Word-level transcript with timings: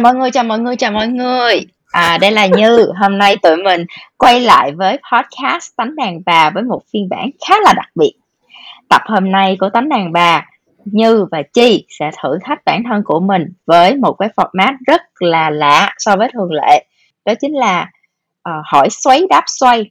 Chào 0.00 0.12
mọi 0.12 0.14
người, 0.14 0.30
chào 0.30 0.44
mọi 0.44 0.58
người, 0.58 0.76
chào 0.76 0.92
mọi 0.92 1.08
người. 1.08 1.66
À 1.92 2.18
đây 2.20 2.32
là 2.32 2.46
Như. 2.46 2.92
Hôm 3.00 3.18
nay 3.18 3.36
tụi 3.36 3.56
mình 3.56 3.84
quay 4.16 4.40
lại 4.40 4.72
với 4.72 4.98
podcast 5.12 5.76
Tánh 5.76 5.96
đàn 5.96 6.20
bà 6.26 6.50
với 6.50 6.62
một 6.62 6.82
phiên 6.92 7.08
bản 7.08 7.30
khá 7.48 7.54
là 7.64 7.72
đặc 7.76 7.88
biệt. 7.94 8.12
Tập 8.88 9.02
hôm 9.04 9.32
nay 9.32 9.56
của 9.60 9.68
Tánh 9.70 9.88
đàn 9.88 10.12
bà 10.12 10.46
Như 10.84 11.24
và 11.30 11.42
Chi 11.52 11.86
sẽ 11.88 12.10
thử 12.22 12.38
thách 12.44 12.64
bản 12.64 12.82
thân 12.88 13.02
của 13.04 13.20
mình 13.20 13.52
với 13.66 13.96
một 13.96 14.12
cái 14.12 14.28
format 14.36 14.76
rất 14.86 15.02
là 15.18 15.50
lạ 15.50 15.94
so 15.98 16.16
với 16.16 16.28
thường 16.32 16.52
lệ. 16.52 16.84
Đó 17.24 17.32
chính 17.40 17.52
là 17.52 17.90
uh, 18.48 18.54
hỏi 18.64 18.88
xoáy 18.90 19.22
đáp 19.30 19.44
xoay. 19.46 19.90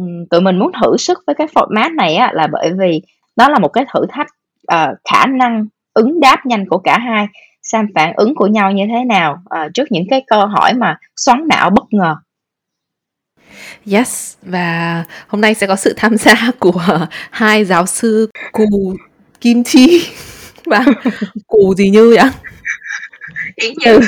Uhm, 0.00 0.26
Tụi 0.30 0.40
mình 0.40 0.58
muốn 0.58 0.72
thử 0.82 0.96
sức 0.96 1.18
với 1.26 1.34
cái 1.34 1.46
format 1.54 1.94
này 1.94 2.14
á, 2.14 2.30
là 2.34 2.46
bởi 2.46 2.72
vì 2.78 3.02
đó 3.36 3.48
là 3.48 3.58
một 3.58 3.68
cái 3.68 3.84
thử 3.94 4.06
thách 4.08 4.28
uh, 4.74 4.98
khả 5.12 5.26
năng 5.26 5.66
ứng 5.94 6.20
đáp 6.20 6.46
nhanh 6.46 6.68
của 6.68 6.78
cả 6.78 6.98
hai 6.98 7.26
xem 7.72 7.86
phản 7.94 8.12
ứng 8.16 8.34
của 8.34 8.46
nhau 8.46 8.72
như 8.72 8.84
thế 8.86 9.04
nào 9.04 9.42
uh, 9.64 9.74
trước 9.74 9.84
những 9.90 10.04
cái 10.10 10.24
câu 10.26 10.46
hỏi 10.46 10.74
mà 10.74 10.98
xoắn 11.16 11.48
não 11.48 11.70
bất 11.70 11.84
ngờ? 11.90 12.16
Yes, 13.92 14.34
và 14.42 15.04
hôm 15.26 15.40
nay 15.40 15.54
sẽ 15.54 15.66
có 15.66 15.76
sự 15.76 15.94
tham 15.96 16.16
gia 16.16 16.50
của 16.58 17.06
hai 17.30 17.64
giáo 17.64 17.86
sư 17.86 18.30
Cù 18.52 18.96
Kim 19.40 19.64
Chi. 19.64 20.06
Và 20.66 20.84
Cù 21.46 21.74
gì 21.74 21.88
Như 21.88 22.16
vậy? 22.16 22.30
Yến 23.56 23.74
Như. 23.78 24.00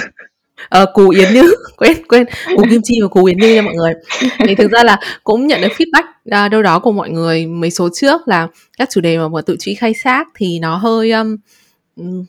Ờ, 0.69 0.87
Cù 0.95 1.09
Yến 1.09 1.35
Như, 1.35 1.55
quên 1.77 2.07
quên, 2.09 2.27
Cù 2.57 2.65
Kim 2.71 2.81
Chi 2.85 2.99
và 3.03 3.09
Cù 3.09 3.25
Yến 3.25 3.39
Như 3.39 3.55
nha 3.55 3.63
mọi 3.63 3.75
người. 3.75 3.93
Thì 4.39 4.55
thực 4.55 4.71
ra 4.71 4.85
là 4.85 4.99
cũng 5.25 5.47
nhận 5.47 5.61
được 5.61 5.73
feedback 5.79 6.03
à, 6.31 6.49
đâu 6.49 6.63
đó 6.63 6.79
của 6.79 6.93
mọi 6.93 7.11
người 7.11 7.47
mấy 7.47 7.71
số 7.71 7.89
trước 7.95 8.29
là 8.29 8.49
các 8.79 8.89
chủ 8.91 9.01
đề 9.01 9.19
mà 9.19 9.29
bọn 9.29 9.43
tự 9.47 9.57
trí 9.59 9.75
khai 9.75 9.93
thác 10.03 10.29
thì 10.35 10.59
nó 10.59 10.77
hơi 10.77 11.13
um, 11.13 11.37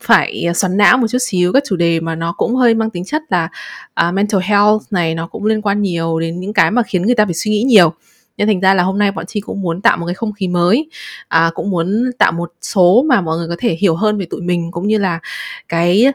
phải 0.02 0.44
à, 0.48 0.54
xoắn 0.54 0.76
não 0.76 0.98
một 0.98 1.06
chút 1.10 1.18
xíu. 1.18 1.52
Các 1.52 1.62
chủ 1.66 1.76
đề 1.76 2.00
mà 2.00 2.14
nó 2.14 2.32
cũng 2.32 2.56
hơi 2.56 2.74
mang 2.74 2.90
tính 2.90 3.04
chất 3.04 3.22
là 3.28 3.48
uh, 4.08 4.14
mental 4.14 4.40
health 4.40 4.82
này 4.90 5.14
nó 5.14 5.26
cũng 5.26 5.44
liên 5.44 5.62
quan 5.62 5.82
nhiều 5.82 6.20
đến 6.20 6.40
những 6.40 6.52
cái 6.52 6.70
mà 6.70 6.82
khiến 6.82 7.02
người 7.02 7.14
ta 7.14 7.24
phải 7.24 7.34
suy 7.34 7.50
nghĩ 7.50 7.62
nhiều. 7.62 7.92
Nên 8.36 8.48
thành 8.48 8.60
ra 8.60 8.74
là 8.74 8.82
hôm 8.82 8.98
nay 8.98 9.12
bọn 9.12 9.26
chi 9.26 9.40
cũng 9.40 9.60
muốn 9.60 9.82
tạo 9.82 9.96
một 9.96 10.06
cái 10.06 10.14
không 10.14 10.32
khí 10.32 10.48
mới 10.48 10.88
à, 11.28 11.50
cũng 11.54 11.70
muốn 11.70 12.10
tạo 12.18 12.32
một 12.32 12.52
số 12.62 13.04
mà 13.08 13.20
mọi 13.20 13.38
người 13.38 13.48
có 13.48 13.56
thể 13.58 13.76
hiểu 13.80 13.94
hơn 13.94 14.18
về 14.18 14.26
tụi 14.30 14.40
mình 14.42 14.70
cũng 14.70 14.86
như 14.86 14.98
là 14.98 15.20
cái 15.68 16.06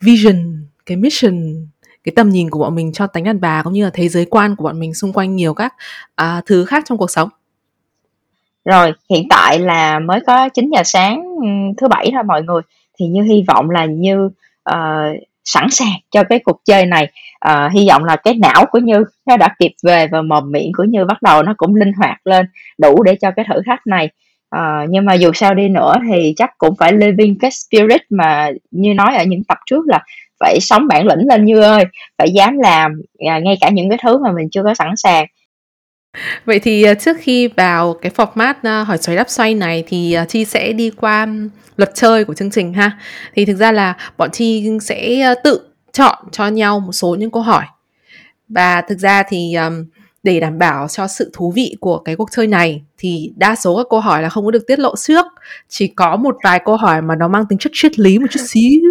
vision 0.00 0.66
cái 0.86 0.96
mission 0.96 1.66
cái 2.04 2.12
tầm 2.16 2.30
nhìn 2.30 2.50
của 2.50 2.58
bọn 2.58 2.74
mình 2.74 2.92
cho 2.92 3.06
tánh 3.06 3.24
đàn 3.24 3.40
bà 3.40 3.62
cũng 3.62 3.72
như 3.72 3.84
là 3.84 3.90
thế 3.94 4.08
giới 4.08 4.24
quan 4.24 4.56
của 4.56 4.64
bọn 4.64 4.80
mình 4.80 4.94
xung 4.94 5.12
quanh 5.12 5.36
nhiều 5.36 5.54
các 5.54 5.74
à, 6.14 6.42
thứ 6.46 6.64
khác 6.64 6.84
trong 6.86 6.98
cuộc 6.98 7.10
sống. 7.10 7.28
Rồi 8.64 8.92
hiện 9.10 9.26
tại 9.30 9.58
là 9.58 9.98
mới 9.98 10.20
có 10.26 10.48
9 10.48 10.70
giờ 10.70 10.82
sáng 10.84 11.22
ừ, 11.22 11.46
thứ 11.78 11.88
bảy 11.88 12.10
thôi 12.12 12.22
mọi 12.26 12.42
người 12.42 12.62
thì 12.98 13.06
như 13.06 13.22
hy 13.22 13.44
vọng 13.48 13.70
là 13.70 13.84
như 13.84 14.24
uh, 14.70 15.16
sẵn 15.44 15.66
sàng 15.70 15.98
cho 16.10 16.24
cái 16.24 16.38
cuộc 16.38 16.60
chơi 16.64 16.86
này. 16.86 17.08
Uh, 17.48 17.72
hy 17.72 17.88
vọng 17.88 18.04
là 18.04 18.16
cái 18.16 18.34
não 18.34 18.66
của 18.70 18.78
như 18.78 19.04
nó 19.26 19.36
đã 19.36 19.48
kịp 19.58 19.72
về 19.82 20.06
và 20.06 20.22
mồm 20.22 20.52
miệng 20.52 20.72
của 20.76 20.84
như 20.84 21.04
bắt 21.04 21.22
đầu 21.22 21.42
nó 21.42 21.54
cũng 21.56 21.74
linh 21.74 21.92
hoạt 21.92 22.26
lên 22.26 22.46
đủ 22.78 23.02
để 23.02 23.16
cho 23.20 23.30
cái 23.30 23.44
thử 23.48 23.60
thách 23.66 23.86
này. 23.86 24.08
Uh, 24.56 24.88
nhưng 24.88 25.04
mà 25.04 25.14
dù 25.14 25.32
sao 25.34 25.54
đi 25.54 25.68
nữa 25.68 25.94
thì 26.08 26.34
chắc 26.36 26.50
cũng 26.58 26.74
phải 26.78 26.92
living 26.92 27.38
cái 27.38 27.50
spirit 27.50 28.02
mà 28.10 28.50
như 28.70 28.94
nói 28.94 29.16
ở 29.16 29.24
những 29.24 29.44
tập 29.44 29.58
trước 29.66 29.86
là 29.86 30.04
phải 30.40 30.58
sống 30.60 30.88
bản 30.88 31.06
lĩnh 31.06 31.28
lên 31.28 31.44
như 31.44 31.60
ơi 31.60 31.84
phải 32.18 32.30
dám 32.30 32.58
làm 32.58 32.92
uh, 32.92 33.42
ngay 33.42 33.56
cả 33.60 33.68
những 33.68 33.88
cái 33.88 33.98
thứ 34.02 34.18
mà 34.18 34.32
mình 34.32 34.48
chưa 34.52 34.62
có 34.62 34.74
sẵn 34.74 34.96
sàng. 34.96 35.26
Vậy 36.44 36.58
thì 36.58 36.82
à, 36.82 36.94
trước 36.94 37.16
khi 37.20 37.48
vào 37.48 37.94
cái 37.94 38.12
format 38.16 38.54
à, 38.62 38.84
hỏi 38.84 38.98
xoáy 38.98 39.16
đáp 39.16 39.30
xoay 39.30 39.54
này 39.54 39.84
thì 39.86 40.12
à, 40.12 40.24
Chi 40.24 40.44
sẽ 40.44 40.72
đi 40.72 40.90
qua 40.90 41.28
luật 41.76 41.90
chơi 41.94 42.24
của 42.24 42.34
chương 42.34 42.50
trình 42.50 42.74
ha. 42.74 42.98
Thì 43.34 43.44
thực 43.44 43.56
ra 43.56 43.72
là 43.72 43.96
bọn 44.16 44.30
Chi 44.30 44.70
sẽ 44.82 45.34
tự 45.44 45.60
chọn 45.92 46.18
cho 46.32 46.48
nhau 46.48 46.80
một 46.80 46.92
số 46.92 47.16
những 47.18 47.30
câu 47.30 47.42
hỏi. 47.42 47.64
Và 48.48 48.80
thực 48.80 48.98
ra 48.98 49.22
thì 49.28 49.56
để 50.24 50.40
đảm 50.40 50.58
bảo 50.58 50.88
cho 50.88 51.06
sự 51.06 51.30
thú 51.34 51.52
vị 51.56 51.76
của 51.80 51.98
cái 51.98 52.16
cuộc 52.16 52.30
chơi 52.30 52.46
này 52.46 52.82
thì 52.98 53.32
đa 53.36 53.56
số 53.56 53.76
các 53.76 53.86
câu 53.90 54.00
hỏi 54.00 54.22
là 54.22 54.28
không 54.28 54.44
có 54.44 54.50
được 54.50 54.66
tiết 54.66 54.78
lộ 54.78 54.94
trước 54.96 55.26
chỉ 55.68 55.86
có 55.86 56.16
một 56.16 56.36
vài 56.44 56.60
câu 56.64 56.76
hỏi 56.76 57.02
mà 57.02 57.14
nó 57.16 57.28
mang 57.28 57.44
tính 57.48 57.58
chất 57.58 57.72
triết 57.74 57.98
lý 57.98 58.18
một 58.18 58.26
chút 58.30 58.40
xíu 58.46 58.82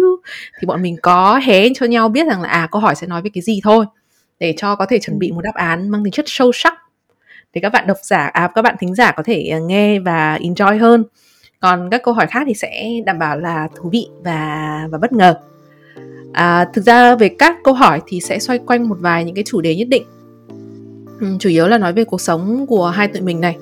thì 0.60 0.66
bọn 0.66 0.82
mình 0.82 0.96
có 1.02 1.40
hé 1.44 1.68
cho 1.74 1.86
nhau 1.86 2.08
biết 2.08 2.26
rằng 2.26 2.42
là 2.42 2.48
à 2.48 2.68
câu 2.70 2.80
hỏi 2.80 2.94
sẽ 2.94 3.06
nói 3.06 3.22
về 3.22 3.30
cái 3.34 3.42
gì 3.42 3.60
thôi 3.64 3.86
để 4.40 4.54
cho 4.56 4.76
có 4.76 4.86
thể 4.86 4.98
chuẩn 4.98 5.18
bị 5.18 5.32
một 5.32 5.40
đáp 5.40 5.54
án 5.54 5.88
mang 5.88 6.04
tính 6.04 6.12
chất 6.12 6.24
sâu 6.28 6.52
sắc 6.54 6.74
để 7.54 7.60
các 7.60 7.72
bạn 7.72 7.86
độc 7.86 7.96
giả 8.02 8.26
à 8.26 8.48
các 8.54 8.62
bạn 8.62 8.76
thính 8.80 8.94
giả 8.94 9.12
có 9.16 9.22
thể 9.22 9.48
ờ, 9.52 9.60
nghe 9.60 9.98
và 9.98 10.38
enjoy 10.38 10.78
hơn. 10.78 11.04
Còn 11.60 11.90
các 11.90 12.02
câu 12.04 12.14
hỏi 12.14 12.26
khác 12.26 12.42
thì 12.46 12.54
sẽ 12.54 12.88
đảm 13.06 13.18
bảo 13.18 13.38
là 13.38 13.68
thú 13.76 13.88
vị 13.92 14.06
và 14.24 14.88
và 14.90 14.98
bất 14.98 15.12
ngờ. 15.12 15.34
À, 16.32 16.64
thực 16.74 16.84
ra 16.84 17.16
về 17.16 17.28
các 17.38 17.56
câu 17.64 17.74
hỏi 17.74 18.00
thì 18.06 18.20
sẽ 18.20 18.38
xoay 18.38 18.58
quanh 18.58 18.88
một 18.88 18.96
vài 19.00 19.24
những 19.24 19.34
cái 19.34 19.44
chủ 19.46 19.60
đề 19.60 19.74
nhất 19.74 19.88
định. 19.88 20.04
Ừ, 21.20 21.26
chủ 21.38 21.48
yếu 21.48 21.68
là 21.68 21.78
nói 21.78 21.92
về 21.92 22.04
cuộc 22.04 22.20
sống 22.20 22.66
của 22.66 22.88
hai 22.88 23.08
tụi 23.08 23.22
mình 23.22 23.40
này 23.40 23.56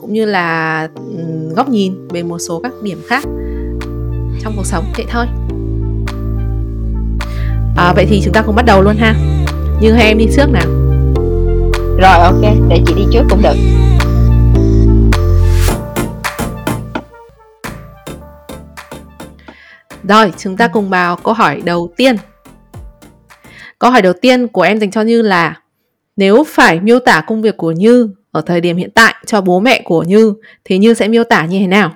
cũng 0.00 0.12
như 0.12 0.24
là 0.24 0.88
ừ, 0.94 1.52
góc 1.56 1.68
nhìn 1.68 2.08
về 2.08 2.22
một 2.22 2.38
số 2.38 2.60
các 2.62 2.72
điểm 2.82 2.98
khác 3.06 3.22
trong 4.42 4.52
cuộc 4.56 4.66
sống. 4.66 4.84
Vậy 4.96 5.06
thôi. 5.08 5.26
À, 7.76 7.92
vậy 7.96 8.06
thì 8.08 8.20
chúng 8.24 8.34
ta 8.34 8.42
cùng 8.42 8.54
bắt 8.54 8.64
đầu 8.66 8.82
luôn 8.82 8.96
ha. 8.96 9.14
Như 9.80 9.92
hai 9.92 10.06
em 10.06 10.18
đi 10.18 10.26
trước 10.36 10.46
nào 10.52 10.87
rồi 11.98 12.18
ok 12.18 12.42
để 12.68 12.82
chị 12.86 12.94
đi 12.96 13.02
trước 13.12 13.22
cũng 13.30 13.42
được 13.42 13.56
Rồi, 20.08 20.32
chúng 20.38 20.56
ta 20.56 20.68
cùng 20.68 20.90
vào 20.90 21.16
câu 21.16 21.34
hỏi 21.34 21.62
đầu 21.64 21.92
tiên. 21.96 22.16
Câu 23.78 23.90
hỏi 23.90 24.02
đầu 24.02 24.12
tiên 24.12 24.48
của 24.48 24.62
em 24.62 24.78
dành 24.78 24.90
cho 24.90 25.02
Như 25.02 25.22
là 25.22 25.60
Nếu 26.16 26.44
phải 26.46 26.80
miêu 26.80 26.98
tả 26.98 27.24
công 27.26 27.42
việc 27.42 27.56
của 27.56 27.72
Như 27.72 28.10
ở 28.30 28.40
thời 28.40 28.60
điểm 28.60 28.76
hiện 28.76 28.90
tại 28.90 29.14
cho 29.26 29.40
bố 29.40 29.60
mẹ 29.60 29.82
của 29.84 30.02
Như 30.02 30.34
thì 30.64 30.78
Như 30.78 30.94
sẽ 30.94 31.08
miêu 31.08 31.24
tả 31.24 31.46
như 31.46 31.58
thế 31.58 31.66
nào? 31.66 31.94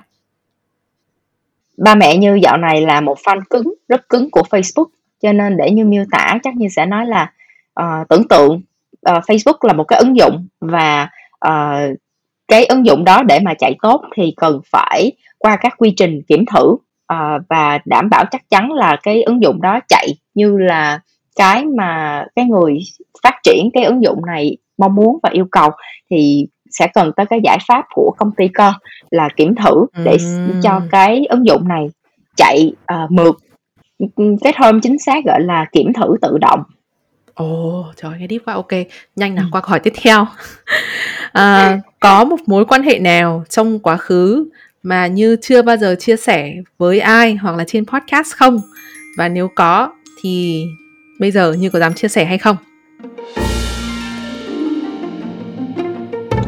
Ba 1.77 1.95
mẹ 1.95 2.17
Như 2.17 2.39
dạo 2.43 2.57
này 2.57 2.81
là 2.81 3.01
một 3.01 3.17
fan 3.23 3.41
cứng, 3.49 3.73
rất 3.87 4.09
cứng 4.09 4.31
của 4.31 4.43
Facebook 4.49 4.87
cho 5.21 5.33
nên 5.33 5.57
để 5.57 5.71
Như 5.71 5.85
miêu 5.85 6.03
tả 6.11 6.37
chắc 6.43 6.55
Như 6.55 6.67
sẽ 6.75 6.85
nói 6.85 7.05
là 7.05 7.31
uh, 7.79 8.09
tưởng 8.09 8.27
tượng 8.27 8.61
uh, 9.09 9.23
Facebook 9.23 9.57
là 9.61 9.73
một 9.73 9.83
cái 9.83 9.99
ứng 9.99 10.17
dụng 10.17 10.47
và 10.59 11.09
uh, 11.47 11.97
cái 12.47 12.65
ứng 12.65 12.85
dụng 12.85 13.03
đó 13.03 13.23
để 13.23 13.39
mà 13.39 13.53
chạy 13.59 13.75
tốt 13.81 14.01
thì 14.15 14.33
cần 14.37 14.61
phải 14.71 15.11
qua 15.37 15.55
các 15.55 15.73
quy 15.77 15.93
trình 15.97 16.21
kiểm 16.27 16.45
thử 16.45 16.65
uh, 17.13 17.41
và 17.49 17.79
đảm 17.85 18.09
bảo 18.09 18.25
chắc 18.31 18.49
chắn 18.49 18.71
là 18.71 18.97
cái 19.03 19.23
ứng 19.23 19.41
dụng 19.41 19.61
đó 19.61 19.79
chạy 19.87 20.07
như 20.33 20.57
là 20.57 20.99
cái 21.35 21.65
mà 21.65 22.23
cái 22.35 22.45
người 22.45 22.77
phát 23.23 23.35
triển 23.43 23.69
cái 23.73 23.83
ứng 23.83 24.03
dụng 24.03 24.25
này 24.25 24.57
mong 24.77 24.95
muốn 24.95 25.17
và 25.23 25.29
yêu 25.33 25.45
cầu. 25.51 25.69
Thì 26.09 26.47
sẽ 26.69 26.87
cần 26.93 27.11
tới 27.15 27.25
cái 27.25 27.39
giải 27.43 27.57
pháp 27.67 27.85
của 27.93 28.13
công 28.17 28.31
ty 28.37 28.47
con 28.47 28.73
là 29.11 29.29
kiểm 29.35 29.55
thử 29.55 29.85
để 30.05 30.17
uhm. 30.35 30.61
cho 30.61 30.81
cái 30.91 31.25
ứng 31.29 31.47
dụng 31.47 31.67
này 31.67 31.87
chạy 32.35 32.73
uh, 32.93 33.11
mượt. 33.11 33.35
Cái 34.17 34.53
term 34.61 34.79
chính 34.81 34.99
xác 34.99 35.25
gọi 35.25 35.41
là 35.41 35.65
kiểm 35.71 35.93
thử 35.93 36.15
tự 36.21 36.37
động 36.37 36.63
Ồ, 37.33 37.79
oh, 37.89 37.95
trời 37.95 38.11
nghe 38.19 38.27
deep 38.29 38.41
quá. 38.45 38.53
Ok, 38.53 38.71
nhanh 39.15 39.35
nào 39.35 39.45
qua 39.51 39.61
câu 39.61 39.69
hỏi 39.69 39.79
tiếp 39.79 39.93
theo. 40.01 40.27
à, 41.31 41.79
có 41.99 42.23
một 42.23 42.37
mối 42.47 42.65
quan 42.65 42.83
hệ 42.83 42.99
nào 42.99 43.43
trong 43.49 43.79
quá 43.79 43.97
khứ 43.97 44.49
mà 44.83 45.07
Như 45.07 45.37
chưa 45.41 45.61
bao 45.61 45.77
giờ 45.77 45.95
chia 45.99 46.15
sẻ 46.15 46.53
với 46.77 46.99
ai 46.99 47.35
hoặc 47.35 47.55
là 47.55 47.63
trên 47.67 47.85
podcast 47.85 48.35
không? 48.35 48.61
Và 49.17 49.29
nếu 49.29 49.47
có 49.55 49.89
thì 50.23 50.63
bây 51.19 51.31
giờ 51.31 51.53
Như 51.53 51.69
có 51.69 51.79
dám 51.79 51.93
chia 51.93 52.07
sẻ 52.07 52.25
hay 52.25 52.37
không? 52.37 52.57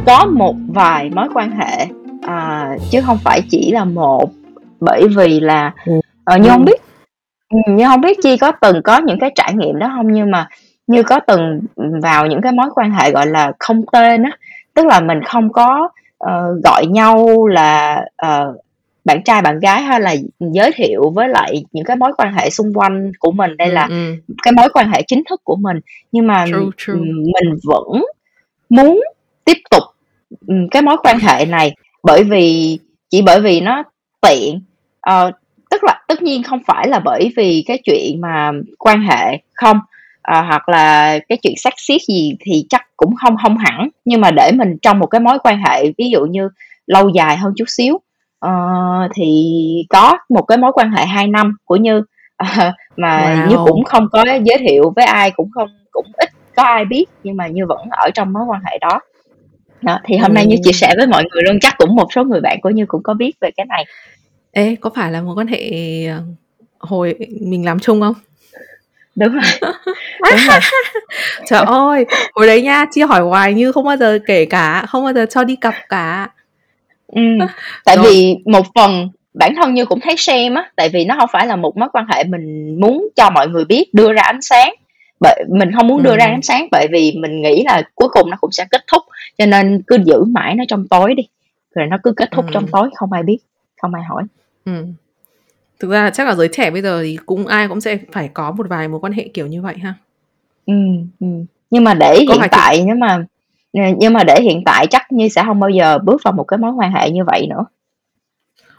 Có 0.06 0.26
một 0.26 0.56
vài 0.68 1.10
mối 1.10 1.28
quan 1.34 1.52
hệ 1.52 1.88
à, 2.22 2.70
chứ 2.92 3.02
không 3.06 3.18
phải 3.24 3.42
chỉ 3.50 3.72
là 3.72 3.86
một 3.86 4.32
bởi 4.80 5.08
vì 5.08 5.40
là 5.40 5.74
uh, 6.36 6.42
Như 6.42 6.50
không 6.50 6.66
biết 6.66 6.82
Như 7.68 7.86
không 7.86 8.02
biết 8.02 8.18
Chi 8.24 8.38
có 8.38 8.52
từng 8.62 8.82
có 8.84 9.02
những 9.06 9.20
cái 9.20 9.32
trải 9.36 9.54
nghiệm 9.54 9.80
đó 9.80 9.92
không 9.96 10.14
nhưng 10.14 10.32
mà 10.32 10.48
Như 10.88 11.04
có 11.04 11.20
từng 11.20 11.62
vào 12.02 12.28
những 12.28 12.42
cái 12.42 12.52
mối 12.52 12.68
quan 12.76 12.92
hệ 12.92 13.12
gọi 13.12 13.28
là 13.28 13.52
không 13.60 13.82
tên 13.92 14.24
á 14.24 14.32
tức 14.74 14.86
là 14.86 15.00
mình 15.00 15.24
không 15.24 15.52
có 15.52 15.90
uh, 16.24 16.64
gọi 16.64 16.86
nhau 16.86 17.48
là 17.48 18.06
uh, 18.26 18.56
bạn 19.06 19.24
trai 19.24 19.42
bạn 19.42 19.60
gái 19.60 19.82
hay 19.82 20.02
là 20.02 20.16
giới 20.40 20.72
thiệu 20.76 21.10
với 21.10 21.30
lại 21.30 21.66
những 21.72 21.86
cái 21.86 21.96
mối 21.96 22.12
quan 22.18 22.34
hệ 22.34 22.50
xung 22.50 22.74
quanh 22.74 23.12
của 23.20 23.32
mình 23.32 23.58
đây 23.58 23.68
ừ, 23.68 23.74
là 23.74 23.88
ừ. 23.90 24.16
cái 24.44 24.52
mối 24.52 24.70
quan 24.74 24.90
hệ 24.92 25.02
chính 25.02 25.24
thức 25.30 25.42
của 25.44 25.56
mình 25.56 25.80
nhưng 26.12 26.28
mà 26.28 26.46
True, 26.48 26.60
true. 26.78 26.94
mình 26.96 27.56
vẫn 27.64 28.04
muốn 28.70 29.02
tiếp 29.46 29.58
tục 29.72 29.84
cái 30.72 30.82
mối 30.82 30.98
quan 31.04 31.20
hệ 31.20 31.46
này 31.46 31.76
bởi 32.04 32.24
vì 32.24 32.80
chỉ 33.10 33.22
bởi 33.22 33.42
vì 33.42 33.62
nó 33.62 33.84
tiện 34.22 34.62
ờ, 35.02 35.32
tức 35.70 35.84
là 35.84 36.02
tất 36.08 36.22
nhiên 36.22 36.44
không 36.44 36.60
phải 36.68 36.88
là 36.88 37.00
bởi 37.00 37.32
vì 37.38 37.64
cái 37.68 37.80
chuyện 37.84 38.22
mà 38.22 38.52
quan 38.80 39.02
hệ 39.02 39.38
không 39.54 39.80
à, 40.26 40.42
hoặc 40.42 40.70
là 40.70 41.20
cái 41.30 41.38
chuyện 41.38 41.54
sắc 41.58 41.74
xiết 41.78 42.02
gì 42.08 42.36
thì 42.40 42.66
chắc 42.70 42.82
cũng 42.98 43.16
không 43.16 43.36
không 43.38 43.58
hẳn 43.58 43.90
nhưng 44.06 44.22
mà 44.22 44.32
để 44.32 44.52
mình 44.52 44.78
trong 44.82 45.00
một 45.00 45.06
cái 45.06 45.22
mối 45.22 45.38
quan 45.44 45.62
hệ 45.66 45.92
ví 45.98 46.10
dụ 46.10 46.26
như 46.26 46.50
lâu 46.88 47.10
dài 47.10 47.38
hơn 47.38 47.54
chút 47.56 47.66
xíu 47.68 47.94
uh, 48.46 49.12
thì 49.16 49.86
có 49.90 50.18
một 50.30 50.42
cái 50.42 50.58
mối 50.58 50.72
quan 50.74 50.92
hệ 50.92 51.06
2 51.06 51.28
năm 51.28 51.58
của 51.66 51.76
như 51.76 51.98
uh, 51.98 52.74
mà 52.98 53.20
wow. 53.20 53.50
như 53.50 53.58
cũng 53.66 53.84
không 53.84 54.08
có 54.12 54.24
giới 54.44 54.58
thiệu 54.58 54.94
với 54.96 55.06
ai 55.06 55.32
cũng 55.32 55.52
không 55.52 55.70
cũng 55.92 56.06
ít 56.18 56.30
có 56.56 56.64
ai 56.64 56.86
biết 56.86 57.06
nhưng 57.24 57.38
mà 57.38 57.48
như 57.48 57.66
vẫn 57.66 57.88
ở 57.92 58.10
trong 58.14 58.34
mối 58.34 58.44
quan 58.48 58.62
hệ 58.66 58.78
đó 58.82 59.00
đó, 59.82 60.00
thì 60.04 60.18
hôm 60.18 60.32
ừ. 60.32 60.34
nay 60.34 60.46
như 60.46 60.56
chia 60.64 60.72
sẻ 60.72 60.94
với 60.98 61.08
mọi 61.08 61.24
người 61.32 61.44
luôn 61.44 61.60
chắc 61.62 61.74
cũng 61.78 61.96
một 61.96 62.08
số 62.14 62.24
người 62.24 62.42
bạn 62.42 62.62
của 62.62 62.70
như 62.70 62.86
cũng 62.86 63.04
có 63.04 63.14
biết 63.14 63.36
về 63.42 63.50
cái 63.58 63.66
này 63.66 63.86
Ê, 64.52 64.76
có 64.76 64.90
phải 64.96 65.12
là 65.12 65.22
mối 65.22 65.36
quan 65.36 65.48
hệ 65.48 65.72
hồi 66.80 67.16
mình 67.42 67.66
làm 67.66 67.80
chung 67.80 68.02
không? 68.02 68.14
Đúng 69.16 69.34
rồi. 69.34 69.44
Đúng 70.32 70.40
rồi. 70.50 70.60
Trời 71.46 71.64
ơi, 71.66 72.06
hồi 72.34 72.48
đấy 72.48 72.62
nha, 72.62 72.86
Chi 72.92 73.02
hỏi 73.02 73.22
hoài 73.22 73.54
như 73.54 73.72
không 73.72 73.86
bao 73.86 73.98
giờ 73.98 74.20
kể 74.26 74.46
cả, 74.46 74.86
không 74.88 75.04
bao 75.04 75.14
giờ 75.14 75.26
cho 75.30 75.44
đi 75.44 75.56
cặp 75.56 75.74
cả. 75.90 76.30
Ừ, 77.08 77.22
tại 77.86 77.98
Rồi. 77.98 78.06
vì 78.06 78.36
một 78.46 78.66
phần 78.76 79.10
bản 79.34 79.56
thân 79.56 79.74
như 79.74 79.86
cũng 79.86 80.00
thấy 80.00 80.16
shame 80.18 80.56
á, 80.56 80.70
tại 80.76 80.90
vì 80.90 81.06
nó 81.06 81.16
không 81.20 81.30
phải 81.34 81.48
là 81.48 81.56
một 81.56 81.78
mối 81.78 81.90
quan 81.94 82.06
hệ 82.08 82.24
mình 82.24 82.78
muốn 82.80 83.08
cho 83.16 83.30
mọi 83.30 83.48
người 83.48 83.66
biết, 83.66 83.94
đưa 83.94 84.14
ra 84.14 84.22
ánh 84.22 84.42
sáng. 84.42 84.74
Bởi 85.20 85.44
mình 85.50 85.72
không 85.76 85.88
muốn 85.88 86.04
đưa 86.04 86.12
ừ. 86.12 86.18
ra 86.18 86.26
ánh 86.26 86.42
sáng 86.42 86.68
bởi 86.72 86.88
vì 86.92 87.14
mình 87.18 87.42
nghĩ 87.42 87.64
là 87.66 87.84
cuối 87.96 88.10
cùng 88.10 88.30
nó 88.30 88.38
cũng 88.42 88.52
sẽ 88.52 88.66
kết 88.72 88.82
thúc, 88.92 89.04
cho 89.38 89.46
nên 89.46 89.82
cứ 89.88 89.98
giữ 90.06 90.24
mãi 90.24 90.56
nó 90.56 90.64
trong 90.68 90.88
tối 90.88 91.14
đi. 91.16 91.24
Rồi 91.76 91.88
nó 91.88 91.98
cứ 92.04 92.14
kết 92.18 92.32
thúc 92.32 92.46
ừ. 92.46 92.52
trong 92.54 92.68
tối 92.72 92.90
không 92.96 93.12
ai 93.12 93.24
biết, 93.24 93.38
không 93.82 93.94
ai 93.94 94.04
hỏi. 94.04 94.24
Ừ. 94.66 94.86
Thực 95.80 95.92
ra 95.92 96.04
là 96.04 96.10
chắc 96.10 96.28
là 96.28 96.36
giới 96.36 96.48
trẻ 96.48 96.72
bây 96.72 96.82
giờ 96.82 97.02
thì 97.04 97.18
cũng 97.26 97.48
ai 97.48 97.68
cũng 97.68 97.82
sẽ 97.82 97.98
phải 98.12 98.30
có 98.34 98.52
một 98.52 98.68
vài 98.70 98.88
mối 98.88 99.00
quan 99.00 99.14
hệ 99.14 99.28
kiểu 99.34 99.48
như 99.48 99.62
vậy 99.62 99.76
ha. 99.78 99.94
Ừ, 100.66 100.74
ừ. 101.20 101.28
Nhưng 101.70 101.84
mà 101.84 101.94
để 101.94 102.26
Có 102.28 102.34
hiện 102.34 102.50
tại 102.52 102.84
nếu 102.86 102.96
mà 102.96 103.26
nhưng 103.98 104.14
mà 104.14 104.24
để 104.24 104.42
hiện 104.42 104.62
tại 104.66 104.88
chắc 104.88 105.12
như 105.12 105.28
sẽ 105.28 105.44
không 105.46 105.60
bao 105.60 105.70
giờ 105.70 105.98
bước 105.98 106.22
vào 106.24 106.32
một 106.32 106.44
cái 106.44 106.58
mối 106.58 106.72
quan 106.72 106.92
hệ 106.92 107.10
như 107.10 107.24
vậy 107.24 107.48
nữa. 107.50 107.66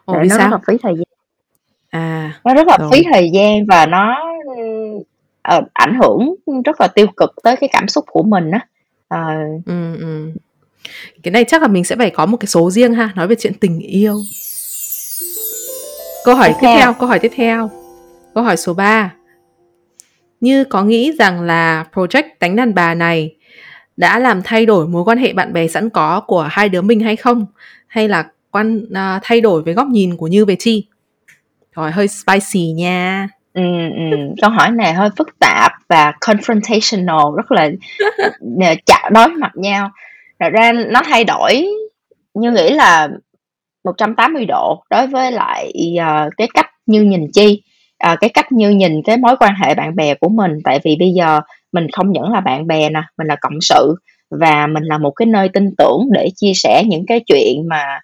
Ồ, 0.04 0.14
vì 0.22 0.28
nó 0.28 0.36
sao? 0.36 0.50
rất 0.50 0.56
là 0.56 0.58
phí 0.66 0.78
thời 0.82 0.94
gian. 0.94 1.06
À. 1.90 2.40
Nó 2.44 2.54
rất 2.54 2.66
là 2.66 2.76
rồi. 2.80 2.90
phí 2.92 3.02
thời 3.12 3.30
gian 3.30 3.66
và 3.66 3.86
nó 3.86 4.16
uh, 5.56 5.64
ảnh 5.72 5.98
hưởng 6.02 6.34
rất 6.64 6.80
là 6.80 6.88
tiêu 6.88 7.06
cực 7.16 7.34
tới 7.42 7.56
cái 7.56 7.68
cảm 7.72 7.88
xúc 7.88 8.04
của 8.10 8.22
mình 8.22 8.50
á. 8.50 8.66
Uh, 9.14 9.66
ừ, 9.66 9.96
ừ. 9.98 10.30
Cái 11.22 11.32
này 11.32 11.44
chắc 11.44 11.62
là 11.62 11.68
mình 11.68 11.84
sẽ 11.84 11.96
phải 11.96 12.10
có 12.10 12.26
một 12.26 12.36
cái 12.36 12.46
số 12.46 12.70
riêng 12.70 12.94
ha, 12.94 13.12
nói 13.16 13.28
về 13.28 13.36
chuyện 13.38 13.52
tình 13.60 13.78
yêu. 13.78 14.14
Câu 16.26 16.34
hỏi 16.34 16.48
tiếp, 16.48 16.54
tiếp 16.60 16.66
theo, 16.78 16.92
câu 16.92 17.08
hỏi 17.08 17.18
tiếp 17.18 17.32
theo. 17.34 17.70
Câu 18.34 18.44
hỏi 18.44 18.56
số 18.56 18.74
3. 18.74 19.12
Như 20.40 20.64
có 20.64 20.84
nghĩ 20.84 21.12
rằng 21.18 21.42
là 21.42 21.84
project 21.92 22.22
đánh 22.40 22.56
đàn 22.56 22.74
bà 22.74 22.94
này 22.94 23.36
đã 23.96 24.18
làm 24.18 24.42
thay 24.42 24.66
đổi 24.66 24.88
mối 24.88 25.04
quan 25.04 25.18
hệ 25.18 25.32
bạn 25.32 25.52
bè 25.52 25.68
sẵn 25.68 25.90
có 25.90 26.20
của 26.20 26.42
hai 26.50 26.68
đứa 26.68 26.82
mình 26.82 27.00
hay 27.00 27.16
không? 27.16 27.46
Hay 27.86 28.08
là 28.08 28.26
quan 28.50 28.76
uh, 28.76 29.22
thay 29.22 29.40
đổi 29.40 29.62
với 29.62 29.74
góc 29.74 29.86
nhìn 29.86 30.16
của 30.16 30.26
Như 30.26 30.44
về 30.44 30.56
Chi? 30.58 30.86
Rồi 31.72 31.90
hơi 31.90 32.08
spicy 32.08 32.72
nha. 32.72 33.28
Ừ, 33.54 33.62
ừ. 33.96 34.16
Câu 34.42 34.50
hỏi 34.50 34.70
này 34.70 34.94
hơi 34.94 35.10
phức 35.16 35.38
tạp 35.38 35.72
và 35.88 36.12
confrontational, 36.20 37.36
rất 37.36 37.52
là 37.52 37.70
chạm 38.86 39.12
đối 39.12 39.28
mặt 39.28 39.52
nhau. 39.54 39.90
Thật 40.40 40.48
ra 40.52 40.72
nó 40.72 41.02
thay 41.04 41.24
đổi 41.24 41.66
như 42.34 42.50
nghĩ 42.50 42.70
là 42.70 43.08
180 43.86 44.46
độ 44.46 44.82
đối 44.90 45.06
với 45.06 45.32
lại 45.32 45.72
uh, 46.00 46.32
cái 46.36 46.48
cách 46.54 46.66
như 46.86 47.02
nhìn 47.02 47.20
chi 47.32 47.62
uh, 48.12 48.18
cái 48.20 48.30
cách 48.30 48.52
như 48.52 48.70
nhìn 48.70 49.02
cái 49.04 49.16
mối 49.16 49.36
quan 49.40 49.54
hệ 49.54 49.74
bạn 49.74 49.96
bè 49.96 50.14
của 50.14 50.28
mình. 50.28 50.52
Tại 50.64 50.80
vì 50.84 50.96
bây 50.98 51.10
giờ 51.10 51.40
mình 51.72 51.86
không 51.92 52.12
những 52.12 52.32
là 52.32 52.40
bạn 52.40 52.66
bè 52.66 52.90
nè 52.90 53.02
mình 53.18 53.26
là 53.26 53.36
cộng 53.40 53.60
sự 53.60 53.94
và 54.30 54.66
mình 54.66 54.82
là 54.82 54.98
một 54.98 55.10
cái 55.10 55.26
nơi 55.26 55.48
tin 55.48 55.70
tưởng 55.78 56.08
để 56.10 56.28
chia 56.36 56.52
sẻ 56.54 56.82
những 56.86 57.04
cái 57.06 57.20
chuyện 57.26 57.68
mà 57.68 58.00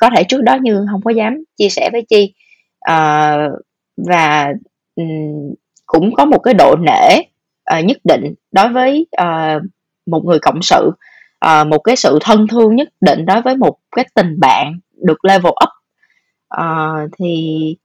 có 0.00 0.10
thể 0.16 0.24
trước 0.24 0.42
đó 0.42 0.56
như 0.62 0.86
không 0.90 1.02
có 1.04 1.10
dám 1.10 1.44
chia 1.58 1.68
sẻ 1.68 1.90
với 1.92 2.04
chi. 2.08 2.34
Uh, 2.90 3.52
và 3.96 4.52
um, 4.96 5.54
cũng 5.86 6.14
có 6.14 6.24
một 6.24 6.38
cái 6.38 6.54
độ 6.54 6.76
nể 6.76 7.18
uh, 7.78 7.84
nhất 7.84 7.96
định 8.04 8.34
đối 8.52 8.68
với 8.68 9.06
uh, 9.22 9.62
một 10.06 10.24
người 10.24 10.38
cộng 10.38 10.62
sự 10.62 10.90
uh, 11.46 11.66
một 11.66 11.78
cái 11.78 11.96
sự 11.96 12.18
thân 12.22 12.46
thương 12.50 12.76
nhất 12.76 12.88
định 13.00 13.26
đối 13.26 13.42
với 13.42 13.56
một 13.56 13.76
cái 13.96 14.06
tình 14.14 14.40
bạn 14.40 14.78
được 15.04 15.24
level 15.24 15.52
up. 15.64 15.70
Uh, 16.60 17.10
thì 17.18 17.76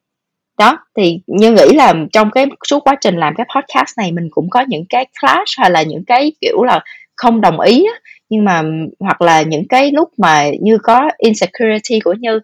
đó 0.60 0.78
thì 0.98 1.20
như 1.28 1.52
nghĩ 1.52 1.74
là 1.76 1.94
trong 2.14 2.32
cái 2.32 2.46
suốt 2.70 2.80
quá 2.80 2.96
trình 3.02 3.18
làm 3.18 3.34
cái 3.38 3.48
podcast 3.56 3.98
này 3.98 4.12
mình 4.12 4.28
cũng 4.32 4.50
có 4.50 4.66
những 4.68 4.86
cái 4.90 5.06
clash 5.22 5.60
hay 5.60 5.72
là 5.72 5.84
những 5.84 6.04
cái 6.08 6.32
kiểu 6.42 6.64
là 6.64 6.84
không 7.16 7.42
đồng 7.42 7.60
ý 7.60 7.86
á, 7.86 8.00
nhưng 8.30 8.46
mà 8.46 8.64
hoặc 9.00 9.22
là 9.22 9.42
những 9.42 9.68
cái 9.68 9.92
lúc 9.92 10.10
mà 10.18 10.50
như 10.62 10.78
có 10.84 11.10
insecurity 11.18 12.00
của 12.00 12.14
như 12.14 12.36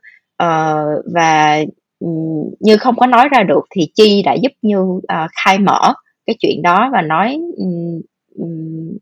uh, 0.43 1.03
và 1.13 1.63
ừ, 1.99 2.07
như 2.59 2.77
không 2.77 2.95
có 2.95 3.07
nói 3.07 3.29
ra 3.31 3.43
được 3.43 3.65
thì 3.75 3.87
chi 3.95 4.23
đã 4.23 4.33
giúp 4.33 4.51
như 4.61 4.79
uh, 4.79 5.29
khai 5.43 5.59
mở 5.59 5.93
cái 6.25 6.35
chuyện 6.39 6.61
đó 6.61 6.89
và 6.93 7.01
nói 7.01 7.39
um, 8.37 8.97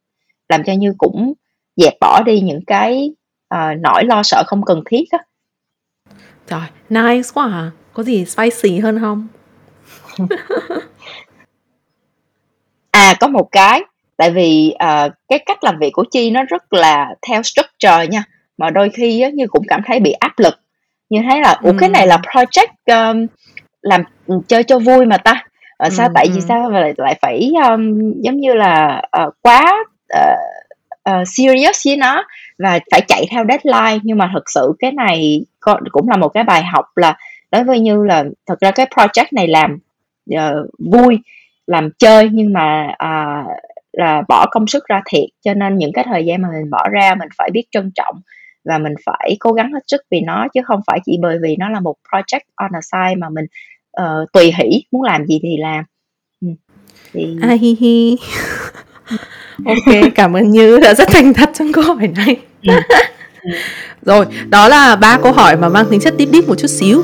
làm 0.50 0.64
cho 0.64 0.74
như 0.74 0.94
cũng 0.98 1.34
dẹp 1.76 1.94
bỏ 2.02 2.24
đi 2.24 2.42
những 2.42 2.66
cái 2.68 3.12
uh, 3.56 3.80
nỗi 3.80 4.06
lo 4.06 4.24
sợ 4.24 4.44
không 4.48 4.64
cần 4.66 4.84
thiết 4.86 5.04
á. 5.12 5.20
Trời, 6.48 6.68
nice 6.90 7.30
quá 7.34 7.46
à. 7.52 7.72
Có 7.94 8.04
gì 8.04 8.26
spicy 8.26 8.80
hơn 8.80 9.00
không? 9.00 9.28
à, 12.92 13.14
có 13.20 13.28
một 13.28 13.52
cái. 13.52 13.82
Tại 14.18 14.32
vì 14.32 14.74
uh, 14.74 15.12
cái 15.30 15.40
cách 15.46 15.64
làm 15.64 15.80
việc 15.80 15.90
của 15.94 16.04
Chi 16.12 16.32
nó 16.32 16.44
rất 16.44 16.74
là 16.74 17.16
theo 17.28 17.44
structure 17.44 18.08
nha. 18.08 18.24
Mà 18.58 18.70
đôi 18.70 18.90
khi 18.90 19.22
á, 19.22 19.30
như 19.30 19.48
cũng 19.48 19.64
cảm 19.68 19.82
thấy 19.86 20.00
bị 20.00 20.12
áp 20.12 20.40
lực. 20.40 20.54
Như 21.10 21.20
thấy 21.30 21.42
là, 21.42 21.60
ủa 21.62 21.74
cái 21.80 21.90
này 21.90 22.08
là 22.08 22.18
project 22.18 23.12
um, 23.12 23.28
làm 23.82 24.04
chơi 24.48 24.64
cho 24.64 24.80
vui 24.80 25.06
mà 25.06 25.18
ta. 25.18 25.46
Ở 25.78 25.90
sao 25.90 26.10
tại 26.16 26.28
vì 26.34 26.42
sao 26.42 26.70
mà 26.70 26.80
lại, 26.80 26.94
lại 26.98 27.20
phải 27.22 27.52
um, 27.70 28.14
giống 28.22 28.38
như 28.38 28.54
là 28.54 29.02
uh, 29.24 29.34
quá 29.42 29.74
uh, 30.14 30.38
uh, 31.10 31.28
serious 31.28 31.86
với 31.86 31.98
nó 31.98 32.24
và 32.58 32.80
phải 32.92 33.02
chạy 33.02 33.26
theo 33.32 33.46
deadline 33.50 34.00
nhưng 34.04 34.18
mà 34.18 34.32
thực 34.34 34.50
sự 34.50 34.74
cái 34.80 34.92
này 34.92 35.46
cũng 35.92 36.10
là 36.10 36.18
một 36.18 36.30
cái 36.30 36.44
bài 36.44 36.64
học 36.64 36.86
là 36.96 37.18
đối 37.52 37.64
với 37.64 37.80
như 37.80 38.04
là 38.04 38.24
thật 38.46 38.60
ra 38.60 38.72
cái 38.72 38.86
project 38.96 39.26
này 39.32 39.48
làm 39.48 39.78
uh, 40.34 40.70
vui 40.92 41.20
làm 41.68 41.90
chơi 42.00 42.30
nhưng 42.32 42.54
mà 42.54 42.88
uh, 42.88 43.48
là 43.94 44.22
bỏ 44.28 44.46
công 44.52 44.68
sức 44.68 44.86
ra 44.88 45.02
thiệt 45.06 45.30
cho 45.42 45.54
nên 45.54 45.78
những 45.78 45.94
cái 45.94 46.06
thời 46.08 46.26
gian 46.26 46.42
mà 46.42 46.50
mình 46.52 46.70
bỏ 46.70 46.90
ra 46.92 47.16
mình 47.16 47.30
phải 47.38 47.50
biết 47.54 47.64
trân 47.72 47.92
trọng 47.96 48.16
và 48.66 48.78
mình 48.78 48.94
phải 49.06 49.38
cố 49.40 49.52
gắng 49.52 49.74
hết 49.74 49.84
sức 49.88 50.02
vì 50.12 50.22
nó 50.22 50.48
chứ 50.54 50.62
không 50.66 50.82
phải 50.88 51.00
chỉ 51.06 51.18
bởi 51.22 51.38
vì 51.42 51.56
nó 51.60 51.70
là 51.70 51.80
một 51.80 51.96
project 52.12 52.40
on 52.56 52.72
the 52.74 52.80
side 52.82 53.16
mà 53.16 53.30
mình 53.30 53.46
uh, 54.02 54.32
tùy 54.34 54.54
hỷ 54.58 54.84
muốn 54.92 55.02
làm 55.02 55.26
gì 55.26 55.40
thì 55.44 55.58
làm 55.58 55.84
ừ. 56.42 56.48
thì... 57.14 57.38
à, 57.42 57.50
hi 57.50 57.78
hi 57.80 58.18
ok 59.66 60.14
cảm 60.16 60.36
ơn 60.36 60.50
như 60.50 60.80
đã 60.80 60.94
rất 60.94 61.08
thành 61.12 61.34
thật 61.34 61.50
trong 61.54 61.72
câu 61.74 61.84
hỏi 61.84 62.10
này. 62.16 62.38
rồi 64.02 64.26
đó 64.50 64.68
là 64.68 64.96
ba 64.96 65.18
câu 65.24 65.32
hỏi 65.32 65.58
mà 65.58 65.70
mang 65.70 65.86
tính 65.90 66.00
chất 66.00 66.14
deep 66.18 66.30
deep 66.30 66.48
một 66.48 66.56
chút 66.58 66.68
xíu. 66.68 67.04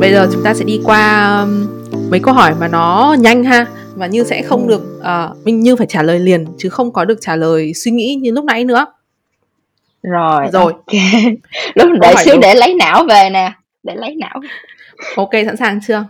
Bây 0.00 0.12
giờ 0.12 0.28
chúng 0.32 0.42
ta 0.44 0.54
sẽ 0.54 0.64
đi 0.64 0.80
qua 0.84 1.36
um, 1.40 1.66
mấy 2.10 2.20
câu 2.20 2.34
hỏi 2.34 2.54
mà 2.60 2.68
nó 2.68 3.16
nhanh 3.18 3.44
ha 3.44 3.66
và 3.94 4.06
như 4.06 4.24
sẽ 4.24 4.42
không 4.42 4.68
được 4.68 4.82
uh, 4.98 5.44
mình 5.44 5.60
như 5.60 5.76
phải 5.76 5.86
trả 5.86 6.02
lời 6.02 6.18
liền 6.18 6.46
chứ 6.58 6.68
không 6.68 6.92
có 6.92 7.04
được 7.04 7.18
trả 7.20 7.36
lời 7.36 7.74
suy 7.74 7.90
nghĩ 7.90 8.14
như 8.14 8.30
lúc 8.30 8.44
nãy 8.44 8.64
nữa. 8.64 8.86
Rồi 10.02 10.46
rồi. 10.52 10.72
okay. 10.72 11.36
lúc 11.74 11.88
để 12.00 12.14
xíu 12.24 12.34
đúng. 12.34 12.40
để 12.40 12.54
lấy 12.54 12.74
não 12.74 13.04
về 13.08 13.30
nè 13.30 13.52
để 13.82 13.94
lấy 13.96 14.14
não. 14.14 14.40
Ok 15.16 15.30
sẵn 15.46 15.56
sàng 15.56 15.80
chưa? 15.86 16.04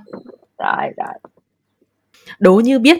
Rồi 0.59 0.87
rồi. 0.97 1.15
Đố 2.39 2.55
như 2.55 2.79
biết 2.79 2.99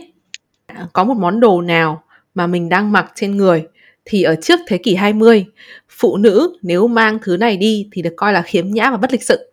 có 0.93 1.05
một 1.05 1.17
món 1.17 1.41
đồ 1.41 1.61
nào 1.61 2.03
mà 2.35 2.47
mình 2.47 2.69
đang 2.69 2.93
mặc 2.93 3.13
trên 3.15 3.37
người 3.37 3.67
thì 4.07 4.23
ở 4.23 4.37
trước 4.43 4.61
thế 4.67 4.79
kỷ 4.79 4.95
20, 4.95 5.47
phụ 5.89 6.17
nữ 6.17 6.57
nếu 6.63 6.89
mang 6.89 7.19
thứ 7.23 7.37
này 7.37 7.57
đi 7.57 7.89
thì 7.93 8.03
được 8.03 8.15
coi 8.17 8.33
là 8.33 8.43
khiếm 8.43 8.67
nhã 8.71 8.91
và 8.91 8.97
bất 8.97 9.13
lịch 9.13 9.23
sự. 9.23 9.53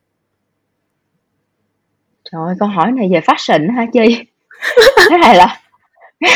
Trời 2.32 2.42
ơi, 2.48 2.56
câu 2.60 2.70
hỏi 2.70 2.92
này 2.92 3.10
về 3.14 3.20
fashion 3.20 3.76
hả 3.76 3.86
Chi? 3.94 4.24
Thế 5.10 5.18
này 5.18 5.36
là 5.36 5.60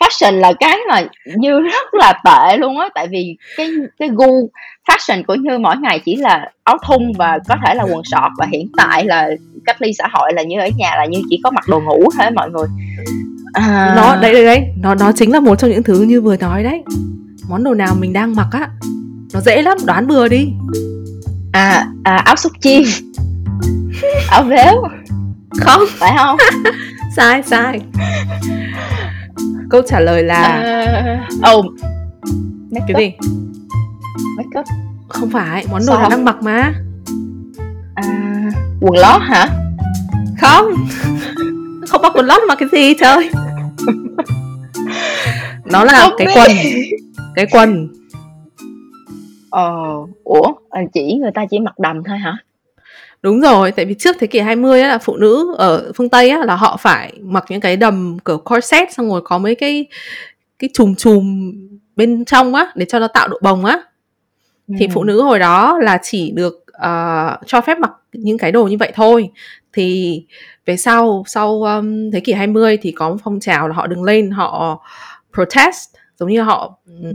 fashion 0.00 0.32
là 0.40 0.52
cái 0.60 0.78
mà 0.88 1.02
Như 1.36 1.60
rất 1.60 1.94
là 1.94 2.12
tệ 2.24 2.56
luôn 2.56 2.78
á, 2.78 2.88
tại 2.94 3.06
vì 3.10 3.36
cái 3.56 3.70
cái 3.98 4.08
gu 4.12 4.50
fashion 4.88 5.22
của 5.26 5.34
Như 5.34 5.58
mỗi 5.58 5.76
ngày 5.76 6.00
chỉ 6.04 6.16
là 6.16 6.50
áo 6.64 6.76
thun 6.86 7.12
và 7.18 7.38
có 7.48 7.56
thể 7.66 7.74
là 7.74 7.82
quần 7.82 8.02
sọt 8.04 8.30
và 8.38 8.46
hiện 8.52 8.68
tại 8.76 9.04
là 9.04 9.30
cách 9.64 9.82
ly 9.82 9.92
xã 9.98 10.08
hội 10.12 10.32
là 10.32 10.42
Như 10.42 10.60
ở 10.60 10.68
nhà 10.76 10.94
là 10.96 11.04
Như 11.04 11.22
chỉ 11.30 11.40
có 11.44 11.50
mặc 11.50 11.64
đồ 11.68 11.80
ngủ 11.80 12.04
thôi 12.18 12.30
mọi 12.30 12.50
người. 12.50 12.66
À... 13.52 13.94
Nó 13.96 14.16
đấy 14.22 14.32
đấy 14.32 14.44
đấy, 14.44 14.64
nó 14.82 14.94
nó 14.94 15.12
chính 15.12 15.32
là 15.32 15.40
một 15.40 15.56
trong 15.58 15.70
những 15.70 15.82
thứ 15.82 16.02
như 16.02 16.20
vừa 16.20 16.36
nói 16.36 16.62
đấy. 16.62 16.82
Món 17.52 17.64
đồ 17.64 17.74
nào 17.74 17.94
mình 17.94 18.12
đang 18.12 18.36
mặc 18.36 18.48
á, 18.50 18.68
nó 19.32 19.40
dễ 19.40 19.62
lắm, 19.62 19.78
đoán 19.86 20.06
bừa 20.06 20.28
đi. 20.28 20.52
À, 21.52 21.86
à 22.04 22.16
áo 22.16 22.36
súc 22.36 22.52
chiên. 22.60 22.82
áo 24.28 24.42
véo. 24.42 24.82
Không, 25.60 25.82
phải 25.90 26.14
không? 26.18 26.36
sai 27.16 27.42
sai. 27.42 27.80
Câu 29.70 29.82
trả 29.88 30.00
lời 30.00 30.22
là 30.22 30.62
uh, 31.40 31.56
oh 31.58 31.66
make 32.70 32.84
cái 32.88 33.02
gì? 33.02 33.28
Make 34.36 34.60
up. 34.60 34.66
Không 35.08 35.30
phải 35.30 35.66
món 35.70 35.82
đồ 35.86 36.00
là 36.00 36.08
đang 36.08 36.24
mặc 36.24 36.36
mà. 36.42 36.72
À, 37.94 38.04
quần 38.80 38.96
lót 38.96 39.22
hả? 39.22 39.48
Không. 40.40 40.66
Không 41.88 42.02
mặc 42.02 42.12
quần 42.14 42.26
lót 42.26 42.40
mà 42.48 42.54
cái 42.54 42.68
gì 42.72 42.94
trời. 43.00 43.30
Nó 45.64 45.84
là 45.84 46.00
không 46.00 46.12
cái 46.18 46.26
biết. 46.26 46.32
quần 46.36 46.50
cái 47.34 47.46
quần 47.52 47.88
ờ 49.50 49.72
ủa 50.24 50.52
chỉ 50.92 51.14
người 51.14 51.30
ta 51.34 51.46
chỉ 51.50 51.58
mặc 51.58 51.78
đầm 51.78 52.02
thôi 52.04 52.18
hả 52.18 52.36
Đúng 53.22 53.40
rồi, 53.40 53.72
tại 53.72 53.84
vì 53.84 53.94
trước 53.94 54.16
thế 54.20 54.26
kỷ 54.26 54.38
20 54.38 54.82
á, 54.82 54.88
là 54.88 54.98
phụ 54.98 55.16
nữ 55.16 55.54
ở 55.58 55.92
phương 55.96 56.08
Tây 56.08 56.30
á, 56.30 56.44
là 56.44 56.56
họ 56.56 56.76
phải 56.80 57.12
mặc 57.22 57.44
những 57.48 57.60
cái 57.60 57.76
đầm 57.76 58.18
kiểu 58.24 58.38
corset 58.38 58.92
xong 58.92 59.08
rồi 59.08 59.20
có 59.24 59.38
mấy 59.38 59.54
cái 59.54 59.86
cái 60.58 60.70
chùm 60.72 60.94
chùm 60.94 61.52
bên 61.96 62.24
trong 62.24 62.54
á 62.54 62.72
để 62.74 62.86
cho 62.88 62.98
nó 62.98 63.08
tạo 63.08 63.28
độ 63.28 63.38
bồng 63.42 63.64
á. 63.64 63.78
Ừ. 64.68 64.74
Thì 64.78 64.88
phụ 64.94 65.04
nữ 65.04 65.22
hồi 65.22 65.38
đó 65.38 65.78
là 65.82 65.98
chỉ 66.02 66.30
được 66.30 66.64
uh, 66.68 67.46
cho 67.46 67.60
phép 67.60 67.78
mặc 67.78 67.90
những 68.12 68.38
cái 68.38 68.52
đồ 68.52 68.64
như 68.64 68.76
vậy 68.80 68.92
thôi. 68.94 69.30
Thì 69.72 70.22
về 70.66 70.76
sau 70.76 71.24
sau 71.26 71.62
um, 71.62 72.10
thế 72.10 72.20
kỷ 72.20 72.32
20 72.32 72.76
thì 72.82 72.92
có 72.92 73.08
một 73.08 73.16
phong 73.24 73.40
trào 73.40 73.68
là 73.68 73.74
họ 73.74 73.86
đứng 73.86 74.02
lên 74.02 74.30
họ 74.30 74.80
protest 75.34 75.88
giống 76.18 76.30
như 76.30 76.42
họ 76.42 76.78
ừ. 76.86 77.12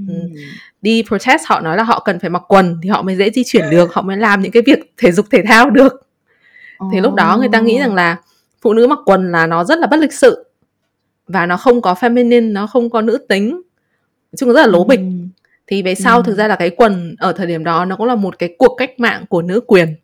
đi 0.82 1.04
protest 1.08 1.42
họ 1.46 1.60
nói 1.60 1.78
là 1.78 1.84
họ 1.84 2.00
cần 2.06 2.20
phải 2.20 2.30
mặc 2.30 2.44
quần 2.48 2.80
thì 2.84 2.90
họ 2.90 3.02
mới 3.02 3.16
dễ 3.16 3.30
di 3.30 3.44
chuyển 3.44 3.70
được 3.70 3.94
họ 3.94 4.02
mới 4.02 4.18
làm 4.18 4.42
những 4.42 4.52
cái 4.52 4.64
việc 4.66 4.80
thể 4.98 5.12
dục 5.12 5.26
thể 5.32 5.44
thao 5.48 5.70
được 5.70 5.94
thì 6.92 7.02
lúc 7.02 7.14
đó 7.14 7.38
người 7.38 7.50
ta 7.52 7.62
nghĩ 7.62 7.80
rằng 7.80 7.94
là 7.94 8.18
phụ 8.62 8.74
nữ 8.74 8.88
mặc 8.88 9.00
quần 9.06 9.32
là 9.32 9.48
nó 9.48 9.64
rất 9.64 9.80
là 9.80 9.88
bất 9.88 10.00
lịch 10.00 10.14
sự 10.14 10.46
và 11.28 11.46
nó 11.46 11.58
không 11.58 11.82
có 11.82 11.94
feminine 11.94 12.52
nó 12.52 12.68
không 12.68 12.90
có 12.90 13.02
nữ 13.02 13.18
tính 13.30 13.50
nói 13.52 14.38
chung 14.38 14.54
rất 14.54 14.62
là 14.62 14.68
lố 14.68 14.84
bịch 14.84 15.00
ừ. 15.00 15.06
thì 15.68 15.84
về 15.84 15.96
sau 15.96 16.18
ừ. 16.18 16.24
thực 16.26 16.36
ra 16.38 16.48
là 16.48 16.56
cái 16.56 16.70
quần 16.70 17.16
ở 17.20 17.34
thời 17.34 17.48
điểm 17.48 17.64
đó 17.64 17.86
nó 17.86 17.96
cũng 17.96 18.08
là 18.08 18.16
một 18.16 18.40
cái 18.40 18.56
cuộc 18.58 18.76
cách 18.78 19.00
mạng 19.00 19.26
của 19.30 19.42
nữ 19.42 19.62
quyền 19.68 19.96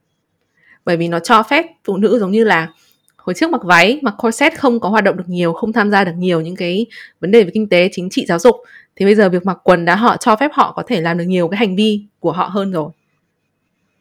bởi 0.86 0.98
vì 0.98 1.08
nó 1.08 1.20
cho 1.20 1.44
phép 1.44 1.66
phụ 1.84 1.98
nữ 1.98 2.20
giống 2.20 2.32
như 2.32 2.44
là 2.44 2.70
hồi 3.18 3.34
trước 3.34 3.50
mặc 3.50 3.62
váy 3.64 4.00
mặc 4.02 4.14
corset 4.18 4.60
không 4.60 4.80
có 4.80 4.90
hoạt 4.90 5.04
động 5.04 5.18
được 5.18 5.30
nhiều 5.30 5.54
không 5.54 5.74
tham 5.74 5.92
gia 5.92 6.04
được 6.04 6.12
nhiều 6.18 6.42
những 6.42 6.56
cái 6.56 6.86
vấn 7.20 7.32
đề 7.32 7.44
về 7.44 7.52
kinh 7.54 7.70
tế 7.70 7.90
chính 7.92 8.10
trị 8.10 8.26
giáo 8.28 8.40
dục 8.40 8.56
thì 8.96 9.06
bây 9.06 9.16
giờ 9.16 9.30
việc 9.30 9.46
mặc 9.46 9.58
quần 9.64 9.86
đã 9.86 9.96
họ 9.96 10.18
cho 10.18 10.36
phép 10.36 10.52
họ 10.54 10.74
có 10.76 10.84
thể 10.88 11.02
làm 11.02 11.18
được 11.18 11.24
nhiều 11.24 11.48
cái 11.48 11.58
hành 11.58 11.76
vi 11.76 12.06
của 12.20 12.32
họ 12.32 12.46
hơn 12.46 12.72
rồi. 12.72 12.90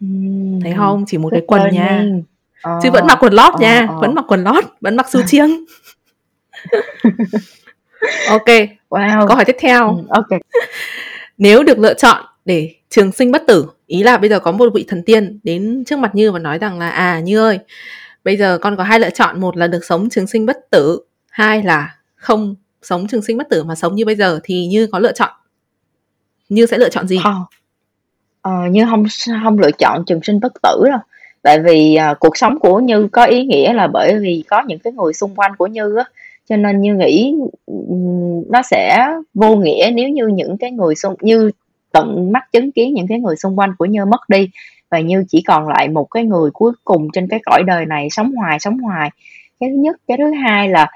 Uhm, 0.05 0.61
thấy 0.61 0.73
không? 0.77 1.05
Chỉ 1.07 1.19
một 1.19 1.29
cái 1.33 1.43
quần 1.47 1.63
nha. 1.73 2.05
ờ, 2.63 2.81
chứ 2.83 2.91
vẫn 2.91 3.07
mặc 3.07 3.19
quần 3.21 3.33
lót 3.33 3.53
ờ, 3.53 3.61
nha 3.61 3.87
ờ. 3.89 3.99
vẫn 4.01 4.15
mặc 4.15 4.25
quần 4.29 4.45
lót 4.45 4.65
vẫn 4.81 4.97
mặc 4.97 5.07
su 5.11 5.23
chiêng. 5.27 5.65
Ok 8.29 8.47
wow. 8.91 9.27
câu 9.29 9.37
hỏi 9.37 9.45
tiếp 9.45 9.57
theo. 9.59 9.97
Ừ, 9.97 10.05
ok. 10.09 10.41
Nếu 11.39 11.63
được 11.63 11.79
lựa 11.79 11.95
chọn 11.95 12.25
để 12.45 12.75
trường 12.91 13.13
sinh 13.13 13.33
bất 13.33 13.43
tử 13.47 13.67
ý 13.87 14.03
là 14.03 14.17
bây 14.19 14.31
giờ 14.31 14.41
có 14.41 14.53
một 14.53 14.73
vị 14.75 14.85
thần 14.89 15.03
tiên 15.03 15.41
đến 15.43 15.85
trước 15.87 15.99
mặt 15.99 16.15
như 16.15 16.33
và 16.33 16.39
nói 16.39 16.59
rằng 16.59 16.79
là 16.79 16.89
à 16.89 17.21
như 17.21 17.39
ơi 17.39 17.59
bây 18.25 18.37
giờ 18.37 18.59
con 18.59 18.77
có 18.77 18.83
hai 18.85 19.01
lựa 19.01 19.11
chọn 19.11 19.41
một 19.41 19.57
là 19.57 19.67
được 19.67 19.85
sống 19.85 20.09
trường 20.11 20.27
sinh 20.27 20.47
bất 20.47 20.71
tử 20.71 21.01
hai 21.31 21.63
là 21.63 21.97
không 22.15 22.55
sống 22.83 23.07
trường 23.07 23.23
sinh 23.23 23.39
bất 23.39 23.49
tử 23.51 23.65
mà 23.65 23.75
sống 23.75 23.95
như 23.95 24.05
bây 24.05 24.17
giờ 24.17 24.41
thì 24.45 24.67
như 24.67 24.87
có 24.87 24.99
lựa 24.99 25.13
chọn? 25.13 25.31
Như 26.49 26.67
sẽ 26.67 26.79
lựa 26.79 26.89
chọn 26.89 27.09
gì? 27.09 27.19
Không. 27.23 27.45
Ờ, 28.43 28.53
như 28.71 28.87
không 28.91 29.05
không 29.45 29.59
lựa 29.59 29.71
chọn 29.79 30.05
trường 30.07 30.23
sinh 30.23 30.41
bất 30.41 30.53
tử 30.63 30.85
đâu. 30.89 30.99
Tại 31.43 31.61
vì 31.61 31.99
uh, 32.11 32.21
cuộc 32.21 32.37
sống 32.37 32.59
của 32.59 32.81
như 32.81 33.09
có 33.13 33.25
ý 33.25 33.45
nghĩa 33.45 33.73
là 33.73 33.87
bởi 33.87 34.19
vì 34.19 34.45
có 34.49 34.63
những 34.67 34.79
cái 34.79 34.93
người 34.93 35.13
xung 35.13 35.35
quanh 35.35 35.57
của 35.57 35.67
như 35.67 35.97
á. 35.97 36.05
Cho 36.49 36.57
nên 36.57 36.81
như 36.81 36.95
nghĩ 36.95 37.35
nó 38.49 38.63
sẽ 38.63 39.09
vô 39.35 39.57
nghĩa 39.57 39.91
nếu 39.95 40.09
như 40.09 40.27
những 40.27 40.59
cái 40.59 40.71
người 40.71 40.95
xung 40.95 41.15
như 41.21 41.51
tận 41.93 42.33
mắt 42.33 42.53
chứng 42.53 42.73
kiến 42.73 42.95
những 42.95 43.07
cái 43.07 43.19
người 43.19 43.37
xung 43.37 43.59
quanh 43.59 43.75
của 43.79 43.85
như 43.85 44.05
mất 44.05 44.29
đi. 44.29 44.51
Và 44.91 45.01
như 45.01 45.25
chỉ 45.29 45.43
còn 45.47 45.69
lại 45.69 45.89
một 45.89 46.05
cái 46.05 46.25
người 46.25 46.51
cuối 46.51 46.73
cùng 46.85 47.09
trên 47.13 47.29
cái 47.29 47.41
cõi 47.47 47.63
đời 47.63 47.87
này 47.87 48.09
sống 48.11 48.33
hoài 48.33 48.61
sống 48.61 48.79
hoài. 48.79 49.11
Cái 49.61 49.71
thứ 49.71 49.77
nhất. 49.77 49.97
Cái 50.09 50.17
thứ 50.19 50.31
hai 50.45 50.69
là 50.69 50.91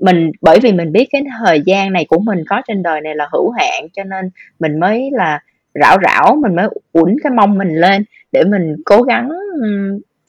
mình 0.00 0.30
bởi 0.40 0.60
vì 0.60 0.72
mình 0.72 0.92
biết 0.92 1.08
cái 1.10 1.24
thời 1.38 1.60
gian 1.66 1.92
này 1.92 2.06
của 2.08 2.18
mình 2.18 2.44
có 2.48 2.62
trên 2.68 2.82
đời 2.82 3.00
này 3.00 3.14
là 3.14 3.28
hữu 3.32 3.50
hạn 3.50 3.88
cho 3.92 4.04
nên 4.04 4.30
mình 4.58 4.80
mới 4.80 5.10
là 5.12 5.40
rảo 5.74 5.98
rảo 6.04 6.36
mình 6.42 6.56
mới 6.56 6.68
uẩn 6.92 7.16
cái 7.22 7.32
mông 7.32 7.58
mình 7.58 7.68
lên 7.68 8.04
để 8.32 8.44
mình 8.44 8.76
cố 8.84 9.02
gắng 9.02 9.30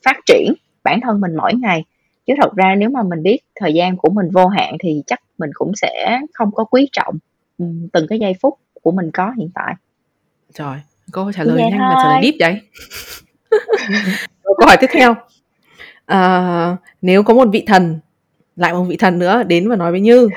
phát 0.06 0.18
triển 0.26 0.54
bản 0.84 1.00
thân 1.02 1.22
mình 1.22 1.36
mỗi 1.36 1.54
ngày. 1.54 1.84
Chứ 2.28 2.34
thật 2.42 2.56
ra 2.56 2.76
nếu 2.76 2.90
mà 2.90 3.04
mình 3.04 3.24
biết 3.24 3.40
thời 3.56 3.74
gian 3.74 3.98
của 3.98 4.10
mình 4.10 4.30
vô 4.34 4.48
hạn 4.48 4.76
thì 4.80 5.04
chắc 5.08 5.20
mình 5.38 5.50
cũng 5.54 5.72
sẽ 5.76 6.20
không 6.34 6.52
có 6.52 6.64
quý 6.64 6.90
trọng 6.92 7.16
từng 7.94 8.08
cái 8.10 8.20
giây 8.20 8.34
phút 8.42 8.60
của 8.82 8.92
mình 8.92 9.12
có 9.14 9.34
hiện 9.38 9.50
tại. 9.54 9.74
Trời 10.54 10.78
câu 11.12 11.32
trả 11.32 11.44
lời 11.44 11.58
nhanh 11.58 11.80
mà 11.80 11.94
trả 12.04 12.10
lời 12.10 12.20
deep 12.24 12.36
vậy? 12.40 12.62
Câu 14.44 14.68
hỏi 14.68 14.78
tiếp 14.80 14.88
theo. 14.92 15.16
À, 16.06 16.78
nếu 17.02 17.24
có 17.24 17.34
một 17.34 17.48
vị 17.54 17.64
thần 17.68 18.00
lại 18.58 18.74
một 18.74 18.84
vị 18.84 18.98
thần 18.98 19.20
nữa 19.20 19.44
đến 19.44 19.70
và 19.70 19.76
nói 19.76 19.92
với 19.92 20.02
Như 20.02 20.30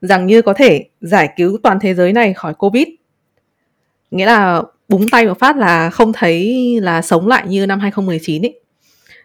rằng 0.00 0.26
Như 0.26 0.42
có 0.42 0.54
thể 0.54 0.84
giải 1.00 1.28
cứu 1.36 1.58
toàn 1.62 1.78
thế 1.80 1.94
giới 1.94 2.12
này 2.12 2.34
khỏi 2.34 2.54
Covid. 2.54 2.88
Nghĩa 4.10 4.26
là 4.26 4.62
búng 4.88 5.08
tay 5.08 5.26
một 5.26 5.38
phát 5.38 5.56
là 5.56 5.90
không 5.90 6.12
thấy 6.12 6.54
là 6.82 7.02
sống 7.02 7.28
lại 7.28 7.46
như 7.48 7.66
năm 7.66 7.80
2019 7.80 8.44
ấy. 8.44 8.60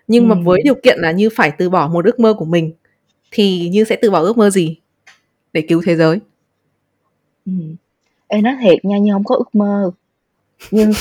Nhưng 0.08 0.24
ừ. 0.24 0.28
mà 0.28 0.42
với 0.44 0.62
điều 0.64 0.76
kiện 0.76 1.00
là 1.00 1.12
Như 1.12 1.30
phải 1.36 1.52
từ 1.58 1.70
bỏ 1.70 1.88
một 1.88 2.06
ước 2.06 2.20
mơ 2.20 2.34
của 2.34 2.46
mình 2.46 2.74
thì 3.32 3.70
Như 3.70 3.84
sẽ 3.84 3.96
từ 3.96 4.12
bỏ 4.12 4.20
ước 4.20 4.38
mơ 4.38 4.50
gì 4.50 4.78
để 5.54 5.62
cứu 5.62 5.82
thế 5.86 5.96
giới? 5.96 6.20
Ừ. 7.46 7.52
Ê 8.28 8.42
nói 8.42 8.56
thiệt 8.64 8.86
nha, 8.86 8.98
Như 8.98 9.14
không 9.14 9.24
có 9.24 9.36
ước 9.36 9.56
mơ. 9.56 9.92
Nhưng 10.72 10.92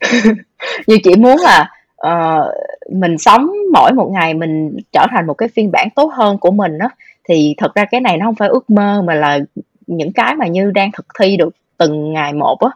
như 0.86 0.98
chỉ 1.04 1.16
muốn 1.16 1.36
là 1.40 1.70
uh, 2.06 2.44
mình 2.90 3.18
sống 3.18 3.50
mỗi 3.72 3.92
một 3.92 4.10
ngày 4.12 4.34
mình 4.34 4.76
trở 4.92 5.06
thành 5.10 5.26
một 5.26 5.34
cái 5.34 5.48
phiên 5.48 5.70
bản 5.70 5.88
tốt 5.96 6.12
hơn 6.14 6.38
của 6.38 6.50
mình 6.50 6.78
đó 6.78 6.88
thì 7.28 7.54
thật 7.58 7.74
ra 7.74 7.84
cái 7.84 8.00
này 8.00 8.16
nó 8.16 8.26
không 8.26 8.34
phải 8.34 8.48
ước 8.48 8.70
mơ 8.70 9.02
mà 9.02 9.14
là 9.14 9.38
những 9.86 10.12
cái 10.12 10.34
mà 10.34 10.46
như 10.46 10.70
đang 10.70 10.90
thực 10.92 11.06
thi 11.20 11.36
được 11.36 11.54
từng 11.76 12.12
ngày 12.12 12.32
một 12.32 12.60
á 12.60 12.70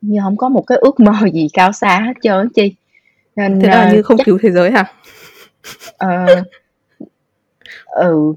như 0.00 0.20
không 0.22 0.36
có 0.36 0.48
một 0.48 0.62
cái 0.66 0.78
ước 0.78 1.00
mơ 1.00 1.12
gì 1.32 1.48
cao 1.52 1.72
xa 1.72 2.00
hết 2.06 2.12
trơn 2.22 2.48
chi. 2.48 2.74
Nên 3.36 3.60
thế 3.60 3.68
là 3.68 3.86
uh, 3.86 3.94
như 3.94 4.02
không 4.02 4.16
chắc... 4.18 4.24
cứu 4.24 4.38
thế 4.42 4.50
giới 4.50 4.70
hả? 4.70 4.84
Uh, 6.04 6.46
ừ 7.86 8.34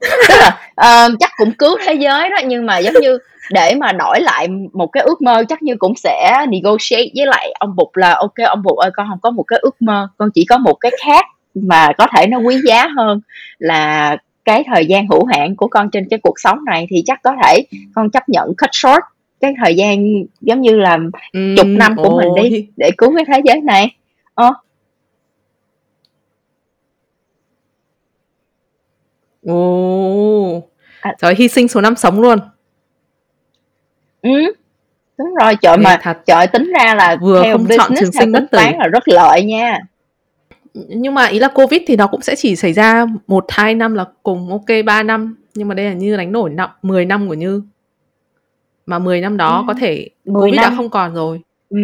tức 0.00 0.36
là 0.40 0.60
uh, 0.70 1.12
chắc 1.20 1.30
cũng 1.36 1.52
cứu 1.52 1.78
thế 1.86 1.94
giới 1.94 2.30
đó 2.30 2.36
nhưng 2.46 2.66
mà 2.66 2.78
giống 2.78 2.94
như 3.02 3.18
để 3.50 3.74
mà 3.74 3.92
đổi 3.92 4.20
lại 4.20 4.48
một 4.72 4.86
cái 4.86 5.02
ước 5.02 5.22
mơ 5.22 5.44
chắc 5.48 5.62
như 5.62 5.74
cũng 5.78 5.94
sẽ 5.96 6.46
negotiate 6.48 7.08
với 7.16 7.26
lại 7.26 7.52
ông 7.58 7.76
bụt 7.76 7.88
là 7.94 8.14
ok 8.14 8.34
ông 8.48 8.62
bụt 8.62 8.78
ơi 8.78 8.90
con 8.94 9.06
không 9.08 9.18
có 9.22 9.30
một 9.30 9.42
cái 9.42 9.58
ước 9.62 9.82
mơ 9.82 10.08
con 10.16 10.30
chỉ 10.34 10.44
có 10.48 10.58
một 10.58 10.74
cái 10.74 10.92
khác 11.04 11.24
mà 11.54 11.92
có 11.98 12.06
thể 12.16 12.26
nó 12.26 12.38
quý 12.38 12.56
giá 12.66 12.88
hơn 12.96 13.20
là 13.58 14.16
cái 14.44 14.64
thời 14.66 14.86
gian 14.86 15.08
hữu 15.08 15.24
hạn 15.24 15.56
của 15.56 15.68
con 15.68 15.90
trên 15.90 16.08
cái 16.10 16.18
cuộc 16.22 16.34
sống 16.36 16.58
này 16.64 16.86
thì 16.90 17.02
chắc 17.06 17.22
có 17.22 17.32
thể 17.44 17.64
con 17.94 18.10
chấp 18.10 18.28
nhận 18.28 18.46
cut 18.46 18.70
short 18.72 19.02
cái 19.40 19.54
thời 19.64 19.74
gian 19.74 19.98
giống 20.40 20.60
như 20.60 20.76
là 20.76 20.98
ừ, 21.32 21.54
chục 21.56 21.66
năm 21.66 21.96
của 21.96 22.02
ôi. 22.02 22.24
mình 22.24 22.50
đi 22.50 22.66
để 22.76 22.90
cứu 22.98 23.14
cái 23.16 23.24
thế 23.28 23.40
giới 23.44 23.60
này 23.60 23.94
ờ 24.34 24.52
ồ 29.48 30.62
à. 31.00 31.14
trời 31.18 31.34
hy 31.38 31.48
sinh 31.48 31.68
số 31.68 31.80
năm 31.80 31.96
sống 31.96 32.20
luôn 32.20 32.38
ừ 34.22 34.52
đúng 35.18 35.34
rồi 35.34 35.56
trời 35.62 35.76
mà 35.76 35.98
thật 36.02 36.18
trời 36.26 36.46
tính 36.46 36.72
ra 36.78 36.94
là 36.94 37.16
vừa 37.20 37.42
theo 37.42 37.58
không 37.58 37.66
chọn 37.78 37.92
trường 38.00 38.12
sinh 38.12 38.32
bất 38.32 38.44
tử 38.50 38.58
là 38.78 38.86
rất 38.92 39.08
lợi 39.08 39.44
nha 39.44 39.80
nhưng 40.88 41.14
mà 41.14 41.26
ý 41.26 41.38
là 41.38 41.48
covid 41.48 41.82
thì 41.86 41.96
nó 41.96 42.06
cũng 42.06 42.20
sẽ 42.22 42.36
chỉ 42.36 42.56
xảy 42.56 42.72
ra 42.72 43.06
một 43.26 43.44
hai 43.48 43.74
năm 43.74 43.94
là 43.94 44.04
cùng 44.22 44.50
ok 44.50 44.84
3 44.86 45.02
năm 45.02 45.36
nhưng 45.54 45.68
mà 45.68 45.74
đây 45.74 45.86
là 45.86 45.92
như 45.92 46.16
đánh 46.16 46.32
đổi 46.32 46.50
năm 46.50 46.70
10 46.82 47.04
năm 47.04 47.28
của 47.28 47.34
như 47.34 47.62
mà 48.86 48.98
10 48.98 49.20
năm 49.20 49.36
đó 49.36 49.58
ừ. 49.58 49.64
có 49.66 49.74
thể 49.74 50.08
covid 50.34 50.54
năm. 50.54 50.70
đã 50.70 50.76
không 50.76 50.90
còn 50.90 51.14
rồi 51.14 51.40
ừ. 51.70 51.78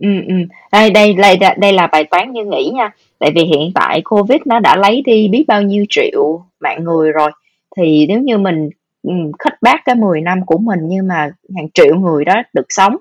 Ừ, 0.00 0.08
ừ. 0.28 0.34
Đây, 0.72 0.90
đây 0.90 1.14
đây 1.14 1.38
đây 1.56 1.72
là 1.72 1.86
bài 1.86 2.04
toán 2.04 2.32
như 2.32 2.44
nghĩ 2.44 2.70
nha. 2.74 2.90
Tại 3.18 3.30
vì 3.34 3.42
hiện 3.44 3.70
tại 3.74 4.02
covid 4.04 4.40
nó 4.46 4.58
đã 4.58 4.76
lấy 4.76 5.02
đi 5.06 5.28
biết 5.28 5.44
bao 5.48 5.62
nhiêu 5.62 5.84
triệu 5.88 6.42
mạng 6.60 6.84
người 6.84 7.12
rồi. 7.12 7.30
Thì 7.76 8.06
nếu 8.08 8.20
như 8.20 8.38
mình 8.38 8.70
ừ, 9.02 9.12
khích 9.38 9.54
bác 9.62 9.84
cái 9.84 9.94
10 9.94 10.20
năm 10.20 10.46
của 10.46 10.58
mình 10.58 10.78
nhưng 10.82 11.08
mà 11.08 11.30
hàng 11.56 11.68
triệu 11.74 11.96
người 11.96 12.24
đó 12.24 12.42
được 12.54 12.66
sống 12.68 12.96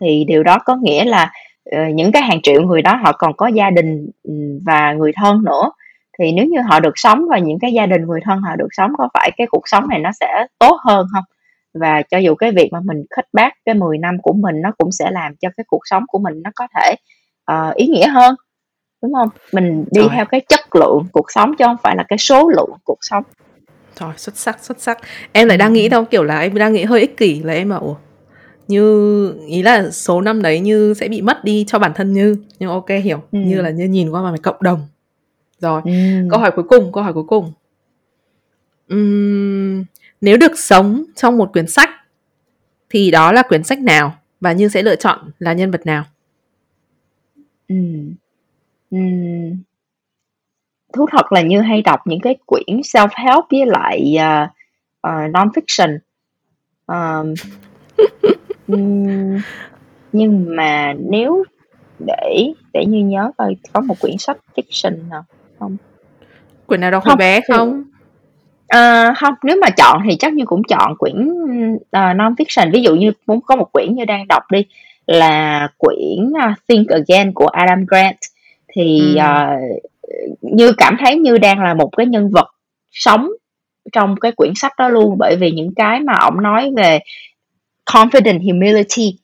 thì 0.00 0.24
điều 0.24 0.42
đó 0.42 0.58
có 0.64 0.76
nghĩa 0.82 1.04
là 1.04 1.32
ờ, 1.64 1.78
những 1.94 2.12
cái 2.12 2.22
hàng 2.22 2.42
triệu 2.42 2.62
người 2.62 2.82
đó 2.82 2.96
họ 2.96 3.12
còn 3.12 3.36
có 3.36 3.46
gia 3.46 3.70
đình 3.70 4.10
ừ, 4.22 4.32
và 4.66 4.92
người 4.92 5.12
thân 5.16 5.44
nữa. 5.44 5.70
Thì 6.18 6.32
nếu 6.32 6.46
như 6.46 6.60
họ 6.60 6.80
được 6.80 6.92
sống 6.94 7.24
và 7.30 7.38
những 7.38 7.58
cái 7.58 7.72
gia 7.72 7.86
đình 7.86 8.06
người 8.06 8.20
thân 8.24 8.38
họ 8.40 8.56
được 8.56 8.68
sống 8.70 8.90
có 8.98 9.08
phải 9.14 9.30
cái 9.36 9.46
cuộc 9.50 9.62
sống 9.64 9.88
này 9.88 9.98
nó 9.98 10.10
sẽ 10.20 10.46
tốt 10.58 10.76
hơn 10.84 11.06
không? 11.12 11.24
Và 11.74 12.02
cho 12.10 12.18
dù 12.18 12.34
cái 12.34 12.52
việc 12.52 12.68
mà 12.72 12.80
mình 12.84 13.04
khích 13.16 13.26
bác 13.32 13.50
cái 13.64 13.74
10 13.74 13.98
năm 13.98 14.16
của 14.22 14.32
mình 14.32 14.60
nó 14.62 14.72
cũng 14.78 14.92
sẽ 14.92 15.10
làm 15.10 15.36
cho 15.36 15.48
cái 15.56 15.64
cuộc 15.68 15.82
sống 15.84 16.04
của 16.08 16.18
mình 16.18 16.42
nó 16.42 16.50
có 16.54 16.66
thể 16.76 16.94
uh, 17.52 17.74
ý 17.74 17.86
nghĩa 17.86 18.08
hơn 18.08 18.34
đúng 19.02 19.12
không 19.14 19.28
mình 19.52 19.84
đi 19.90 20.00
Rồi. 20.00 20.10
theo 20.12 20.24
cái 20.24 20.40
chất 20.48 20.60
lượng 20.74 21.02
cuộc 21.12 21.26
sống 21.28 21.54
chứ 21.58 21.64
không 21.64 21.76
phải 21.82 21.96
là 21.96 22.04
cái 22.08 22.18
số 22.18 22.48
lượng 22.48 22.70
cuộc 22.84 22.98
sống 23.00 23.24
Trời, 23.94 24.10
xuất 24.16 24.36
sắc, 24.36 24.64
xuất 24.64 24.80
sắc. 24.80 24.98
Em 25.32 25.48
lại 25.48 25.58
đang 25.58 25.72
nghĩ 25.72 25.88
đâu 25.88 26.04
kiểu 26.04 26.24
là 26.24 26.40
em 26.40 26.54
đang 26.54 26.72
nghĩ 26.72 26.84
hơi 26.84 27.00
ích 27.00 27.16
kỷ 27.16 27.42
là 27.42 27.52
em 27.52 27.68
bảo 27.68 27.98
như 28.68 29.34
ý 29.46 29.62
là 29.62 29.90
số 29.90 30.20
năm 30.20 30.42
đấy 30.42 30.60
như 30.60 30.94
sẽ 30.94 31.08
bị 31.08 31.22
mất 31.22 31.44
đi 31.44 31.64
cho 31.68 31.78
bản 31.78 31.92
thân 31.94 32.12
như 32.12 32.36
nhưng 32.58 32.70
ok 32.70 32.88
hiểu 33.04 33.22
ừ. 33.32 33.38
như 33.38 33.62
là 33.62 33.70
như 33.70 33.84
nhìn 33.84 34.10
qua 34.10 34.22
mà 34.22 34.34
cộng 34.42 34.62
đồng 34.62 34.86
rồi 35.58 35.82
ừ. 35.84 35.90
câu 36.30 36.40
hỏi 36.40 36.50
cuối 36.50 36.64
cùng 36.68 36.92
câu 36.92 37.02
hỏi 37.02 37.12
cuối 37.12 37.24
cùng 37.24 37.52
uhm, 38.94 39.84
nếu 40.22 40.36
được 40.36 40.58
sống 40.58 41.04
trong 41.16 41.38
một 41.38 41.52
quyển 41.52 41.66
sách 41.66 41.90
thì 42.90 43.10
đó 43.10 43.32
là 43.32 43.42
quyển 43.42 43.64
sách 43.64 43.78
nào 43.78 44.18
và 44.40 44.52
như 44.52 44.68
sẽ 44.68 44.82
lựa 44.82 44.96
chọn 44.96 45.30
là 45.38 45.52
nhân 45.52 45.70
vật 45.70 45.86
nào? 45.86 46.04
Ừ. 47.68 47.76
Ừ 48.90 48.98
thú 50.92 51.06
thật 51.12 51.32
là 51.32 51.42
như 51.42 51.60
hay 51.60 51.82
đọc 51.82 52.00
những 52.04 52.20
cái 52.20 52.36
quyển 52.46 52.66
self 52.66 53.08
help 53.14 53.44
với 53.50 53.66
lại 53.66 54.16
uh, 54.16 54.50
uh, 55.08 55.30
non 55.30 55.48
fiction 55.54 55.98
um, 56.86 57.34
nhưng 60.12 60.56
mà 60.56 60.94
nếu 60.98 61.44
để 62.06 62.52
để 62.72 62.86
như 62.86 63.04
nhớ 63.04 63.30
coi 63.38 63.56
có 63.72 63.80
một 63.80 64.00
quyển 64.00 64.18
sách 64.18 64.36
fiction 64.56 65.08
nào 65.08 65.24
không? 65.58 65.76
Quyển 66.66 66.80
nào 66.80 66.90
đọc 66.90 67.04
hồi 67.04 67.16
bé 67.16 67.40
không 67.48 67.84
À, 68.72 69.14
không 69.16 69.34
nếu 69.42 69.56
mà 69.60 69.70
chọn 69.70 70.02
thì 70.08 70.16
chắc 70.16 70.32
như 70.32 70.44
cũng 70.46 70.62
chọn 70.64 70.96
quyển 70.98 71.28
uh, 71.80 72.16
non 72.16 72.34
fiction 72.38 72.72
ví 72.72 72.82
dụ 72.82 72.94
như 72.94 73.12
muốn 73.26 73.40
có 73.40 73.56
một 73.56 73.72
quyển 73.72 73.94
như 73.94 74.04
đang 74.04 74.28
đọc 74.28 74.42
đi 74.52 74.64
là 75.06 75.68
quyển 75.78 76.26
uh, 76.26 76.58
Think 76.68 76.88
Again 76.88 77.32
của 77.32 77.46
Adam 77.46 77.86
Grant. 77.86 78.16
Thì 78.74 79.16
ừ. 79.16 79.22
uh, 79.22 79.82
như 80.40 80.72
cảm 80.72 80.96
thấy 81.00 81.16
như 81.16 81.38
đang 81.38 81.60
là 81.60 81.74
một 81.74 81.90
cái 81.96 82.06
nhân 82.06 82.30
vật 82.30 82.54
sống 82.90 83.28
trong 83.92 84.16
cái 84.20 84.32
quyển 84.32 84.52
sách 84.56 84.72
đó 84.78 84.88
luôn. 84.88 85.18
Bởi 85.18 85.36
vì 85.36 85.50
những 85.50 85.74
cái 85.74 86.00
mà 86.00 86.12
ông 86.20 86.42
nói 86.42 86.70
về 86.76 86.98
confident 87.86 88.42
humility 88.42 89.18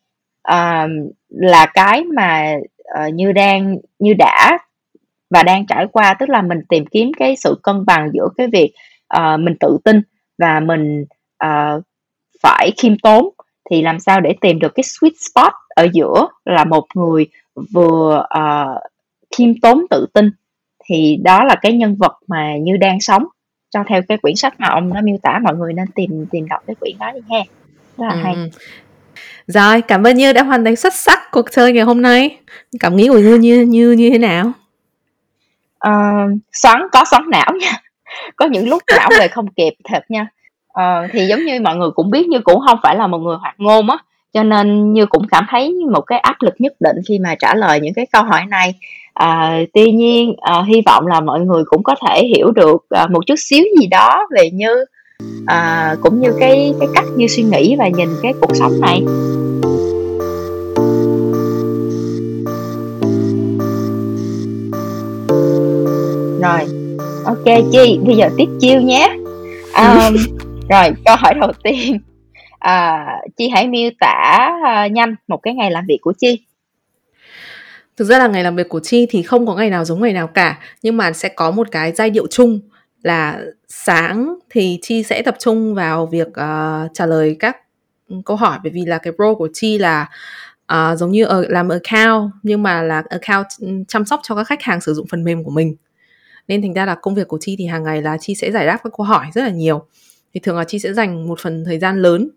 uh, 0.52 0.90
là 1.28 1.66
cái 1.74 2.04
mà 2.04 2.54
uh, 3.06 3.14
như 3.14 3.32
đang 3.32 3.76
như 3.98 4.14
đã 4.14 4.58
và 5.30 5.42
đang 5.42 5.66
trải 5.66 5.86
qua. 5.92 6.14
Tức 6.14 6.28
là 6.28 6.42
mình 6.42 6.60
tìm 6.68 6.86
kiếm 6.86 7.12
cái 7.18 7.36
sự 7.36 7.60
cân 7.62 7.86
bằng 7.86 8.10
giữa 8.12 8.28
cái 8.36 8.46
việc 8.52 8.72
uh, 9.16 9.40
mình 9.40 9.56
tự 9.60 9.78
tin 9.84 10.02
và 10.38 10.60
mình 10.60 11.04
uh, 11.44 11.82
phải 12.42 12.72
khiêm 12.76 12.98
tốn 12.98 13.28
thì 13.70 13.82
làm 13.82 14.00
sao 14.00 14.20
để 14.20 14.34
tìm 14.40 14.58
được 14.58 14.74
cái 14.74 14.84
sweet 14.84 15.10
spot 15.30 15.52
ở 15.68 15.88
giữa 15.92 16.28
là 16.44 16.64
một 16.64 16.86
người 16.94 17.26
vừa 17.72 18.26
uh, 18.38 18.82
khiêm 19.36 19.60
tốn 19.60 19.86
tự 19.90 20.06
tin. 20.14 20.30
Thì 20.84 21.16
đó 21.24 21.44
là 21.44 21.54
cái 21.62 21.72
nhân 21.72 21.96
vật 21.96 22.18
mà 22.26 22.56
như 22.56 22.76
đang 22.76 23.00
sống. 23.00 23.24
Cho 23.70 23.84
theo 23.88 24.02
cái 24.08 24.18
quyển 24.18 24.36
sách 24.36 24.60
mà 24.60 24.68
ông 24.68 24.94
đã 24.94 25.00
miêu 25.00 25.16
tả 25.22 25.38
mọi 25.42 25.56
người 25.56 25.72
nên 25.72 25.86
tìm 25.94 26.26
tìm 26.30 26.48
đọc 26.48 26.62
cái 26.66 26.76
quyển 26.80 26.98
đó 26.98 27.12
đi 27.12 27.20
ha. 27.30 27.42
Rất 27.96 28.06
là 28.06 28.14
ừ. 28.14 28.20
hay 28.24 28.50
rồi 29.46 29.82
cảm 29.82 30.06
ơn 30.06 30.16
như 30.16 30.32
đã 30.32 30.42
hoàn 30.42 30.64
thành 30.64 30.76
xuất 30.76 30.94
sắc 30.94 31.18
cuộc 31.30 31.50
chơi 31.50 31.72
ngày 31.72 31.84
hôm 31.84 32.02
nay. 32.02 32.38
Cảm 32.80 32.96
nghĩ 32.96 33.08
của 33.08 33.18
như 33.18 33.34
như 33.34 33.60
như 33.60 33.92
như 33.92 34.10
thế 34.10 34.18
nào? 34.18 34.52
Uh, 35.88 36.38
xoắn 36.52 36.82
có 36.92 37.04
xoắn 37.10 37.22
não 37.30 37.52
nha 37.60 37.72
có 38.36 38.46
những 38.46 38.68
lúc 38.68 38.82
lão 38.86 39.10
về 39.18 39.28
không 39.28 39.46
kịp 39.48 39.72
thật 39.84 40.02
nha. 40.08 40.26
Ờ, 40.72 41.06
thì 41.12 41.26
giống 41.26 41.44
như 41.44 41.60
mọi 41.60 41.76
người 41.76 41.90
cũng 41.90 42.10
biết 42.10 42.28
như 42.28 42.40
cũng 42.40 42.60
không 42.60 42.78
phải 42.82 42.96
là 42.96 43.06
một 43.06 43.18
người 43.18 43.36
hoạt 43.36 43.54
ngôn 43.58 43.90
á 43.90 43.98
cho 44.34 44.42
nên 44.42 44.92
như 44.92 45.06
cũng 45.06 45.22
cảm 45.30 45.46
thấy 45.50 45.74
một 45.92 46.00
cái 46.00 46.18
áp 46.18 46.36
lực 46.40 46.54
nhất 46.58 46.72
định 46.80 46.96
khi 47.08 47.18
mà 47.18 47.34
trả 47.34 47.54
lời 47.54 47.80
những 47.80 47.94
cái 47.94 48.06
câu 48.12 48.22
hỏi 48.22 48.46
này. 48.46 48.74
À, 49.14 49.58
tuy 49.74 49.92
nhiên 49.92 50.34
à, 50.40 50.62
hy 50.68 50.82
vọng 50.86 51.06
là 51.06 51.20
mọi 51.20 51.40
người 51.40 51.64
cũng 51.66 51.82
có 51.82 51.94
thể 52.06 52.24
hiểu 52.24 52.50
được 52.50 52.86
à, 52.90 53.06
một 53.06 53.26
chút 53.26 53.34
xíu 53.38 53.64
gì 53.80 53.86
đó 53.86 54.26
về 54.36 54.50
như 54.50 54.84
à, 55.46 55.94
cũng 56.02 56.20
như 56.20 56.32
cái 56.40 56.74
cái 56.80 56.88
cách 56.94 57.04
như 57.16 57.26
suy 57.26 57.42
nghĩ 57.42 57.76
và 57.78 57.88
nhìn 57.88 58.08
cái 58.22 58.32
cuộc 58.40 58.56
sống 58.56 58.80
này. 58.80 59.02
Rồi 66.42 66.77
ok 67.28 67.44
chi 67.72 67.98
bây 68.06 68.16
giờ 68.16 68.28
tiếp 68.36 68.48
chiêu 68.60 68.80
nhé. 68.80 69.16
Um, 69.76 70.16
rồi 70.68 70.92
câu 71.04 71.16
hỏi 71.18 71.34
đầu 71.40 71.52
tiên. 71.62 71.98
À, 72.58 73.06
chi 73.36 73.48
hãy 73.48 73.68
miêu 73.68 73.90
tả 74.00 74.48
uh, 74.62 74.92
nhanh 74.92 75.14
một 75.28 75.36
cái 75.42 75.54
ngày 75.54 75.70
làm 75.70 75.84
việc 75.88 75.98
của 76.02 76.12
chi. 76.18 76.38
Thực 77.96 78.04
ra 78.04 78.18
là 78.18 78.26
ngày 78.26 78.44
làm 78.44 78.56
việc 78.56 78.68
của 78.68 78.80
Chi 78.80 79.06
thì 79.10 79.22
không 79.22 79.46
có 79.46 79.54
ngày 79.54 79.70
nào 79.70 79.84
giống 79.84 80.02
ngày 80.02 80.12
nào 80.12 80.26
cả, 80.26 80.58
nhưng 80.82 80.96
mà 80.96 81.12
sẽ 81.12 81.28
có 81.28 81.50
một 81.50 81.68
cái 81.70 81.92
giai 81.92 82.10
điệu 82.10 82.26
chung 82.30 82.60
là 83.02 83.40
sáng 83.68 84.34
thì 84.50 84.78
Chi 84.82 85.02
sẽ 85.02 85.22
tập 85.22 85.36
trung 85.38 85.74
vào 85.74 86.06
việc 86.06 86.28
uh, 86.28 86.90
trả 86.94 87.06
lời 87.06 87.36
các 87.40 87.56
câu 88.24 88.36
hỏi. 88.36 88.58
Bởi 88.62 88.72
vì 88.72 88.84
là 88.84 88.98
cái 88.98 89.12
role 89.18 89.34
của 89.34 89.48
Chi 89.52 89.78
là 89.78 90.08
uh, 90.72 90.98
giống 90.98 91.10
như 91.10 91.24
ở, 91.24 91.44
làm 91.48 91.68
account 91.68 92.30
nhưng 92.42 92.62
mà 92.62 92.82
là 92.82 93.02
account 93.10 93.46
chăm 93.88 94.04
sóc 94.04 94.20
cho 94.22 94.34
các 94.34 94.46
khách 94.46 94.62
hàng 94.62 94.80
sử 94.80 94.94
dụng 94.94 95.06
phần 95.10 95.24
mềm 95.24 95.44
của 95.44 95.50
mình. 95.50 95.76
Nên 96.48 96.62
thành 96.62 96.74
ra 96.74 96.86
là 96.86 96.94
công 96.94 97.14
việc 97.14 97.28
của 97.28 97.38
Chi 97.40 97.56
thì 97.58 97.66
hàng 97.66 97.82
ngày 97.82 98.02
là 98.02 98.16
Chi 98.20 98.34
sẽ 98.34 98.52
giải 98.52 98.66
đáp 98.66 98.80
các 98.84 98.92
câu 98.96 99.06
hỏi 99.06 99.26
rất 99.34 99.42
là 99.42 99.50
nhiều. 99.50 99.86
Thì 100.34 100.40
thường 100.40 100.56
là 100.56 100.64
Chi 100.64 100.78
sẽ 100.78 100.92
dành 100.92 101.28
một 101.28 101.40
phần 101.40 101.64
thời 101.64 101.78
gian 101.78 102.02
lớn 102.02 102.28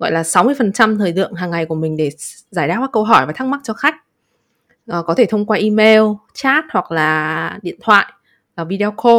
gọi 0.00 0.12
là 0.12 0.22
60% 0.22 0.98
thời 0.98 1.12
lượng 1.12 1.34
hàng 1.34 1.50
ngày 1.50 1.66
của 1.66 1.74
mình 1.74 1.96
để 1.96 2.10
giải 2.50 2.68
đáp 2.68 2.76
các 2.80 2.90
câu 2.92 3.04
hỏi 3.04 3.26
và 3.26 3.32
thắc 3.32 3.48
mắc 3.48 3.60
cho 3.64 3.74
khách 3.74 3.94
uh, 4.98 5.06
có 5.06 5.14
thể 5.14 5.26
thông 5.26 5.46
qua 5.46 5.58
email 5.58 6.02
chat 6.34 6.64
hoặc 6.72 6.92
là 6.92 7.58
điện 7.62 7.76
thoại 7.80 8.12
và 8.56 8.64
video 8.64 8.90
call 8.90 9.18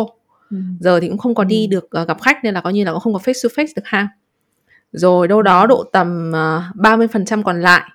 ừ. 0.52 0.58
giờ 0.80 1.00
thì 1.00 1.08
cũng 1.08 1.18
không 1.18 1.36
còn 1.36 1.48
đi 1.48 1.68
được 1.68 1.90
uh, 2.02 2.08
gặp 2.08 2.22
khách 2.22 2.44
nên 2.44 2.54
là 2.54 2.62
coi 2.62 2.74
như 2.74 2.84
là 2.84 2.92
cũng 2.92 3.02
không 3.02 3.14
có 3.14 3.20
face 3.20 3.50
to 3.50 3.64
face 3.64 3.74
được 3.76 3.86
ha 3.86 4.08
rồi 4.92 5.28
đâu 5.28 5.42
đó 5.42 5.68
độ 5.68 5.84
tầm 5.84 6.30
uh, 6.30 6.34
ờ, 6.34 6.64
30% 6.76 7.44
còn 7.44 7.62
lại 7.62 7.90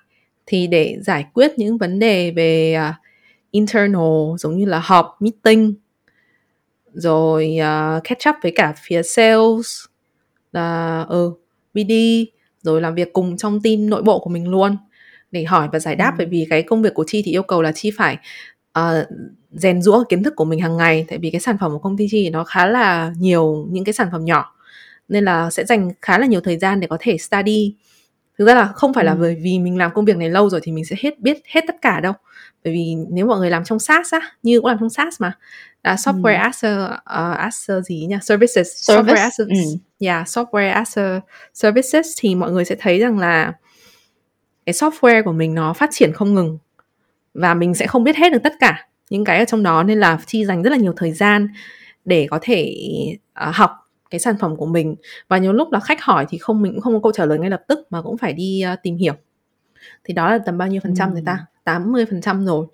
thì 0.45 0.67
để 0.67 0.97
giải 1.01 1.25
quyết 1.33 1.59
những 1.59 1.77
vấn 1.77 1.99
đề 1.99 2.31
về 2.31 2.77
uh, 2.89 2.95
internal 3.51 4.35
giống 4.39 4.57
như 4.57 4.65
là 4.65 4.79
họp 4.79 5.17
meeting 5.19 5.73
rồi 6.97 7.57
uh, 7.59 8.03
catch 8.03 8.29
up 8.29 8.35
với 8.43 8.51
cả 8.55 8.73
phía 8.77 9.03
sales 9.03 9.85
là 10.51 11.05
ừ, 11.09 11.31
BD 11.73 11.91
rồi 12.61 12.81
làm 12.81 12.95
việc 12.95 13.13
cùng 13.13 13.37
trong 13.37 13.61
team 13.61 13.89
nội 13.89 14.01
bộ 14.01 14.19
của 14.19 14.29
mình 14.29 14.47
luôn. 14.47 14.77
Để 15.31 15.43
hỏi 15.43 15.67
và 15.73 15.79
giải 15.79 15.95
đáp 15.95 16.11
ừ. 16.11 16.15
bởi 16.17 16.27
vì 16.27 16.47
cái 16.49 16.63
công 16.63 16.81
việc 16.81 16.93
của 16.93 17.03
chi 17.07 17.21
thì 17.25 17.31
yêu 17.31 17.43
cầu 17.43 17.61
là 17.61 17.71
chi 17.71 17.91
phải 17.97 18.17
uh, 18.79 18.83
rèn 19.51 19.81
rũa 19.81 20.03
kiến 20.09 20.23
thức 20.23 20.33
của 20.35 20.45
mình 20.45 20.59
hàng 20.59 20.77
ngày. 20.77 21.05
Tại 21.07 21.17
vì 21.17 21.29
cái 21.31 21.41
sản 21.41 21.57
phẩm 21.59 21.71
của 21.71 21.79
công 21.79 21.97
ty 21.97 22.07
chi 22.11 22.29
nó 22.29 22.43
khá 22.43 22.65
là 22.65 23.13
nhiều 23.19 23.67
những 23.71 23.83
cái 23.83 23.93
sản 23.93 24.07
phẩm 24.11 24.25
nhỏ 24.25 24.53
nên 25.09 25.25
là 25.25 25.49
sẽ 25.49 25.65
dành 25.65 25.91
khá 26.01 26.17
là 26.17 26.25
nhiều 26.25 26.41
thời 26.41 26.57
gian 26.57 26.79
để 26.79 26.87
có 26.87 26.97
thể 26.99 27.17
study 27.17 27.75
thực 28.37 28.45
ra 28.45 28.55
là 28.55 28.67
không 28.67 28.93
phải 28.93 29.03
ừ. 29.03 29.07
là 29.07 29.15
bởi 29.15 29.35
vì 29.41 29.59
mình 29.59 29.77
làm 29.77 29.91
công 29.93 30.05
việc 30.05 30.17
này 30.17 30.29
lâu 30.29 30.49
rồi 30.49 30.61
thì 30.63 30.71
mình 30.71 30.85
sẽ 30.85 30.95
hết 30.99 31.19
biết 31.19 31.37
hết 31.47 31.61
tất 31.67 31.75
cả 31.81 31.99
đâu 31.99 32.13
bởi 32.63 32.73
vì 32.73 32.95
nếu 33.09 33.25
mọi 33.25 33.39
người 33.39 33.49
làm 33.49 33.63
trong 33.63 33.79
SaaS 33.79 34.13
á 34.13 34.19
như 34.43 34.61
cũng 34.61 34.67
làm 34.69 34.77
trong 34.79 34.89
SaaS 34.89 35.21
mà 35.21 35.37
là 35.83 35.95
software 35.95 36.37
ừ. 36.37 36.43
as 36.43 36.65
a 36.65 36.85
uh, 36.85 37.37
as 37.37 37.71
a 37.71 37.81
gì 37.81 38.05
nhỉ 38.09 38.15
services 38.21 38.67
Service. 38.67 39.13
software 39.13 39.23
as 39.23 39.41
a, 39.41 39.43
ừ. 39.43 39.77
yeah 39.99 40.27
software 40.27 40.73
as 40.73 40.97
a 40.97 41.19
services 41.53 42.07
thì 42.19 42.35
mọi 42.35 42.51
người 42.51 42.65
sẽ 42.65 42.75
thấy 42.79 42.99
rằng 42.99 43.19
là 43.19 43.53
cái 44.65 44.73
software 44.73 45.23
của 45.23 45.33
mình 45.33 45.55
nó 45.55 45.73
phát 45.73 45.89
triển 45.93 46.13
không 46.13 46.33
ngừng 46.33 46.57
và 47.33 47.53
mình 47.53 47.73
sẽ 47.73 47.87
không 47.87 48.03
biết 48.03 48.15
hết 48.15 48.31
được 48.31 48.43
tất 48.43 48.53
cả 48.59 48.87
những 49.09 49.25
cái 49.25 49.39
ở 49.39 49.45
trong 49.45 49.63
đó 49.63 49.83
nên 49.83 49.99
là 49.99 50.19
chi 50.25 50.45
dành 50.45 50.63
rất 50.63 50.69
là 50.69 50.77
nhiều 50.77 50.93
thời 50.97 51.11
gian 51.11 51.47
để 52.05 52.27
có 52.29 52.39
thể 52.41 52.75
uh, 53.49 53.55
học 53.55 53.71
cái 54.09 54.19
sản 54.19 54.35
phẩm 54.39 54.55
của 54.55 54.65
mình. 54.65 54.95
Và 55.27 55.37
nhiều 55.37 55.53
lúc 55.53 55.71
là 55.71 55.79
khách 55.79 56.01
hỏi 56.01 56.25
thì 56.29 56.37
không 56.37 56.61
mình 56.61 56.71
cũng 56.73 56.81
không 56.81 56.93
có 56.93 56.99
câu 56.99 57.11
trả 57.11 57.25
lời 57.25 57.39
ngay 57.39 57.49
lập 57.49 57.61
tức 57.67 57.79
mà 57.89 58.01
cũng 58.01 58.17
phải 58.17 58.33
đi 58.33 58.63
uh, 58.73 58.79
tìm 58.83 58.97
hiểu. 58.97 59.13
Thì 60.03 60.13
đó 60.13 60.31
là 60.31 60.37
tầm 60.37 60.57
bao 60.57 60.67
nhiêu 60.67 60.81
phần 60.83 60.95
trăm 60.95 61.13
người 61.13 61.23
ta? 61.25 61.45
80 61.63 62.05
phần 62.05 62.21
trăm 62.21 62.45
rồi. 62.45 62.67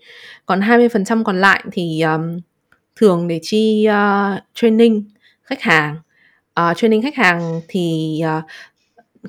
Còn 0.46 0.62
20 0.62 0.90
phần 0.90 1.06
trăm 1.06 1.24
còn 1.24 1.42
lại 1.42 1.64
thì 1.72 2.02
um, 2.02 2.40
thường 2.96 3.28
để 3.28 3.40
chi 3.42 3.88
uh, 3.90 4.44
training 4.54 5.04
khách 5.44 5.62
hàng. 5.62 5.96
Uh, 6.60 6.78
training 6.78 7.02
khách 7.02 7.16
hàng 7.16 7.62
thì 7.68 8.20
uh, 8.38 8.44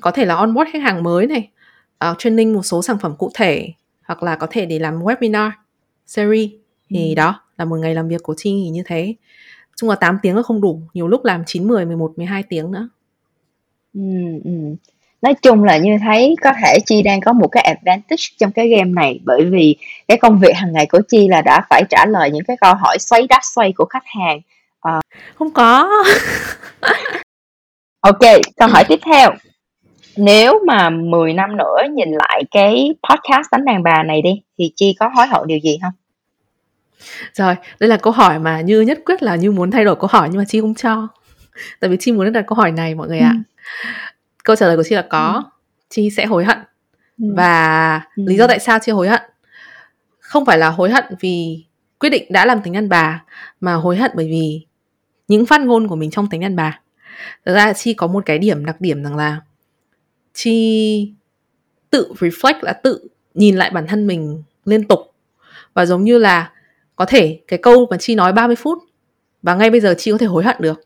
có 0.01 0.11
thể 0.11 0.25
là 0.25 0.35
onboard 0.35 0.71
khách 0.71 0.81
hàng 0.81 1.03
mới 1.03 1.27
này 1.27 1.49
uh, 2.11 2.17
training 2.19 2.53
một 2.53 2.61
số 2.63 2.81
sản 2.81 2.97
phẩm 3.01 3.15
cụ 3.17 3.31
thể 3.33 3.73
hoặc 4.03 4.23
là 4.23 4.35
có 4.35 4.47
thể 4.49 4.65
để 4.65 4.79
làm 4.79 4.99
webinar 4.99 5.51
series. 6.05 6.49
Thì 6.89 7.09
ừ. 7.09 7.15
đó 7.15 7.41
là 7.57 7.65
một 7.65 7.75
ngày 7.75 7.95
làm 7.95 8.07
việc 8.07 8.23
của 8.23 8.33
chi 8.37 8.53
như 8.53 8.83
thế 8.85 9.15
chung 9.75 9.89
là 9.89 9.95
8 9.95 10.17
tiếng 10.21 10.35
là 10.35 10.41
không 10.41 10.61
đủ 10.61 10.81
nhiều 10.93 11.07
lúc 11.07 11.25
làm 11.25 11.43
9, 11.45 11.67
10, 11.67 11.85
11, 11.85 12.13
12 12.17 12.43
tiếng 12.43 12.71
nữa. 12.71 12.89
Ừ, 13.93 14.01
ừ. 14.43 14.51
nói 15.21 15.33
chung 15.41 15.63
là 15.63 15.77
như 15.77 15.97
thấy 16.01 16.35
có 16.41 16.53
thể 16.63 16.77
chi 16.85 17.01
đang 17.01 17.21
có 17.21 17.33
một 17.33 17.47
cái 17.47 17.63
advantage 17.63 18.23
trong 18.37 18.51
cái 18.51 18.67
game 18.67 18.91
này 18.91 19.19
bởi 19.23 19.45
vì 19.45 19.75
cái 20.07 20.17
công 20.17 20.39
việc 20.39 20.55
hàng 20.55 20.73
ngày 20.73 20.85
của 20.85 21.01
chi 21.07 21.27
là 21.27 21.41
đã 21.41 21.61
phải 21.69 21.83
trả 21.89 22.05
lời 22.05 22.31
những 22.31 22.43
cái 22.47 22.57
câu 22.61 22.73
hỏi 22.73 22.97
xoáy 22.99 23.27
đắt 23.29 23.41
xoay 23.55 23.73
của 23.77 23.85
khách 23.85 24.03
hàng. 24.05 24.41
À... 24.81 25.01
không 25.35 25.51
có. 25.51 25.89
Ok 28.05 28.19
câu 28.57 28.67
hỏi 28.67 28.83
tiếp 28.87 28.99
theo. 29.05 29.31
Nếu 30.17 30.59
mà 30.67 30.89
10 30.89 31.33
năm 31.33 31.57
nữa 31.57 31.77
nhìn 31.91 32.11
lại 32.11 32.43
cái 32.51 32.89
podcast 33.09 33.47
đánh 33.51 33.65
đàn 33.65 33.83
bà 33.83 34.03
này 34.03 34.21
đi 34.21 34.41
thì 34.57 34.71
chi 34.75 34.95
có 34.99 35.09
hối 35.15 35.27
hận 35.27 35.41
điều 35.47 35.59
gì 35.59 35.77
không 35.81 35.91
rồi 37.33 37.55
đây 37.79 37.89
là 37.89 37.97
câu 37.97 38.13
hỏi 38.13 38.39
mà 38.39 38.61
như 38.61 38.81
nhất 38.81 38.99
quyết 39.05 39.23
là 39.23 39.35
như 39.35 39.51
muốn 39.51 39.71
thay 39.71 39.85
đổi 39.85 39.95
câu 39.95 40.07
hỏi 40.11 40.29
nhưng 40.31 40.37
mà 40.37 40.45
chi 40.47 40.61
không 40.61 40.75
cho 40.75 41.07
tại 41.79 41.89
vì 41.89 41.97
chi 41.99 42.11
muốn 42.11 42.33
đặt 42.33 42.45
câu 42.47 42.55
hỏi 42.55 42.71
này 42.71 42.95
mọi 42.95 43.07
người 43.07 43.19
ạ 43.19 43.33
ừ. 43.33 43.89
câu 44.43 44.55
trả 44.55 44.67
lời 44.67 44.77
của 44.77 44.83
chi 44.83 44.95
là 44.95 45.05
có 45.09 45.43
ừ. 45.45 45.49
chi 45.89 46.09
sẽ 46.09 46.25
hối 46.25 46.45
hận 46.45 46.57
ừ. 47.19 47.25
và 47.35 48.01
ừ. 48.15 48.23
lý 48.27 48.37
do 48.37 48.47
tại 48.47 48.59
sao 48.59 48.79
chi 48.79 48.91
hối 48.91 49.09
hận 49.09 49.21
không 50.19 50.45
phải 50.45 50.57
là 50.57 50.69
hối 50.69 50.91
hận 50.91 51.03
vì 51.19 51.65
quyết 51.99 52.09
định 52.09 52.23
đã 52.29 52.45
làm 52.45 52.61
tính 52.61 52.73
đàn 52.73 52.89
bà 52.89 53.23
mà 53.61 53.73
hối 53.73 53.97
hận 53.97 54.11
bởi 54.15 54.27
vì 54.27 54.65
những 55.27 55.45
phát 55.45 55.61
ngôn 55.61 55.87
của 55.87 55.95
mình 55.95 56.11
trong 56.11 56.29
tính 56.29 56.41
đàn 56.41 56.55
bà 56.55 56.79
thực 57.45 57.53
ra 57.53 57.73
chi 57.73 57.93
có 57.93 58.07
một 58.07 58.23
cái 58.25 58.39
điểm 58.39 58.65
đặc 58.65 58.81
điểm 58.81 59.03
rằng 59.03 59.15
là 59.15 59.41
chi 60.33 61.13
tự 61.89 62.13
reflect 62.19 62.59
là 62.61 62.73
tự 62.73 63.07
nhìn 63.33 63.55
lại 63.55 63.69
bản 63.69 63.87
thân 63.87 64.07
mình 64.07 64.43
liên 64.65 64.87
tục 64.87 64.99
và 65.73 65.85
giống 65.85 66.03
như 66.03 66.17
là 66.17 66.51
có 66.95 67.05
thể 67.05 67.39
cái 67.47 67.59
câu 67.59 67.87
mà 67.91 67.97
chi 67.97 68.15
nói 68.15 68.33
30 68.33 68.55
phút 68.55 68.77
và 69.41 69.55
ngay 69.55 69.69
bây 69.69 69.79
giờ 69.79 69.95
chi 69.97 70.11
có 70.11 70.17
thể 70.17 70.25
hối 70.25 70.43
hận 70.43 70.55
được. 70.59 70.81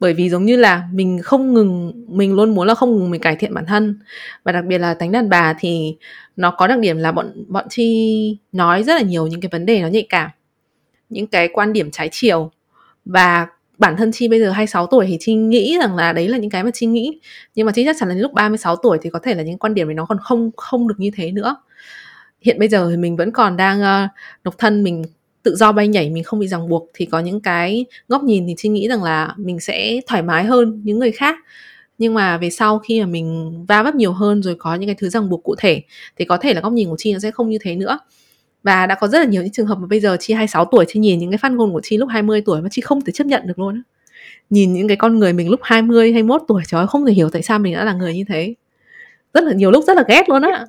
Bởi 0.00 0.14
vì 0.14 0.28
giống 0.30 0.44
như 0.44 0.56
là 0.56 0.88
mình 0.92 1.20
không 1.22 1.54
ngừng 1.54 1.92
mình 2.08 2.34
luôn 2.34 2.54
muốn 2.54 2.66
là 2.66 2.74
không 2.74 2.96
ngừng 2.96 3.10
mình 3.10 3.20
cải 3.20 3.36
thiện 3.36 3.54
bản 3.54 3.66
thân. 3.66 3.98
Và 4.44 4.52
đặc 4.52 4.64
biệt 4.64 4.78
là 4.78 4.94
tánh 4.94 5.12
đàn 5.12 5.28
bà 5.28 5.54
thì 5.58 5.96
nó 6.36 6.50
có 6.50 6.66
đặc 6.66 6.78
điểm 6.78 6.98
là 6.98 7.12
bọn 7.12 7.44
bọn 7.48 7.66
chi 7.70 8.38
nói 8.52 8.82
rất 8.82 8.94
là 8.94 9.02
nhiều 9.02 9.26
những 9.26 9.40
cái 9.40 9.48
vấn 9.52 9.66
đề 9.66 9.82
nó 9.82 9.88
nhạy 9.88 10.06
cảm 10.08 10.30
những 11.08 11.26
cái 11.26 11.48
quan 11.52 11.72
điểm 11.72 11.90
trái 11.90 12.08
chiều. 12.12 12.50
Và 13.04 13.46
bản 13.78 13.96
thân 13.96 14.12
Chi 14.12 14.28
bây 14.28 14.40
giờ 14.40 14.50
26 14.50 14.86
tuổi 14.86 15.06
thì 15.08 15.16
Chi 15.20 15.34
nghĩ 15.34 15.78
rằng 15.80 15.96
là 15.96 16.12
đấy 16.12 16.28
là 16.28 16.38
những 16.38 16.50
cái 16.50 16.64
mà 16.64 16.70
Chi 16.74 16.86
nghĩ. 16.86 17.20
Nhưng 17.54 17.66
mà 17.66 17.72
Chi 17.72 17.84
chắc 17.84 17.96
chắn 17.98 18.08
là 18.08 18.14
lúc 18.14 18.32
36 18.32 18.76
tuổi 18.76 18.98
thì 19.02 19.10
có 19.10 19.18
thể 19.18 19.34
là 19.34 19.42
những 19.42 19.58
quan 19.58 19.74
điểm 19.74 19.86
này 19.86 19.94
nó 19.94 20.04
còn 20.04 20.18
không 20.18 20.50
không 20.56 20.88
được 20.88 20.94
như 20.98 21.10
thế 21.14 21.32
nữa. 21.32 21.56
Hiện 22.40 22.58
bây 22.58 22.68
giờ 22.68 22.88
thì 22.90 22.96
mình 22.96 23.16
vẫn 23.16 23.32
còn 23.32 23.56
đang 23.56 23.80
uh, 23.80 24.10
độc 24.44 24.58
thân 24.58 24.82
mình 24.84 25.04
tự 25.42 25.56
do 25.56 25.72
bay 25.72 25.88
nhảy 25.88 26.10
mình 26.10 26.24
không 26.24 26.40
bị 26.40 26.48
ràng 26.48 26.68
buộc 26.68 26.90
thì 26.94 27.06
có 27.06 27.20
những 27.20 27.40
cái 27.40 27.84
góc 28.08 28.22
nhìn 28.22 28.46
thì 28.46 28.54
Chi 28.56 28.68
nghĩ 28.68 28.88
rằng 28.88 29.02
là 29.02 29.34
mình 29.36 29.60
sẽ 29.60 30.00
thoải 30.06 30.22
mái 30.22 30.44
hơn 30.44 30.80
những 30.84 30.98
người 30.98 31.12
khác. 31.12 31.38
Nhưng 31.98 32.14
mà 32.14 32.38
về 32.38 32.50
sau 32.50 32.78
khi 32.78 33.00
mà 33.00 33.06
mình 33.06 33.56
va 33.68 33.82
vấp 33.82 33.94
nhiều 33.94 34.12
hơn 34.12 34.42
rồi 34.42 34.56
có 34.58 34.74
những 34.74 34.88
cái 34.88 34.96
thứ 34.98 35.08
ràng 35.08 35.28
buộc 35.28 35.42
cụ 35.42 35.54
thể 35.58 35.82
thì 36.18 36.24
có 36.24 36.36
thể 36.36 36.54
là 36.54 36.60
góc 36.60 36.72
nhìn 36.72 36.88
của 36.88 36.96
Chi 36.98 37.12
nó 37.12 37.18
sẽ 37.18 37.30
không 37.30 37.50
như 37.50 37.58
thế 37.62 37.76
nữa. 37.76 37.98
Và 38.62 38.86
đã 38.86 38.94
có 38.94 39.08
rất 39.08 39.18
là 39.18 39.24
nhiều 39.24 39.42
những 39.42 39.52
trường 39.52 39.66
hợp 39.66 39.78
mà 39.78 39.86
bây 39.86 40.00
giờ 40.00 40.16
Chi 40.20 40.34
26 40.34 40.64
tuổi 40.64 40.84
Chi 40.88 41.00
nhìn 41.00 41.18
những 41.18 41.30
cái 41.30 41.38
phát 41.38 41.52
ngôn 41.52 41.72
của 41.72 41.80
Chi 41.82 41.96
lúc 41.96 42.08
20 42.08 42.42
tuổi 42.46 42.62
mà 42.62 42.68
Chi 42.68 42.82
không 42.82 43.00
thể 43.00 43.12
chấp 43.12 43.26
nhận 43.26 43.46
được 43.46 43.58
luôn 43.58 43.82
Nhìn 44.50 44.72
những 44.72 44.88
cái 44.88 44.96
con 44.96 45.18
người 45.18 45.32
mình 45.32 45.50
lúc 45.50 45.60
20, 45.62 46.12
21 46.12 46.42
tuổi 46.48 46.62
Trời 46.66 46.80
ơi 46.80 46.86
không 46.86 47.06
thể 47.06 47.12
hiểu 47.12 47.30
tại 47.30 47.42
sao 47.42 47.58
mình 47.58 47.74
đã 47.74 47.84
là 47.84 47.92
người 47.92 48.14
như 48.14 48.24
thế. 48.28 48.54
Rất 49.34 49.44
là 49.44 49.52
nhiều 49.52 49.70
lúc 49.70 49.84
rất 49.86 49.96
là 49.96 50.04
ghét 50.08 50.28
luôn 50.28 50.42
á. 50.42 50.66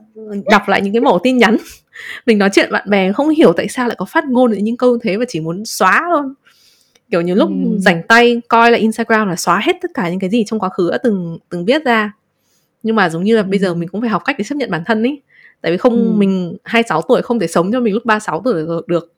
Đọc 0.51 0.61
lại 0.67 0.81
những 0.81 0.93
cái 0.93 1.01
mẫu 1.01 1.19
tin 1.23 1.37
nhắn 1.37 1.57
Mình 2.25 2.37
nói 2.37 2.49
chuyện 2.53 2.71
bạn 2.71 2.89
bè 2.89 3.11
không 3.11 3.29
hiểu 3.29 3.53
tại 3.57 3.67
sao 3.67 3.87
lại 3.87 3.95
có 3.99 4.05
phát 4.05 4.25
ngôn 4.25 4.51
những 4.51 4.77
câu 4.77 4.97
thế 5.03 5.17
Và 5.17 5.25
chỉ 5.27 5.39
muốn 5.39 5.65
xóa 5.65 6.01
luôn 6.11 6.33
Kiểu 7.11 7.21
nhiều 7.21 7.35
lúc 7.35 7.49
ừ. 7.49 7.77
rảnh 7.79 8.03
tay 8.07 8.41
coi 8.47 8.71
lại 8.71 8.81
Instagram 8.81 9.27
là 9.27 9.35
xóa 9.35 9.61
hết 9.63 9.75
tất 9.81 9.91
cả 9.93 10.09
những 10.09 10.19
cái 10.19 10.29
gì 10.29 10.43
trong 10.47 10.59
quá 10.59 10.69
khứ 10.69 10.91
đã 10.91 10.97
từng 10.97 11.37
từng 11.49 11.65
viết 11.65 11.85
ra 11.85 12.13
nhưng 12.83 12.95
mà 12.95 13.09
giống 13.09 13.23
như 13.23 13.35
là 13.35 13.43
bây 13.43 13.59
giờ 13.59 13.73
mình 13.73 13.89
cũng 13.89 14.01
phải 14.01 14.09
học 14.09 14.21
cách 14.25 14.35
để 14.37 14.43
chấp 14.43 14.55
nhận 14.55 14.71
bản 14.71 14.83
thân 14.85 15.03
ấy 15.03 15.21
tại 15.61 15.71
vì 15.71 15.77
không 15.77 15.93
ừ. 15.93 16.13
mình 16.15 16.57
26 16.63 17.01
tuổi 17.01 17.21
không 17.21 17.39
thể 17.39 17.47
sống 17.47 17.71
cho 17.71 17.79
mình 17.79 17.93
lúc 17.93 18.05
36 18.05 18.41
tuổi 18.45 18.53
được, 18.53 18.87
được. 18.87 19.13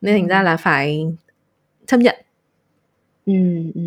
nên 0.00 0.14
thành 0.14 0.28
ra 0.28 0.42
là 0.42 0.56
phải 0.56 1.06
chấp 1.86 1.96
nhận 1.96 2.16
ừ, 3.26 3.32
ừ. 3.74 3.80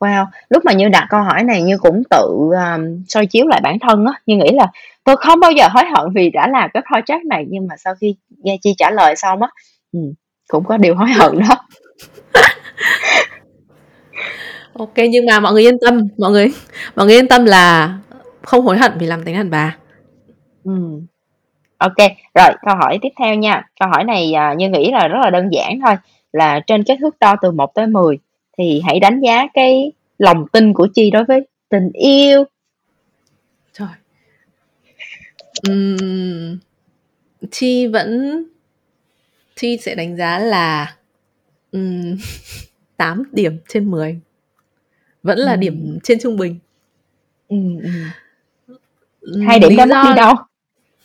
Wow, 0.00 0.26
lúc 0.48 0.64
mà 0.64 0.72
như 0.72 0.88
đặt 0.88 1.06
câu 1.10 1.22
hỏi 1.22 1.44
này 1.44 1.62
như 1.62 1.78
cũng 1.78 2.02
tự 2.10 2.50
um, 2.50 3.02
soi 3.08 3.26
chiếu 3.26 3.46
lại 3.46 3.60
bản 3.64 3.78
thân 3.80 4.04
á, 4.04 4.12
như 4.26 4.36
nghĩ 4.36 4.50
là 4.52 4.66
tôi 5.04 5.16
không 5.16 5.40
bao 5.40 5.52
giờ 5.52 5.68
hối 5.68 5.84
hận 5.84 6.12
vì 6.14 6.30
đã 6.30 6.48
làm 6.48 6.70
cái 6.74 6.82
project 6.82 7.28
này 7.28 7.44
nhưng 7.48 7.66
mà 7.66 7.74
sau 7.76 7.94
khi 8.00 8.16
nghe 8.28 8.58
chi 8.62 8.74
trả 8.78 8.90
lời 8.90 9.16
xong 9.16 9.42
á, 9.42 9.48
ừ, 9.92 10.00
cũng 10.48 10.64
có 10.64 10.76
điều 10.76 10.94
hối 10.94 11.08
hận 11.08 11.38
đó. 11.48 11.56
ok 14.72 14.96
nhưng 15.10 15.26
mà 15.26 15.40
mọi 15.40 15.52
người 15.52 15.62
yên 15.62 15.76
tâm, 15.86 16.08
mọi 16.18 16.30
người 16.30 16.52
mọi 16.96 17.06
người 17.06 17.14
yên 17.14 17.28
tâm 17.28 17.44
là 17.44 17.94
không 18.42 18.64
hối 18.64 18.78
hận 18.78 18.92
vì 18.98 19.06
làm 19.06 19.24
tính 19.24 19.34
đàn 19.34 19.50
bà. 19.50 19.76
Ừ. 20.64 20.72
OK, 21.78 21.96
rồi 22.34 22.48
câu 22.66 22.76
hỏi 22.76 22.98
tiếp 23.02 23.08
theo 23.18 23.34
nha. 23.34 23.62
Câu 23.80 23.88
hỏi 23.88 24.04
này, 24.04 24.32
à, 24.32 24.54
Như 24.54 24.68
nghĩ 24.68 24.90
là 24.90 25.08
rất 25.08 25.18
là 25.24 25.30
đơn 25.30 25.48
giản 25.52 25.80
thôi, 25.86 25.96
là 26.32 26.60
trên 26.66 26.84
cái 26.84 26.96
thước 27.00 27.16
đo 27.20 27.36
từ 27.42 27.50
1 27.50 27.74
tới 27.74 27.86
10 27.86 28.18
thì 28.58 28.82
hãy 28.86 29.00
đánh 29.00 29.20
giá 29.20 29.46
cái 29.54 29.92
lòng 30.18 30.46
tin 30.52 30.74
của 30.74 30.88
Chi 30.94 31.10
đối 31.10 31.24
với 31.24 31.46
tình 31.68 31.90
yêu. 31.92 32.44
Trời. 33.72 33.88
Ừm, 35.68 36.58
Chi 37.50 37.86
vẫn 37.86 38.42
Chi 39.56 39.78
sẽ 39.82 39.94
đánh 39.94 40.16
giá 40.16 40.38
là 40.38 40.96
ừm, 41.72 42.16
8 42.96 43.22
điểm 43.32 43.58
trên 43.68 43.90
10. 43.90 44.20
Vẫn 45.22 45.38
là 45.38 45.56
điểm 45.56 45.86
Ừm. 45.86 46.00
trên 46.00 46.18
trung 46.20 46.36
bình. 46.36 46.58
Ừm, 47.48 47.78
ừm. 47.78 48.10
Hai 49.46 49.58
điểm 49.58 49.76
đó 49.76 49.86
mất 49.86 50.02
đi 50.04 50.16
đâu? 50.16 50.34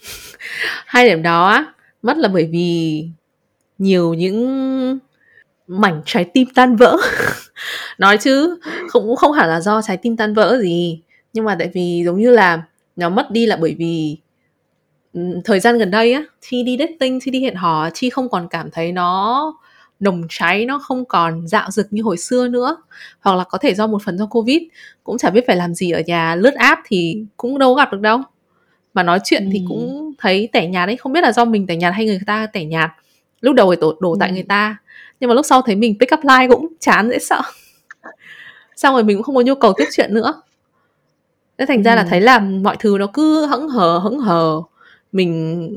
hai 0.86 1.08
điểm 1.10 1.24
đó 1.24 1.48
á 1.48 1.74
mất 2.02 2.18
là 2.18 2.28
bởi 2.28 2.50
vì 2.52 3.04
nhiều 3.78 4.14
những 4.14 5.00
mảnh 5.68 6.02
trái 6.06 6.26
tim 6.34 6.48
tan 6.56 6.76
vỡ 6.76 6.98
nói 7.98 8.18
chứ 8.18 8.60
không 8.90 9.04
cũng 9.04 9.16
không 9.16 9.32
hẳn 9.32 9.50
là 9.50 9.62
do 9.62 9.82
trái 9.82 9.98
tim 9.98 10.18
tan 10.18 10.34
vỡ 10.34 10.60
gì 10.62 11.02
nhưng 11.34 11.46
mà 11.46 11.56
tại 11.60 11.70
vì 11.74 12.02
giống 12.06 12.22
như 12.22 12.32
là 12.32 12.64
nó 12.96 13.10
mất 13.10 13.32
đi 13.32 13.46
là 13.46 13.58
bởi 13.58 13.76
vì 13.80 14.18
thời 15.46 15.60
gian 15.60 15.78
gần 15.78 15.92
đây 15.92 16.14
á 16.14 16.24
chi 16.42 16.64
đi 16.64 16.78
dating 16.80 17.20
chi 17.20 17.32
đi 17.32 17.42
hẹn 17.42 17.56
hò 17.56 17.90
chi 17.90 18.10
không 18.10 18.30
còn 18.30 18.48
cảm 18.50 18.72
thấy 18.72 18.92
nó 18.92 19.54
nồng 20.00 20.24
cháy 20.30 20.66
nó 20.66 20.80
không 20.80 21.06
còn 21.06 21.48
dạo 21.48 21.72
dực 21.72 21.88
như 21.92 22.04
hồi 22.04 22.18
xưa 22.18 22.48
nữa 22.48 22.78
hoặc 23.20 23.36
là 23.36 23.44
có 23.44 23.58
thể 23.58 23.74
do 23.74 23.88
một 23.88 24.02
phần 24.06 24.18
do 24.18 24.26
covid 24.26 24.62
cũng 25.04 25.18
chả 25.18 25.30
biết 25.30 25.44
phải 25.48 25.56
làm 25.56 25.74
gì 25.74 25.92
ở 25.92 26.02
nhà 26.06 26.36
lướt 26.36 26.54
app 26.54 26.82
thì 26.86 27.24
cũng 27.38 27.60
đâu 27.60 27.74
gặp 27.74 27.92
được 27.92 28.02
đâu 28.02 28.22
mà 28.94 29.04
nói 29.04 29.20
chuyện 29.24 29.46
ừ. 29.46 29.50
thì 29.54 29.62
cũng 29.68 30.12
thấy 30.18 30.50
tẻ 30.54 30.68
nhạt 30.68 30.88
đấy 30.88 30.98
không 30.98 31.14
biết 31.14 31.22
là 31.22 31.32
do 31.32 31.46
mình 31.46 31.68
tẻ 31.68 31.76
nhạt 31.76 31.94
hay 31.94 32.06
người 32.06 32.20
ta 32.28 32.48
tẻ 32.48 32.64
nhạt 32.64 32.92
lúc 33.42 33.56
đầu 33.56 33.76
thì 33.76 33.82
đổ, 33.82 33.98
đổ 34.00 34.12
ừ. 34.12 34.18
tại 34.20 34.32
người 34.32 34.44
ta 34.44 34.78
nhưng 35.20 35.28
mà 35.28 35.34
lúc 35.34 35.46
sau 35.46 35.62
thấy 35.62 35.76
mình 35.76 35.96
pick 36.00 36.14
up 36.14 36.20
line 36.24 36.48
cũng 36.50 36.68
chán 36.80 37.10
dễ 37.10 37.20
sợ 37.20 37.42
xong 38.76 38.94
rồi 38.94 39.04
mình 39.04 39.18
cũng 39.18 39.24
không 39.24 39.36
có 39.36 39.42
nhu 39.42 39.56
cầu 39.56 39.74
tiếp 39.78 39.86
chuyện 39.92 40.14
nữa 40.14 40.42
thế 41.58 41.66
thành 41.66 41.84
ra 41.84 41.92
ừ. 41.92 41.96
là 41.96 42.04
thấy 42.04 42.22
là 42.22 42.40
mọi 42.40 42.76
thứ 42.80 42.98
nó 43.00 43.08
cứ 43.14 43.46
hững 43.46 43.70
hờ 43.70 43.98
hững 43.98 44.20
hờ 44.20 44.62
mình 45.12 45.70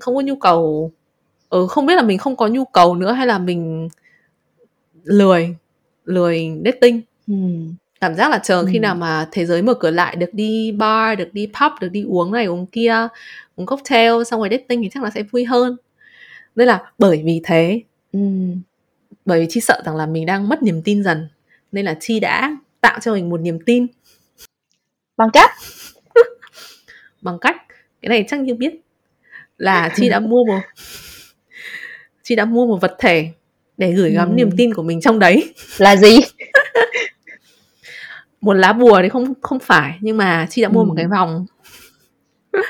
không 0.00 0.14
có 0.14 0.20
nhu 0.20 0.36
cầu 0.36 0.92
ừ, 1.48 1.66
không 1.66 1.86
biết 1.86 1.94
là 1.94 2.02
mình 2.02 2.18
không 2.18 2.36
có 2.36 2.46
nhu 2.46 2.64
cầu 2.64 2.94
nữa 2.94 3.12
hay 3.12 3.26
là 3.26 3.38
mình 3.38 3.88
lười 5.04 5.56
lười 6.04 6.50
dating. 6.64 7.00
Ừ. 7.26 7.34
Cảm 8.00 8.14
giác 8.14 8.30
là 8.30 8.38
chờ 8.38 8.60
ừ. 8.60 8.68
khi 8.72 8.78
nào 8.78 8.94
mà 8.94 9.28
thế 9.32 9.46
giới 9.46 9.62
mở 9.62 9.74
cửa 9.74 9.90
lại 9.90 10.16
được 10.16 10.34
đi 10.34 10.72
bar 10.72 11.18
được 11.18 11.28
đi 11.34 11.46
pub 11.46 11.80
được 11.80 11.88
đi 11.88 12.04
uống 12.08 12.32
này 12.32 12.44
uống 12.44 12.66
kia 12.66 13.08
uống 13.56 13.66
cocktail 13.66 14.12
xong 14.26 14.40
rồi 14.40 14.48
dating 14.50 14.82
thì 14.82 14.88
chắc 14.94 15.02
là 15.02 15.10
sẽ 15.10 15.22
vui 15.22 15.44
hơn. 15.44 15.76
Nên 16.56 16.68
là 16.68 16.92
bởi 16.98 17.22
vì 17.24 17.40
thế 17.44 17.82
ừ. 18.12 18.20
bởi 19.24 19.40
vì 19.40 19.46
chi 19.50 19.60
sợ 19.60 19.82
rằng 19.84 19.96
là 19.96 20.06
mình 20.06 20.26
đang 20.26 20.48
mất 20.48 20.62
niềm 20.62 20.82
tin 20.82 21.04
dần 21.04 21.28
nên 21.72 21.84
là 21.84 21.96
chi 22.00 22.20
đã 22.20 22.56
tạo 22.80 22.98
cho 23.00 23.12
mình 23.12 23.30
một 23.30 23.40
niềm 23.40 23.58
tin. 23.66 23.86
Bằng 25.16 25.30
cách. 25.32 25.50
Bằng 27.22 27.38
cách 27.38 27.56
cái 28.02 28.08
này 28.08 28.24
chắc 28.28 28.40
như 28.40 28.54
biết. 28.54 28.74
Là 29.58 29.90
chi 29.96 30.08
đã 30.08 30.20
mua 30.20 30.44
một 30.44 30.60
chi 32.22 32.34
đã 32.34 32.44
mua 32.44 32.66
một 32.66 32.78
vật 32.80 32.96
thể 32.98 33.30
để 33.76 33.92
gửi 33.92 34.10
gắm 34.10 34.28
ừ. 34.28 34.34
niềm 34.34 34.50
tin 34.56 34.74
của 34.74 34.82
mình 34.82 35.00
trong 35.00 35.18
đấy. 35.18 35.54
Là 35.78 35.96
gì? 35.96 36.16
Một 38.40 38.52
lá 38.52 38.72
bùa 38.72 39.00
thì 39.02 39.08
không 39.08 39.32
không 39.40 39.58
phải 39.58 39.98
nhưng 40.00 40.16
mà 40.16 40.46
chị 40.50 40.62
đã 40.62 40.68
mua 40.68 40.80
ừ. 40.80 40.84
một 40.84 40.94
cái 40.96 41.06
vòng. 41.06 41.46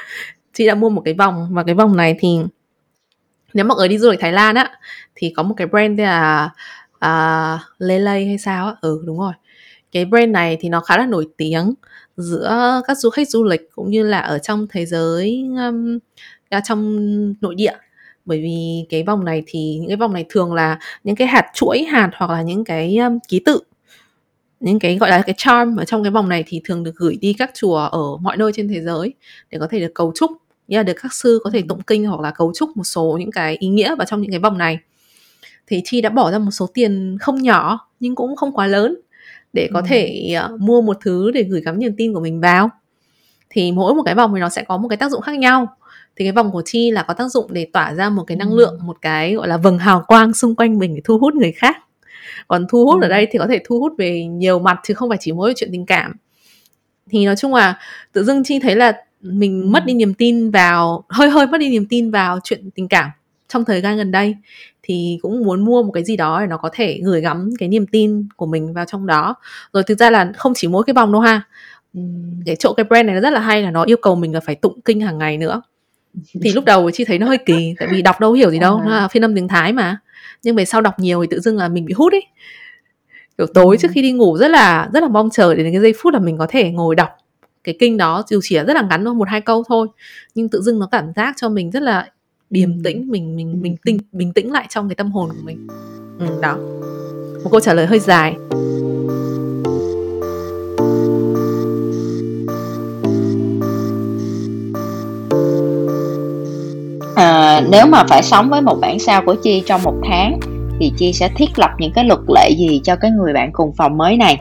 Chị 0.52 0.66
đã 0.66 0.74
mua 0.74 0.88
một 0.88 1.02
cái 1.04 1.14
vòng 1.14 1.48
và 1.50 1.62
cái 1.62 1.74
vòng 1.74 1.96
này 1.96 2.16
thì 2.18 2.28
nếu 3.54 3.64
mọi 3.64 3.76
người 3.76 3.88
đi 3.88 3.98
du 3.98 4.10
lịch 4.10 4.20
Thái 4.20 4.32
Lan 4.32 4.54
á 4.54 4.70
thì 5.14 5.32
có 5.36 5.42
một 5.42 5.54
cái 5.56 5.66
brand 5.66 5.98
tên 5.98 6.06
là 6.06 6.50
uh, 6.96 7.60
Lele 7.78 8.24
hay 8.24 8.38
sao 8.38 8.66
á? 8.66 8.74
Ừ 8.80 9.02
đúng 9.06 9.18
rồi. 9.18 9.32
Cái 9.92 10.04
brand 10.04 10.30
này 10.30 10.56
thì 10.60 10.68
nó 10.68 10.80
khá 10.80 10.96
là 10.98 11.06
nổi 11.06 11.28
tiếng 11.36 11.74
giữa 12.18 12.80
các 12.86 12.98
du 12.98 13.10
khách 13.10 13.28
du 13.28 13.44
lịch 13.44 13.60
cũng 13.74 13.90
như 13.90 14.02
là 14.02 14.20
ở 14.20 14.38
trong 14.38 14.66
thế 14.70 14.86
giới 14.86 15.44
um, 15.56 15.98
trong 16.64 17.34
nội 17.40 17.54
địa. 17.54 17.74
Bởi 18.24 18.40
vì 18.40 18.86
cái 18.88 19.02
vòng 19.02 19.24
này 19.24 19.42
thì 19.46 19.76
những 19.80 19.88
cái 19.88 19.96
vòng 19.96 20.12
này 20.12 20.24
thường 20.28 20.54
là 20.54 20.78
những 21.04 21.16
cái 21.16 21.28
hạt 21.28 21.50
chuỗi 21.54 21.82
hạt 21.82 22.10
hoặc 22.14 22.30
là 22.30 22.42
những 22.42 22.64
cái 22.64 22.96
um, 22.96 23.18
ký 23.28 23.40
tự 23.44 23.60
những 24.60 24.78
cái 24.78 24.98
gọi 24.98 25.10
là 25.10 25.22
cái 25.22 25.34
charm 25.38 25.76
ở 25.76 25.84
trong 25.84 26.02
cái 26.02 26.10
vòng 26.10 26.28
này 26.28 26.44
thì 26.46 26.60
thường 26.64 26.84
được 26.84 26.96
gửi 26.96 27.18
đi 27.20 27.32
các 27.32 27.50
chùa 27.54 27.76
ở 27.76 28.16
mọi 28.20 28.36
nơi 28.36 28.52
trên 28.54 28.68
thế 28.68 28.80
giới 28.80 29.14
để 29.50 29.58
có 29.58 29.66
thể 29.70 29.80
được 29.80 29.92
cầu 29.94 30.12
chúc 30.14 30.30
là 30.68 30.82
được 30.82 30.92
các 31.02 31.12
sư 31.12 31.40
có 31.44 31.50
thể 31.50 31.62
tụng 31.68 31.82
kinh 31.82 32.06
hoặc 32.06 32.20
là 32.20 32.30
cầu 32.30 32.52
chúc 32.54 32.76
một 32.76 32.84
số 32.84 33.16
những 33.20 33.30
cái 33.30 33.56
ý 33.56 33.68
nghĩa 33.68 33.94
vào 33.94 34.04
trong 34.06 34.22
những 34.22 34.30
cái 34.30 34.40
vòng 34.40 34.58
này. 34.58 34.78
Thì 35.66 35.82
chi 35.84 36.00
đã 36.00 36.10
bỏ 36.10 36.30
ra 36.30 36.38
một 36.38 36.50
số 36.50 36.66
tiền 36.74 37.16
không 37.20 37.42
nhỏ 37.42 37.88
nhưng 38.00 38.14
cũng 38.14 38.36
không 38.36 38.52
quá 38.52 38.66
lớn 38.66 38.96
để 39.58 39.68
có 39.72 39.82
thể 39.86 40.34
uh, 40.54 40.60
mua 40.60 40.82
một 40.82 40.96
thứ 41.00 41.30
để 41.30 41.42
gửi 41.42 41.60
gắm 41.60 41.78
niềm 41.78 41.94
tin 41.96 42.14
của 42.14 42.20
mình 42.20 42.40
vào. 42.40 42.70
Thì 43.50 43.72
mỗi 43.72 43.94
một 43.94 44.02
cái 44.02 44.14
vòng 44.14 44.32
thì 44.34 44.40
nó 44.40 44.48
sẽ 44.48 44.62
có 44.62 44.76
một 44.76 44.88
cái 44.88 44.96
tác 44.96 45.10
dụng 45.10 45.20
khác 45.20 45.38
nhau. 45.38 45.76
Thì 46.16 46.24
cái 46.24 46.32
vòng 46.32 46.50
của 46.52 46.62
chi 46.64 46.90
là 46.90 47.02
có 47.02 47.14
tác 47.14 47.28
dụng 47.28 47.52
để 47.52 47.66
tỏa 47.72 47.94
ra 47.94 48.10
một 48.10 48.24
cái 48.26 48.36
năng 48.36 48.52
lượng 48.52 48.78
một 48.82 48.96
cái 49.02 49.34
gọi 49.34 49.48
là 49.48 49.56
vầng 49.56 49.78
hào 49.78 50.04
quang 50.06 50.34
xung 50.34 50.54
quanh 50.54 50.78
mình 50.78 50.94
để 50.94 51.00
thu 51.04 51.18
hút 51.18 51.34
người 51.34 51.52
khác. 51.52 51.76
Còn 52.48 52.66
thu 52.68 52.84
hút 52.84 53.02
ở 53.02 53.08
đây 53.08 53.26
thì 53.30 53.38
có 53.38 53.46
thể 53.46 53.60
thu 53.64 53.80
hút 53.80 53.92
về 53.98 54.24
nhiều 54.24 54.58
mặt 54.58 54.80
chứ 54.84 54.94
không 54.94 55.08
phải 55.08 55.18
chỉ 55.20 55.32
mỗi 55.32 55.52
chuyện 55.56 55.68
tình 55.72 55.86
cảm. 55.86 56.12
Thì 57.10 57.26
nói 57.26 57.36
chung 57.36 57.54
là 57.54 57.78
tự 58.12 58.24
dưng 58.24 58.44
chi 58.44 58.58
thấy 58.58 58.76
là 58.76 58.92
mình 59.20 59.72
mất 59.72 59.84
đi 59.86 59.94
niềm 59.94 60.14
tin 60.14 60.50
vào 60.50 61.04
hơi 61.08 61.30
hơi 61.30 61.46
mất 61.46 61.58
đi 61.58 61.68
niềm 61.68 61.86
tin 61.86 62.10
vào 62.10 62.38
chuyện 62.44 62.70
tình 62.74 62.88
cảm 62.88 63.10
trong 63.48 63.64
thời 63.64 63.80
gian 63.80 63.96
gần 63.96 64.10
đây 64.10 64.36
thì 64.82 65.18
cũng 65.22 65.44
muốn 65.44 65.64
mua 65.64 65.82
một 65.82 65.92
cái 65.92 66.04
gì 66.04 66.16
đó 66.16 66.40
để 66.40 66.46
nó 66.46 66.56
có 66.56 66.70
thể 66.72 67.00
gửi 67.04 67.20
gắm 67.20 67.50
cái 67.58 67.68
niềm 67.68 67.86
tin 67.86 68.28
của 68.36 68.46
mình 68.46 68.72
vào 68.72 68.84
trong 68.84 69.06
đó. 69.06 69.34
Rồi 69.72 69.82
thực 69.82 69.98
ra 69.98 70.10
là 70.10 70.32
không 70.36 70.52
chỉ 70.56 70.68
mỗi 70.68 70.84
cái 70.84 70.94
vòng 70.94 71.12
đâu 71.12 71.20
ha. 71.20 71.42
Cái 72.46 72.56
chỗ 72.56 72.72
cái 72.72 72.84
brand 72.84 73.06
này 73.06 73.14
nó 73.14 73.20
rất 73.20 73.32
là 73.32 73.40
hay 73.40 73.62
là 73.62 73.70
nó 73.70 73.82
yêu 73.82 73.96
cầu 74.02 74.14
mình 74.14 74.34
là 74.34 74.40
phải 74.40 74.54
tụng 74.54 74.80
kinh 74.84 75.00
hàng 75.00 75.18
ngày 75.18 75.38
nữa. 75.38 75.62
Thì 76.42 76.52
lúc 76.52 76.64
đầu 76.64 76.90
chị 76.90 77.04
thấy 77.04 77.18
nó 77.18 77.26
hơi 77.26 77.38
kỳ 77.38 77.74
tại 77.78 77.88
vì 77.90 78.02
đọc 78.02 78.20
đâu 78.20 78.32
hiểu 78.32 78.50
gì 78.50 78.58
đâu 78.58 78.80
nó 78.84 78.90
là 78.90 79.08
phiên 79.08 79.24
âm 79.24 79.34
tiếng 79.34 79.48
thái 79.48 79.72
mà. 79.72 79.98
Nhưng 80.42 80.56
về 80.56 80.64
sau 80.64 80.80
đọc 80.80 80.98
nhiều 80.98 81.20
thì 81.20 81.26
tự 81.30 81.40
dưng 81.40 81.56
là 81.56 81.68
mình 81.68 81.84
bị 81.84 81.94
hút 81.94 82.12
ấy. 82.12 82.26
Kiểu 83.38 83.46
tối 83.54 83.76
trước 83.76 83.88
khi 83.92 84.02
đi 84.02 84.12
ngủ 84.12 84.36
rất 84.36 84.48
là 84.48 84.88
rất 84.92 85.02
là 85.02 85.08
mong 85.08 85.30
chờ 85.30 85.54
đến 85.54 85.72
cái 85.72 85.82
giây 85.82 85.94
phút 85.98 86.14
là 86.14 86.20
mình 86.20 86.38
có 86.38 86.46
thể 86.48 86.70
ngồi 86.70 86.94
đọc 86.94 87.08
cái 87.64 87.76
kinh 87.78 87.96
đó 87.96 88.22
dù 88.28 88.40
chỉ 88.42 88.56
là 88.56 88.64
rất 88.64 88.74
là 88.74 88.82
ngắn 88.90 89.04
thôi 89.04 89.14
một 89.14 89.28
hai 89.28 89.40
câu 89.40 89.64
thôi. 89.68 89.88
Nhưng 90.34 90.48
tự 90.48 90.62
dưng 90.62 90.78
nó 90.78 90.88
cảm 90.90 91.12
giác 91.16 91.34
cho 91.36 91.48
mình 91.48 91.70
rất 91.70 91.82
là 91.82 92.08
điềm 92.50 92.82
tĩnh 92.82 93.10
mình 93.10 93.36
mình 93.36 93.62
mình 93.62 93.76
tinh 93.84 93.98
bình 94.12 94.32
tĩnh 94.32 94.52
lại 94.52 94.66
trong 94.68 94.88
cái 94.88 94.94
tâm 94.94 95.12
hồn 95.12 95.28
của 95.28 95.42
mình. 95.44 95.66
Ừ, 96.18 96.26
đó. 96.42 96.56
Một 97.44 97.50
câu 97.50 97.60
trả 97.60 97.74
lời 97.74 97.86
hơi 97.86 97.98
dài. 97.98 98.36
À, 107.14 107.60
nếu 107.70 107.86
mà 107.86 108.04
phải 108.08 108.22
sống 108.22 108.50
với 108.50 108.60
một 108.60 108.78
bản 108.80 108.98
sao 108.98 109.22
của 109.26 109.34
chi 109.34 109.62
trong 109.66 109.82
một 109.82 109.94
tháng 110.04 110.40
thì 110.80 110.92
chi 110.96 111.12
sẽ 111.12 111.28
thiết 111.36 111.58
lập 111.58 111.70
những 111.78 111.92
cái 111.94 112.04
luật 112.04 112.20
lệ 112.34 112.50
gì 112.58 112.80
cho 112.84 112.96
cái 112.96 113.10
người 113.10 113.32
bạn 113.32 113.50
cùng 113.52 113.72
phòng 113.76 113.96
mới 113.96 114.16
này? 114.16 114.40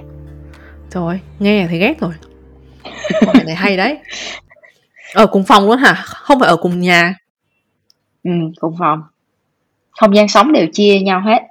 Trời 0.89 1.19
nghe 1.39 1.67
thì 1.69 1.79
ghét 1.79 1.99
rồi. 1.99 2.13
Này 3.45 3.55
hay 3.55 3.77
đấy. 3.77 3.97
Ở 5.13 5.27
cùng 5.27 5.43
phòng 5.43 5.67
luôn 5.67 5.77
hả? 5.77 5.93
Không 6.05 6.39
phải 6.39 6.49
ở 6.49 6.57
cùng 6.57 6.79
nhà 6.79 7.15
ừ 8.27 8.31
cùng 8.59 8.75
phòng 8.79 9.01
không 9.97 10.15
gian 10.15 10.27
sống 10.27 10.53
đều 10.53 10.67
chia 10.73 10.99
nhau 10.99 11.21
hết. 11.21 11.41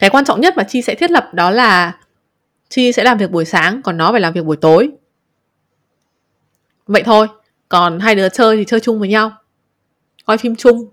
Cái 0.00 0.10
quan 0.10 0.24
trọng 0.24 0.40
nhất 0.40 0.54
mà 0.56 0.62
chi 0.62 0.82
sẽ 0.82 0.94
thiết 0.94 1.10
lập 1.10 1.34
đó 1.34 1.50
là 1.50 1.98
chi 2.68 2.92
sẽ 2.92 3.04
làm 3.04 3.18
việc 3.18 3.30
buổi 3.30 3.44
sáng 3.44 3.82
còn 3.82 3.96
nó 3.96 4.12
phải 4.12 4.20
làm 4.20 4.32
việc 4.32 4.44
buổi 4.44 4.56
tối. 4.56 4.90
Vậy 6.86 7.02
thôi 7.02 7.26
còn 7.68 8.00
hai 8.00 8.14
đứa 8.14 8.28
chơi 8.28 8.56
thì 8.56 8.64
chơi 8.64 8.80
chung 8.80 9.00
với 9.00 9.08
nhau. 9.08 9.32
Coi 10.24 10.38
phim 10.38 10.56
chung. 10.56 10.86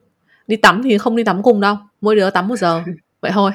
Đi 0.48 0.56
tắm 0.56 0.82
thì 0.84 0.98
không 0.98 1.16
đi 1.16 1.24
tắm 1.24 1.44
cùng 1.44 1.62
đâu 1.62 1.78
mỗi 2.02 2.16
đứa 2.16 2.30
tắm 2.30 2.48
một 2.48 2.56
giờ. 2.56 2.84
Vậy 3.22 3.32
thôi. 3.34 3.52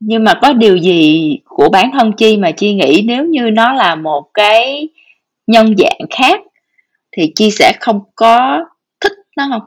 Nhưng 0.00 0.24
mà 0.24 0.34
có 0.42 0.52
điều 0.52 0.76
gì 0.76 1.38
của 1.44 1.68
bản 1.68 1.90
thân 1.92 2.12
chi 2.12 2.36
mà 2.36 2.50
chi 2.50 2.74
nghĩ 2.74 3.04
nếu 3.06 3.24
như 3.24 3.50
nó 3.50 3.72
là 3.72 3.94
một 3.94 4.30
cái 4.34 4.88
nhân 5.46 5.74
dạng 5.78 6.08
khác 6.10 6.40
thì 7.16 7.32
chi 7.34 7.50
sẽ 7.50 7.72
không 7.80 8.00
có 8.14 8.64
thích 9.00 9.12
nó 9.36 9.48
không? 9.50 9.62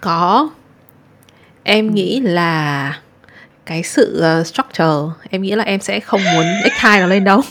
Có. 0.00 0.50
Em 1.62 1.94
nghĩ 1.94 2.20
là 2.20 3.00
cái 3.66 3.82
sự 3.82 4.22
uh, 4.40 4.46
structure 4.46 5.22
em 5.30 5.42
nghĩ 5.42 5.50
là 5.54 5.64
em 5.64 5.80
sẽ 5.80 6.00
không 6.00 6.20
muốn 6.34 6.44
x2 6.64 7.00
nó 7.00 7.06
lên 7.06 7.24
đâu. 7.24 7.40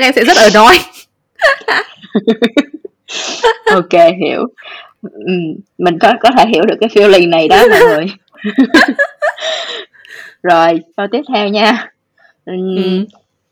Em 0.00 0.12
sẽ 0.14 0.24
rất 0.24 0.36
ở 0.36 0.50
đói 0.54 0.78
ok 3.72 3.92
hiểu. 4.20 4.46
Ừ, 5.02 5.32
mình 5.78 5.98
có 5.98 6.14
có 6.20 6.30
thể 6.38 6.44
hiểu 6.48 6.64
được 6.64 6.74
cái 6.80 6.88
feeling 6.88 7.28
này 7.28 7.48
đó 7.48 7.64
mọi 7.70 7.80
người. 7.80 8.06
Rồi 10.42 10.80
câu 10.96 11.06
tiếp 11.12 11.22
theo 11.34 11.48
nha. 11.48 11.90
Ừ. 12.44 12.54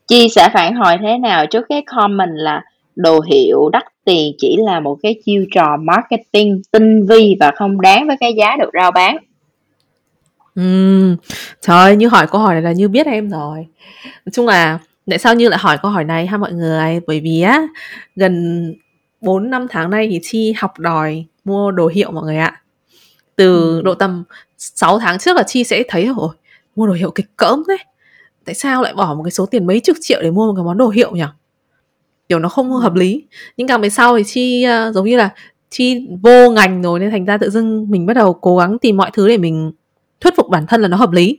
chi 0.09 0.29
sẽ 0.29 0.49
phản 0.55 0.75
hồi 0.75 0.97
thế 1.03 1.19
nào 1.19 1.47
trước 1.47 1.67
cái 1.69 1.83
comment 1.83 2.31
là 2.33 2.63
đồ 2.97 3.21
hiệu 3.21 3.69
đắt 3.73 3.83
tiền 4.05 4.33
chỉ 4.39 4.57
là 4.59 4.81
một 4.81 4.99
cái 5.03 5.15
chiêu 5.25 5.45
trò 5.55 5.77
marketing 5.81 6.63
tinh 6.71 7.07
vi 7.07 7.37
và 7.41 7.53
không 7.57 7.81
đáng 7.81 8.07
với 8.07 8.17
cái 8.21 8.35
giá 8.35 8.57
được 8.57 8.71
rao 8.75 8.91
bán 8.91 9.17
Ừ, 10.57 11.17
trời 11.61 11.79
ơi, 11.79 11.97
như 11.97 12.09
hỏi 12.09 12.27
câu 12.27 12.41
hỏi 12.41 12.55
này 12.55 12.63
là 12.63 12.73
như 12.73 12.89
biết 12.89 13.07
em 13.07 13.31
rồi. 13.31 13.67
Nói 14.05 14.31
chung 14.33 14.47
là 14.47 14.79
tại 15.11 15.19
sao 15.19 15.35
như 15.35 15.49
lại 15.49 15.59
hỏi 15.59 15.79
câu 15.83 15.91
hỏi 15.91 16.05
này 16.05 16.27
ha 16.27 16.37
mọi 16.37 16.53
người? 16.53 17.01
Bởi 17.07 17.21
vì 17.21 17.41
á 17.41 17.63
gần 18.17 18.75
4 19.21 19.51
năm 19.51 19.67
tháng 19.71 19.91
nay 19.91 20.09
thì 20.11 20.21
Chi 20.23 20.55
học 20.57 20.79
đòi 20.79 21.25
mua 21.45 21.71
đồ 21.71 21.87
hiệu 21.87 22.11
mọi 22.11 22.25
người 22.25 22.37
ạ. 22.37 22.61
Từ 23.37 23.83
độ 23.83 23.95
tầm 23.95 24.25
6 24.59 24.99
tháng 24.99 25.19
trước 25.19 25.37
là 25.37 25.43
Chi 25.43 25.65
sẽ 25.65 25.83
thấy 25.89 26.07
rồi 26.17 26.29
mua 26.77 26.87
đồ 26.87 26.93
hiệu 26.93 27.11
kịch 27.11 27.27
cỡm 27.37 27.63
thế. 27.69 27.77
Tại 28.47 28.55
sao 28.55 28.83
lại 28.83 28.95
bỏ 28.95 29.15
một 29.15 29.23
cái 29.23 29.31
số 29.31 29.47
tiền 29.47 29.67
mấy 29.67 29.81
chục 29.81 29.97
triệu 30.01 30.23
để 30.23 30.31
mua 30.31 30.47
một 30.47 30.55
cái 30.57 30.65
món 30.65 30.79
đồ 30.79 30.89
hiệu 30.89 31.13
nhỉ? 31.13 31.25
Kiểu 32.29 32.39
nó 32.39 32.49
không 32.49 32.73
hợp 32.73 32.95
lý. 32.95 33.25
Nhưng 33.57 33.69
càng 33.69 33.81
về 33.81 33.91
sau 33.91 34.17
thì 34.17 34.25
Chi 34.25 34.67
uh, 34.67 34.95
giống 34.95 35.07
như 35.07 35.17
là 35.17 35.31
Chi 35.71 36.09
vô 36.23 36.51
ngành 36.51 36.83
rồi 36.83 37.01
nên 37.01 37.11
thành 37.11 37.25
ra 37.25 37.39
tự 37.39 37.51
dưng 37.51 37.91
mình 37.91 38.07
bắt 38.07 38.15
đầu 38.15 38.35
cố 38.35 38.57
gắng 38.57 38.79
tìm 38.79 38.97
mọi 38.97 39.11
thứ 39.13 39.29
để 39.29 39.39
mình 39.39 39.73
thuyết 40.21 40.37
phục 40.37 40.49
bản 40.49 40.67
thân 40.67 40.81
là 40.81 40.89
nó 40.89 40.97
hợp 40.97 41.11
lý. 41.13 41.39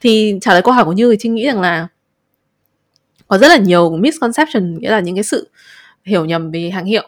Thì 0.00 0.38
trả 0.40 0.52
lời 0.52 0.62
câu 0.62 0.74
hỏi 0.74 0.84
của 0.84 0.92
Như 0.92 1.10
thì 1.10 1.16
Chi 1.20 1.28
nghĩ 1.28 1.46
rằng 1.46 1.60
là 1.60 1.88
có 3.28 3.38
rất 3.38 3.48
là 3.48 3.56
nhiều 3.56 3.96
misconception 3.96 4.78
nghĩa 4.78 4.90
là 4.90 5.00
những 5.00 5.14
cái 5.14 5.24
sự 5.24 5.50
hiểu 6.04 6.24
nhầm 6.24 6.50
về 6.50 6.70
hàng 6.70 6.84
hiệu 6.84 7.02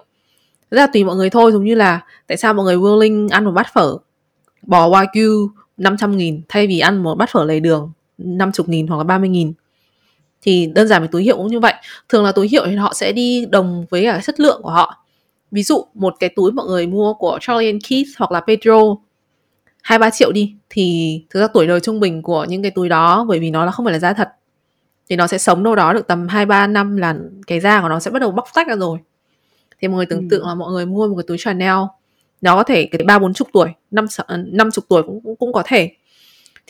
Thật 0.70 0.76
ra 0.76 0.86
tùy 0.86 1.04
mọi 1.04 1.16
người 1.16 1.30
thôi 1.30 1.52
giống 1.52 1.64
như 1.64 1.74
là 1.74 2.00
tại 2.26 2.36
sao 2.36 2.54
mọi 2.54 2.64
người 2.64 2.76
willing 2.76 3.28
ăn 3.30 3.44
một 3.44 3.52
bát 3.52 3.66
phở 3.74 3.96
bò 4.62 4.88
wagyu 4.88 5.48
500 5.76 6.16
nghìn 6.16 6.42
thay 6.48 6.66
vì 6.66 6.78
ăn 6.78 7.02
một 7.02 7.14
bát 7.14 7.30
phở 7.30 7.44
lề 7.44 7.60
đường 7.60 7.92
50 8.18 8.64
nghìn 8.68 8.86
hoặc 8.86 8.96
là 8.96 9.04
30 9.04 9.28
nghìn 9.28 9.52
thì 10.42 10.70
đơn 10.74 10.88
giản 10.88 11.02
với 11.02 11.08
túi 11.08 11.22
hiệu 11.22 11.36
cũng 11.36 11.46
như 11.46 11.60
vậy 11.60 11.74
thường 12.08 12.24
là 12.24 12.32
túi 12.32 12.48
hiệu 12.48 12.62
thì 12.66 12.74
họ 12.74 12.94
sẽ 12.94 13.12
đi 13.12 13.46
đồng 13.50 13.84
với 13.90 14.04
cả 14.04 14.20
chất 14.24 14.40
lượng 14.40 14.62
của 14.62 14.70
họ 14.70 15.04
ví 15.50 15.62
dụ 15.62 15.84
một 15.94 16.14
cái 16.20 16.30
túi 16.36 16.52
mọi 16.52 16.66
người 16.66 16.86
mua 16.86 17.14
của 17.14 17.38
Charlie 17.40 17.70
and 17.70 17.82
Keith 17.88 18.08
hoặc 18.18 18.32
là 18.32 18.40
Pedro 18.40 18.96
hai 19.82 19.98
ba 19.98 20.10
triệu 20.10 20.32
đi 20.32 20.54
thì 20.70 21.20
thực 21.30 21.40
ra 21.40 21.46
tuổi 21.54 21.66
đời 21.66 21.80
trung 21.80 22.00
bình 22.00 22.22
của 22.22 22.44
những 22.44 22.62
cái 22.62 22.70
túi 22.70 22.88
đó 22.88 23.24
bởi 23.28 23.38
vì 23.38 23.50
nó 23.50 23.64
là 23.64 23.70
không 23.70 23.86
phải 23.86 23.92
là 23.92 23.98
da 23.98 24.12
thật 24.12 24.28
thì 25.08 25.16
nó 25.16 25.26
sẽ 25.26 25.38
sống 25.38 25.62
đâu 25.62 25.74
đó 25.74 25.92
được 25.92 26.06
tầm 26.06 26.28
2 26.28 26.46
3 26.46 26.66
năm 26.66 26.96
là 26.96 27.16
cái 27.46 27.60
da 27.60 27.80
của 27.80 27.88
nó 27.88 28.00
sẽ 28.00 28.10
bắt 28.10 28.18
đầu 28.18 28.30
bóc 28.30 28.48
tách 28.54 28.68
ra 28.68 28.76
rồi. 28.76 28.98
Thì 29.80 29.88
mọi 29.88 29.96
người 29.96 30.06
tưởng 30.06 30.20
ừ. 30.20 30.26
tượng 30.30 30.46
là 30.46 30.54
mọi 30.54 30.72
người 30.72 30.86
mua 30.86 31.08
một 31.08 31.14
cái 31.16 31.24
túi 31.26 31.38
Chanel 31.38 31.76
nó 32.40 32.56
có 32.56 32.62
thể 32.62 32.86
cái 32.86 33.02
ba 33.06 33.18
bốn 33.18 33.34
chục 33.34 33.48
tuổi, 33.52 33.68
năm 33.90 34.06
năm 34.46 34.70
chục 34.70 34.84
tuổi 34.88 35.02
cũng, 35.02 35.20
cũng 35.24 35.36
cũng 35.36 35.52
có 35.52 35.62
thể. 35.66 35.90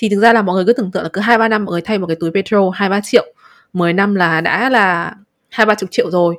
Thì 0.00 0.08
thực 0.08 0.20
ra 0.20 0.32
là 0.32 0.42
mọi 0.42 0.54
người 0.54 0.64
cứ 0.66 0.72
tưởng 0.72 0.90
tượng 0.90 1.02
là 1.02 1.08
cứ 1.12 1.20
hai 1.20 1.38
ba 1.38 1.48
năm 1.48 1.64
mọi 1.64 1.72
người 1.72 1.80
thay 1.80 1.98
một 1.98 2.06
cái 2.06 2.16
túi 2.20 2.30
petrol 2.30 2.70
hai 2.74 2.88
ba 2.88 3.00
triệu, 3.04 3.26
10 3.72 3.92
năm 3.92 4.14
là 4.14 4.40
đã 4.40 4.70
là 4.70 5.14
hai 5.48 5.66
ba 5.66 5.74
chục 5.74 5.90
triệu 5.92 6.10
rồi. 6.10 6.36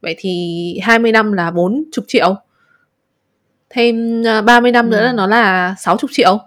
Vậy 0.00 0.14
thì 0.18 0.78
20 0.82 1.12
năm 1.12 1.32
là 1.32 1.50
bốn 1.50 1.84
chục 1.92 2.04
triệu. 2.08 2.36
Thêm 3.70 4.22
30 4.44 4.72
năm 4.72 4.90
nữa 4.90 5.02
là 5.02 5.12
nó 5.12 5.26
là 5.26 5.74
60 5.78 6.08
triệu 6.12 6.38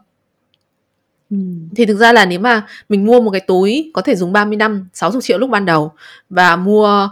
thì 1.76 1.86
thực 1.86 1.98
ra 1.98 2.14
là 2.14 2.26
nếu 2.26 2.40
mà 2.40 2.68
mình 2.90 3.06
mua 3.06 3.22
một 3.22 3.32
cái 3.32 3.42
túi 3.42 3.92
có 3.94 4.02
thể 4.02 4.16
dùng 4.16 4.34
30 4.34 4.56
năm, 4.56 4.88
60 4.94 5.22
triệu 5.22 5.38
lúc 5.38 5.50
ban 5.50 5.66
đầu 5.66 5.92
và 6.30 6.56
mua 6.56 7.10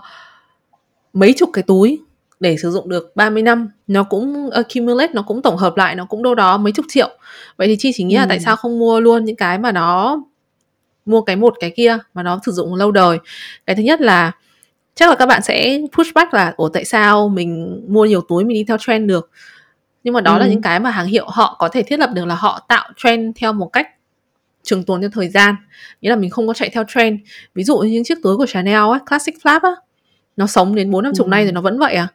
mấy 1.13 1.34
chục 1.38 1.49
cái 1.53 1.63
túi 1.63 2.01
để 2.45 2.58
sử 2.58 2.71
dụng 2.71 2.89
được 2.89 3.15
30 3.15 3.43
năm 3.43 3.69
nó 3.88 4.03
cũng 4.03 4.49
accumulate 4.49 5.13
nó 5.13 5.21
cũng 5.21 5.41
tổng 5.41 5.58
hợp 5.58 5.77
lại 5.77 5.95
nó 5.95 6.05
cũng 6.05 6.23
đâu 6.23 6.36
đó 6.36 6.58
mấy 6.58 6.73
chục 6.73 6.86
triệu. 6.89 7.10
Vậy 7.58 7.67
thì 7.67 7.75
chi 7.79 7.91
chỉ 7.95 8.03
nghĩ 8.03 8.15
là 8.15 8.25
tại 8.29 8.39
sao 8.39 8.55
không 8.55 8.79
mua 8.79 8.99
luôn 8.99 9.25
những 9.25 9.36
cái 9.36 9.58
mà 9.58 9.71
nó 9.71 10.19
mua 11.05 11.21
cái 11.21 11.36
một 11.36 11.53
cái 11.60 11.71
kia 11.75 11.97
mà 12.13 12.23
nó 12.23 12.39
sử 12.45 12.51
dụng 12.51 12.75
lâu 12.75 12.91
đời? 12.91 13.17
Cái 13.65 13.75
thứ 13.75 13.84
nhất 13.84 14.01
là 14.01 14.31
chắc 14.95 15.10
là 15.10 15.15
các 15.15 15.25
bạn 15.25 15.41
sẽ 15.41 15.79
push 15.97 16.13
back 16.13 16.34
là 16.34 16.53
ủa 16.58 16.69
tại 16.69 16.86
sao 16.86 17.29
mình 17.29 17.81
mua 17.88 18.05
nhiều 18.05 18.21
túi 18.21 18.43
mình 18.43 18.53
đi 18.53 18.63
theo 18.63 18.77
trend 18.79 19.10
được? 19.10 19.29
Nhưng 20.03 20.13
mà 20.13 20.21
đó 20.21 20.34
ừ. 20.34 20.39
là 20.39 20.47
những 20.47 20.62
cái 20.62 20.79
mà 20.79 20.89
hàng 20.89 21.08
hiệu 21.08 21.25
họ 21.27 21.55
có 21.60 21.69
thể 21.69 21.84
thiết 21.84 21.99
lập 21.99 22.10
được 22.13 22.25
là 22.25 22.36
họ 22.36 22.65
tạo 22.67 22.89
trend 22.97 23.38
theo 23.39 23.53
một 23.53 23.67
cách 23.73 23.88
trường 24.63 24.84
tồn 24.84 25.01
theo 25.01 25.10
thời 25.13 25.29
gian. 25.29 25.55
Nghĩa 26.01 26.10
là 26.10 26.15
mình 26.15 26.29
không 26.29 26.47
có 26.47 26.53
chạy 26.53 26.69
theo 26.69 26.84
trend. 26.88 27.19
Ví 27.55 27.63
dụ 27.63 27.77
như 27.77 27.91
những 27.91 28.03
chiếc 28.03 28.17
túi 28.23 28.38
của 28.38 28.45
Chanel 28.45 28.91
á, 28.93 28.99
classic 29.10 29.36
flap 29.43 29.60
á 29.63 29.71
nó 30.38 30.47
sống 30.47 30.75
đến 30.75 30.91
bốn 30.91 31.03
năm 31.03 31.13
chục 31.15 31.27
ừ. 31.27 31.29
nay 31.29 31.43
rồi 31.43 31.51
nó 31.51 31.62
vẫn 31.62 31.79
vậy 31.79 31.93
à 31.93 32.08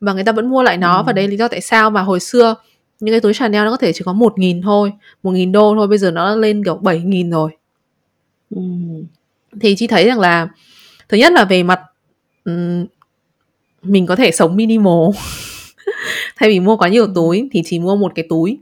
và 0.00 0.12
người 0.12 0.24
ta 0.24 0.32
vẫn 0.32 0.50
mua 0.50 0.62
lại 0.62 0.76
nó 0.78 0.96
Ừ. 0.98 1.02
và 1.06 1.12
đấy 1.12 1.28
lý 1.28 1.36
do 1.36 1.48
tại 1.48 1.60
sao 1.60 1.90
mà 1.90 2.02
hồi 2.02 2.20
xưa 2.20 2.54
những 3.00 3.12
cái 3.12 3.20
túi 3.20 3.34
Chanel 3.34 3.64
nó 3.64 3.70
có 3.70 3.76
thể 3.76 3.92
chỉ 3.92 4.02
có 4.04 4.12
một 4.12 4.38
nghìn 4.38 4.62
thôi 4.62 4.92
một 5.22 5.30
nghìn 5.30 5.52
đô 5.52 5.74
thôi 5.76 5.86
bây 5.88 5.98
giờ 5.98 6.10
nó 6.10 6.36
lên 6.36 6.64
kiểu 6.64 6.74
bảy 6.74 7.00
nghìn 7.00 7.30
rồi. 7.30 7.50
Ừ. 8.50 8.60
thì 9.60 9.74
chị 9.76 9.86
thấy 9.86 10.06
rằng 10.06 10.20
là 10.20 10.48
thứ 11.08 11.16
nhất 11.18 11.32
là 11.32 11.44
về 11.44 11.62
mặt 11.62 11.80
ừm, 12.44 12.86
mình 13.82 14.06
có 14.06 14.16
thể 14.16 14.30
sống 14.30 14.56
minimal. 14.56 15.08
Thay 16.36 16.48
vì 16.48 16.60
mua 16.60 16.76
quá 16.76 16.88
nhiều 16.88 17.06
túi 17.14 17.48
thì 17.52 17.62
chỉ 17.64 17.78
mua 17.78 17.96
một 17.96 18.12
cái 18.14 18.26
túi 18.28 18.58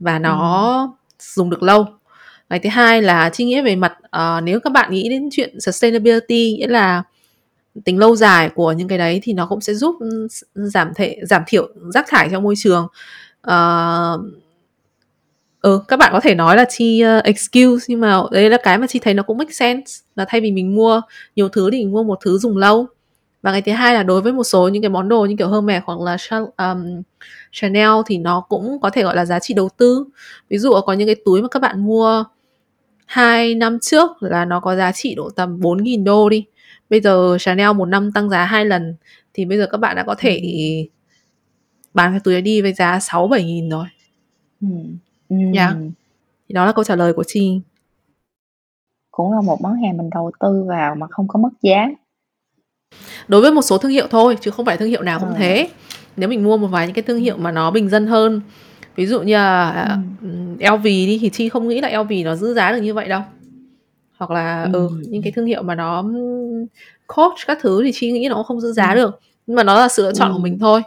và 0.00 0.18
nó 0.18 0.96
dùng 1.20 1.50
được 1.50 1.62
lâu. 1.62 1.86
Cái 2.50 2.58
thứ 2.58 2.68
hai 2.68 3.02
là 3.02 3.30
chị 3.32 3.44
nghĩ 3.44 3.60
về 3.60 3.76
mặt 3.76 3.92
ờ, 4.10 4.40
nếu 4.44 4.60
các 4.60 4.70
bạn 4.72 4.90
nghĩ 4.92 5.08
đến 5.08 5.28
chuyện 5.32 5.60
sustainability 5.60 6.56
nghĩa 6.58 6.66
là 6.66 7.02
tính 7.84 7.98
lâu 7.98 8.16
dài 8.16 8.50
của 8.54 8.72
những 8.72 8.88
cái 8.88 8.98
đấy 8.98 9.20
thì 9.22 9.32
nó 9.32 9.46
cũng 9.46 9.60
sẽ 9.60 9.74
giúp 9.74 9.96
ừ, 10.00 10.28
giảm 10.54 10.92
thể 10.96 11.16
giảm 11.22 11.42
thiểu 11.46 11.68
rác 11.94 12.06
thải 12.08 12.28
trong 12.32 12.42
môi 12.42 12.54
trường. 12.56 12.86
Ờ, 13.40 14.18
ừ, 15.60 15.80
các 15.88 15.98
bạn 15.98 16.12
có 16.12 16.20
thể 16.20 16.34
nói 16.34 16.56
là 16.56 16.64
chi 16.68 17.04
uh, 17.18 17.24
excuse 17.24 17.84
nhưng 17.88 18.00
mà 18.00 18.22
đấy 18.32 18.50
là 18.50 18.58
cái 18.62 18.78
mà 18.78 18.86
chi 18.86 18.98
thấy 18.98 19.14
nó 19.14 19.22
cũng 19.22 19.38
make 19.38 19.52
sense 19.52 19.92
là 20.16 20.24
thay 20.28 20.40
vì 20.40 20.50
mình 20.50 20.74
mua 20.74 21.00
nhiều 21.36 21.48
thứ 21.48 21.70
thì 21.70 21.78
mình 21.78 21.92
mua 21.92 22.02
một 22.02 22.18
thứ 22.24 22.38
dùng 22.38 22.56
lâu. 22.56 22.86
Và 23.42 23.52
cái 23.52 23.62
thứ 23.62 23.72
hai 23.72 23.94
là 23.94 24.02
đối 24.02 24.20
với 24.20 24.32
một 24.32 24.44
số 24.44 24.68
những 24.68 24.82
cái 24.82 24.88
món 24.88 25.08
đồ 25.08 25.24
như 25.24 25.34
kiểu 25.38 25.52
Hermes 25.52 25.82
hoặc 25.84 25.98
là 26.00 26.16
um, 26.56 27.02
Chanel 27.52 27.90
thì 28.06 28.18
nó 28.18 28.40
cũng 28.48 28.80
có 28.80 28.90
thể 28.90 29.02
gọi 29.02 29.16
là 29.16 29.24
giá 29.24 29.38
trị 29.38 29.54
đầu 29.54 29.68
tư. 29.76 30.04
Ví 30.48 30.58
dụ 30.58 30.72
có 30.86 30.92
những 30.92 31.08
cái 31.08 31.16
túi 31.24 31.42
mà 31.42 31.48
các 31.48 31.62
bạn 31.62 31.86
mua 31.86 32.24
hai 33.06 33.54
năm 33.54 33.78
trước 33.82 34.10
là 34.20 34.44
nó 34.44 34.60
có 34.60 34.76
giá 34.76 34.92
trị 34.92 35.14
độ 35.14 35.30
tầm 35.30 35.60
4.000 35.60 36.04
đô 36.04 36.28
đi 36.28 36.44
bây 36.90 37.00
giờ 37.00 37.36
Chanel 37.40 37.72
một 37.72 37.86
năm 37.86 38.12
tăng 38.12 38.30
giá 38.30 38.44
hai 38.44 38.64
lần 38.64 38.94
thì 39.34 39.44
bây 39.44 39.58
giờ 39.58 39.66
các 39.72 39.78
bạn 39.78 39.96
đã 39.96 40.02
có 40.02 40.14
thể 40.18 40.40
bán 41.94 42.10
cái 42.12 42.20
túi 42.24 42.40
đi 42.40 42.62
với 42.62 42.72
giá 42.72 43.00
6 43.00 43.28
7 43.28 43.44
nghìn 43.44 43.68
rồi 43.68 43.84
Ừ. 44.60 44.66
Ừ. 45.28 45.36
Dạ. 45.54 45.74
thì 46.48 46.52
đó 46.52 46.66
là 46.66 46.72
câu 46.72 46.84
trả 46.84 46.96
lời 46.96 47.12
của 47.12 47.24
Chi 47.26 47.60
Cũng 49.10 49.32
là 49.32 49.40
một 49.40 49.60
món 49.60 49.82
hàng 49.82 49.96
mình 49.96 50.10
đầu 50.14 50.30
tư 50.40 50.64
vào 50.68 50.94
mà 50.94 51.06
không 51.10 51.28
có 51.28 51.38
mất 51.40 51.48
giá. 51.62 51.86
đối 53.28 53.40
với 53.40 53.52
một 53.52 53.62
số 53.62 53.78
thương 53.78 53.90
hiệu 53.92 54.06
thôi 54.10 54.36
chứ 54.40 54.50
không 54.50 54.66
phải 54.66 54.76
thương 54.76 54.88
hiệu 54.88 55.02
nào 55.02 55.20
cũng 55.20 55.28
Ờ. 55.28 55.34
thế 55.38 55.68
nếu 56.16 56.28
mình 56.28 56.44
mua 56.44 56.56
một 56.56 56.66
vài 56.66 56.86
những 56.86 56.94
cái 56.94 57.02
thương 57.02 57.18
hiệu 57.18 57.36
mà 57.36 57.52
nó 57.52 57.70
bình 57.70 57.88
dân 57.88 58.06
hơn 58.06 58.40
ví 58.96 59.06
dụ 59.06 59.22
như 59.22 59.34
là 59.34 59.70
ừm, 60.22 60.56
LV 60.58 60.84
đi 60.84 61.18
thì 61.22 61.30
chi 61.30 61.48
không 61.48 61.68
nghĩ 61.68 61.80
là 61.80 61.88
LV 61.88 62.12
nó 62.24 62.36
giữ 62.36 62.54
giá 62.54 62.72
được 62.72 62.80
như 62.80 62.94
vậy 62.94 63.08
đâu 63.08 63.20
hoặc 64.18 64.30
là 64.30 64.68
ừ, 64.72 64.88
Ừ. 64.88 64.88
những 65.08 65.22
cái 65.22 65.32
thương 65.32 65.46
hiệu 65.46 65.62
mà 65.62 65.74
nó 65.74 66.04
Coach 67.06 67.34
các 67.46 67.58
thứ 67.60 67.82
thì 67.84 67.90
chi 67.94 68.12
nghĩ 68.12 68.26
nó 68.28 68.34
cũng 68.34 68.44
không 68.44 68.60
giữ 68.60 68.72
giá 68.72 68.90
Ừ. 68.90 68.94
được 68.94 69.20
nhưng 69.46 69.56
mà 69.56 69.62
nó 69.64 69.74
là 69.80 69.88
sự 69.88 70.02
lựa 70.02 70.12
chọn 70.12 70.28
Ừ. 70.28 70.32
của 70.32 70.38
mình 70.42 70.58
thôi 70.58 70.82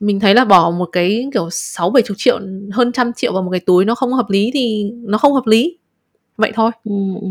mình 0.00 0.20
thấy 0.20 0.34
là 0.34 0.44
bỏ 0.44 0.70
một 0.70 0.88
cái 0.92 1.28
kiểu 1.32 1.48
sáu 1.50 1.90
bảy 1.90 2.02
chục 2.02 2.16
triệu 2.20 2.38
hơn 2.72 2.92
trăm 2.92 3.12
triệu 3.12 3.32
vào 3.32 3.42
một 3.42 3.50
cái 3.50 3.60
túi 3.60 3.84
nó 3.84 3.94
không 3.94 4.12
hợp 4.12 4.26
lý 4.30 4.50
thì 4.54 4.90
nó 5.02 5.18
không 5.18 5.32
hợp 5.34 5.46
lý 5.46 5.78
vậy 6.36 6.52
thôi 6.54 6.70
Ừ, 6.84 6.92
ừ. 7.20 7.28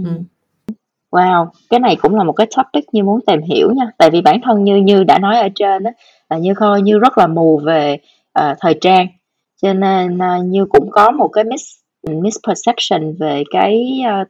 Wow, 1.12 1.48
cái 1.70 1.80
này 1.80 1.96
cũng 2.02 2.16
là 2.16 2.24
một 2.24 2.34
cái 2.34 2.48
topic 2.58 2.86
như 2.94 3.04
muốn 3.04 3.20
tìm 3.28 3.42
hiểu 3.42 3.72
nha. 3.76 3.92
Tại 3.98 4.10
vì 4.10 4.22
bản 4.22 4.40
thân 4.44 4.64
như 4.64 4.76
như 4.76 5.04
đã 5.04 5.20
nói 5.20 5.38
ở 5.40 5.48
trên 5.56 5.84
đó 5.84 5.90
là 6.30 6.38
như 6.38 6.54
coi 6.56 6.82
như 6.82 7.00
rất 7.00 7.18
là 7.18 7.28
mù 7.28 7.58
về 7.66 7.98
ờ, 8.34 8.56
thời 8.60 8.74
trang, 8.82 9.08
cho 9.62 9.74
nên 9.74 10.18
ờ, 10.18 10.44
như 10.44 10.66
cũng 10.66 10.90
có 10.92 11.12
một 11.12 11.28
cái 11.28 11.44
mis 11.44 11.62
misperception 12.22 13.16
về 13.20 13.44
cái 13.52 14.00
ờ, 14.08 14.26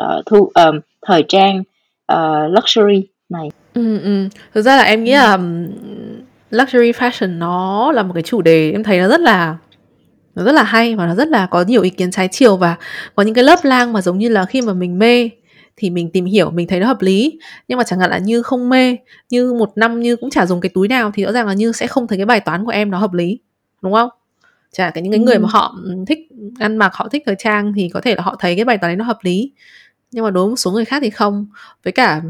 ờ, 0.00 0.22
thu 0.26 0.50
ờ, 0.54 0.72
thời 1.06 1.24
trang 1.28 1.62
ờ, 2.06 2.48
luxury 2.48 3.06
này. 3.28 3.48
Ừ, 3.74 3.98
ừ. 3.98 4.28
Thực 4.54 4.62
ra 4.62 4.76
là 4.76 4.82
em 4.82 5.04
nghĩ 5.04 5.12
là 5.12 5.32
ừm, 5.32 5.66
luxury 6.50 6.92
fashion 6.92 7.38
nó 7.38 7.92
là 7.92 8.02
một 8.02 8.12
cái 8.14 8.22
chủ 8.22 8.42
đề 8.42 8.70
em 8.72 8.82
thấy 8.82 8.98
nó 9.00 9.08
rất 9.08 9.20
là 9.20 9.56
nó 10.34 10.44
rất 10.44 10.52
là 10.52 10.62
hay 10.62 10.96
và 10.96 11.06
nó 11.06 11.14
rất 11.14 11.28
là 11.28 11.46
có 11.46 11.62
nhiều 11.62 11.82
ý 11.82 11.90
kiến 11.90 12.10
trái 12.10 12.28
chiều 12.28 12.56
và 12.56 12.76
có 13.14 13.22
những 13.22 13.34
cái 13.34 13.44
lớp 13.44 13.58
lang 13.64 13.92
mà 13.92 14.00
giống 14.02 14.18
như 14.18 14.28
là 14.28 14.44
khi 14.44 14.62
mà 14.62 14.72
mình 14.74 14.98
mê 14.98 15.30
thì 15.76 15.90
mình 15.90 16.10
tìm 16.10 16.24
hiểu 16.24 16.50
mình 16.50 16.66
thấy 16.68 16.80
nó 16.80 16.86
hợp 16.86 17.02
lý 17.02 17.38
nhưng 17.68 17.78
mà 17.78 17.84
chẳng 17.84 18.00
hạn 18.00 18.10
là 18.10 18.18
như 18.18 18.42
không 18.42 18.68
mê 18.68 18.96
như 19.30 19.52
một 19.52 19.72
năm 19.76 20.00
như 20.00 20.16
cũng 20.16 20.30
chả 20.30 20.46
dùng 20.46 20.60
cái 20.60 20.70
túi 20.74 20.88
nào 20.88 21.10
thì 21.14 21.24
rõ 21.24 21.32
ràng 21.32 21.46
là 21.46 21.52
như 21.54 21.72
sẽ 21.72 21.86
không 21.86 22.06
thấy 22.06 22.18
cái 22.18 22.26
bài 22.26 22.40
toán 22.40 22.64
của 22.64 22.70
em 22.70 22.90
nó 22.90 22.98
hợp 22.98 23.12
lý 23.14 23.38
đúng 23.82 23.92
không 23.92 24.08
chả 24.72 24.90
cái 24.90 25.02
những 25.02 25.12
cái 25.12 25.20
người 25.20 25.34
Ừ. 25.34 25.40
mà 25.40 25.48
họ 25.52 25.76
thích 26.06 26.18
ăn 26.58 26.76
mặc 26.76 26.94
họ 26.94 27.08
thích 27.08 27.22
thời 27.26 27.34
trang 27.38 27.72
thì 27.76 27.88
có 27.94 28.00
thể 28.00 28.14
là 28.14 28.22
họ 28.22 28.36
thấy 28.38 28.56
cái 28.56 28.64
bài 28.64 28.78
toán 28.78 28.90
đấy 28.90 28.96
nó 28.96 29.04
hợp 29.04 29.18
lý 29.22 29.52
nhưng 30.10 30.24
mà 30.24 30.30
đối 30.30 30.44
với 30.44 30.50
một 30.50 30.56
số 30.56 30.70
người 30.70 30.84
khác 30.84 30.98
thì 31.02 31.10
không. 31.10 31.46
Với 31.84 31.92
cả 31.92 32.22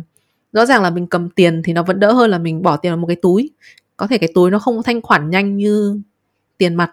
rõ 0.53 0.67
ràng 0.67 0.83
là 0.83 0.91
mình 0.91 1.07
cầm 1.07 1.31
tiền 1.31 1.63
thì 1.65 1.73
nó 1.73 1.83
vẫn 1.83 2.01
đỡ 2.01 2.13
hơn 2.13 2.31
là 2.31 2.39
mình 2.39 2.63
bỏ 2.63 2.77
tiền 2.77 2.93
vào 2.93 2.97
một 2.97 3.07
cái 3.07 3.17
túi. 3.17 3.51
Có 3.97 4.07
thể 4.07 4.19
cái 4.19 4.29
túi 4.35 4.51
nó 4.51 4.59
không 4.59 4.83
thanh 4.83 5.03
khoản 5.03 5.31
nhanh 5.31 5.57
như 5.57 6.01
tiền 6.59 6.75
mặt. 6.75 6.93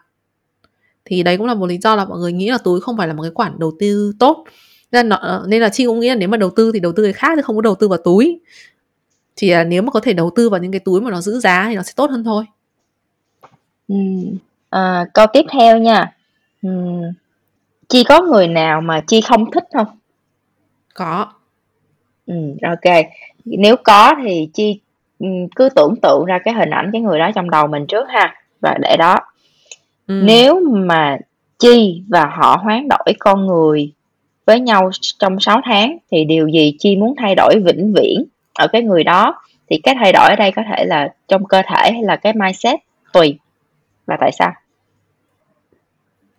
Thì 1.06 1.24
đấy 1.24 1.38
cũng 1.38 1.48
là 1.48 1.54
một 1.54 1.66
lý 1.66 1.78
do 1.78 1.96
là 1.96 2.06
mọi 2.06 2.20
người 2.20 2.34
nghĩ 2.34 2.50
là 2.52 2.58
túi 2.58 2.82
không 2.82 2.98
phải 2.98 3.08
là 3.08 3.14
một 3.14 3.24
cái 3.24 3.32
khoản 3.36 3.60
đầu 3.60 3.74
tư 3.80 4.14
tốt. 4.20 4.44
Nên 4.92 5.10
là, 5.10 5.18
nó- 5.22 5.44
nên 5.48 5.62
là 5.62 5.70
chi 5.70 5.86
cũng 5.86 6.00
nghĩ 6.00 6.10
là 6.10 6.16
nếu 6.16 6.30
mà 6.30 6.38
đầu 6.38 6.50
tư 6.50 6.72
thì 6.74 6.80
đầu 6.80 6.92
tư 6.96 7.04
cái 7.04 7.14
khác 7.14 7.32
chứ 7.36 7.42
không 7.42 7.56
có 7.56 7.62
đầu 7.62 7.76
tư 7.76 7.88
vào 7.88 7.98
túi. 8.04 8.40
Chỉ 9.36 9.52
là 9.52 9.64
nếu 9.64 9.82
mà 9.82 9.92
có 9.92 10.00
thể 10.00 10.14
đầu 10.14 10.32
tư 10.36 10.50
vào 10.50 10.62
những 10.62 10.72
cái 10.72 10.80
túi 10.80 11.02
mà 11.02 11.12
nó 11.12 11.22
giữ 11.22 11.40
giá 11.40 11.66
thì 11.70 11.76
nó 11.76 11.84
sẽ 11.84 11.94
tốt 11.96 12.10
hơn 12.12 12.24
thôi. 12.24 12.46
Ừ. 13.88 13.96
À, 14.70 15.06
câu 15.14 15.28
tiếp 15.34 15.42
theo 15.52 15.78
nha. 15.78 16.12
Ừm, 16.62 17.02
Chi 17.90 18.04
có 18.04 18.22
người 18.22 18.48
nào 18.48 18.82
mà 18.82 19.02
Chi 19.08 19.22
không 19.22 19.52
thích 19.52 19.64
không? 19.74 19.88
Có 20.98 21.28
Ừm, 22.26 22.58
ok. 22.62 23.06
Nếu 23.46 23.76
có 23.84 24.16
thì 24.24 24.50
Chi 24.54 24.80
ừm, 25.20 25.48
cứ 25.56 25.70
tưởng 25.76 25.96
tượng 26.02 26.26
ra 26.26 26.40
cái 26.46 26.54
hình 26.54 26.70
ảnh 26.70 26.90
cái 26.92 27.02
người 27.02 27.20
đó 27.20 27.32
trong 27.36 27.50
đầu 27.50 27.68
mình 27.68 27.86
trước 27.88 28.10
ha 28.10 28.36
và 28.62 28.78
để 28.82 28.98
đó. 28.98 29.16
ừ. 30.08 30.22
Nếu 30.24 30.60
mà 30.70 31.18
Chi 31.60 32.02
và 32.10 32.26
họ 32.26 32.58
hoán 32.64 32.88
đổi 32.90 33.16
con 33.20 33.48
người 33.48 33.92
với 34.46 34.60
nhau 34.60 34.90
trong 35.20 35.40
6 35.40 35.62
tháng 35.66 35.98
thì 36.12 36.26
điều 36.26 36.48
gì 36.48 36.76
Chi 36.80 36.96
muốn 36.96 37.14
thay 37.18 37.36
đổi 37.36 37.56
vĩnh 37.66 37.94
viễn 37.94 38.24
ở 38.54 38.68
cái 38.68 38.82
người 38.82 39.04
đó? 39.04 39.42
Thì 39.70 39.80
cái 39.84 39.96
thay 40.00 40.12
đổi 40.14 40.30
ở 40.30 40.36
đây 40.36 40.52
có 40.52 40.62
thể 40.70 40.86
là 40.86 41.14
trong 41.28 41.46
cơ 41.46 41.62
thể 41.68 41.92
hay 41.92 42.04
là 42.04 42.16
cái 42.16 42.34
mindset 42.34 42.80
tùy. 43.14 43.38
Và 44.06 44.18
tại 44.20 44.32
sao? 44.32 44.52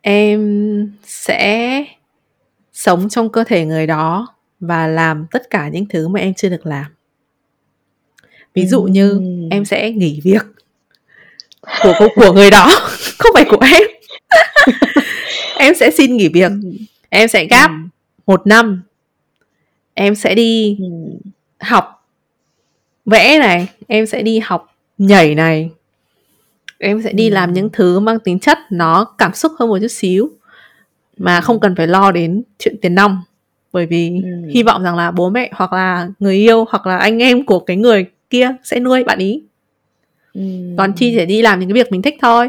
em 0.03 0.93
sẽ 1.05 1.85
sống 2.73 3.09
trong 3.09 3.29
cơ 3.29 3.45
thể 3.45 3.65
người 3.65 3.87
đó 3.87 4.27
và 4.61 4.87
làm 4.87 5.27
tất 5.31 5.51
cả 5.51 5.69
những 5.69 5.87
thứ 5.87 6.09
mà 6.09 6.21
em 6.21 6.35
chưa 6.35 6.49
được 6.49 6.67
làm. 6.67 6.87
Ví 8.55 8.67
dụ 8.67 8.83
như 8.83 9.21
em 9.51 9.65
sẽ 9.65 9.91
nghỉ 9.91 10.21
việc 10.25 10.47
của 11.83 12.09
của, 12.15 12.33
người 12.33 12.51
đó 12.51 12.69
không 13.19 13.31
phải 13.35 13.45
của 13.51 13.67
em. 13.73 13.83
Em 15.59 15.75
sẽ 15.75 15.91
xin 15.91 16.17
nghỉ 16.17 16.29
việc 16.29 16.53
em 17.09 17.29
sẽ 17.29 17.45
gap 17.45 17.71
một 18.27 18.47
năm 18.47 18.83
em 19.95 20.15
sẽ 20.15 20.35
đi 20.35 20.79
học 21.61 22.07
vẽ 23.05 23.39
này 23.39 23.69
em 23.87 24.07
sẽ 24.07 24.23
đi 24.23 24.39
học 24.39 24.75
nhảy 24.99 25.35
này 25.35 25.71
em 26.79 27.03
sẽ 27.03 27.13
đi 27.13 27.31
làm 27.31 27.53
những 27.53 27.69
thứ 27.73 28.01
mang 28.01 28.19
tính 28.21 28.39
chất 28.39 28.59
nó 28.71 29.05
cảm 29.19 29.35
xúc 29.35 29.53
hơn 29.59 29.69
một 29.69 29.79
chút 29.81 29.91
xíu 29.91 30.31
mà 31.17 31.41
không 31.41 31.61
cần 31.61 31.77
phải 31.77 31.87
lo 31.87 32.13
đến 32.13 32.43
chuyện 32.59 32.77
tiền 32.83 32.95
nong 32.95 33.23
bởi 33.73 33.87
vì 33.87 34.09
Ừm. 34.25 34.49
hy 34.49 34.63
vọng 34.63 34.83
rằng 34.83 34.97
là 34.97 35.11
bố 35.11 35.31
mẹ 35.31 35.51
hoặc 35.55 35.73
là 35.73 36.09
người 36.19 36.37
yêu 36.37 36.65
hoặc 36.69 36.87
là 36.87 36.97
anh 36.99 37.19
em 37.23 37.47
của 37.47 37.59
cái 37.59 37.77
người 37.77 38.07
kia 38.31 38.51
sẽ 38.65 38.81
nuôi 38.81 39.05
bạn 39.05 39.19
ý 39.19 39.43
Ừm. 40.35 40.77
còn 40.77 40.93
chi 40.93 41.15
sẽ 41.17 41.27
đi 41.27 41.43
làm 41.43 41.61
những 41.61 41.69
cái 41.69 41.75
việc 41.75 41.93
mình 41.93 42.03
thích 42.03 42.15
thôi 42.23 42.49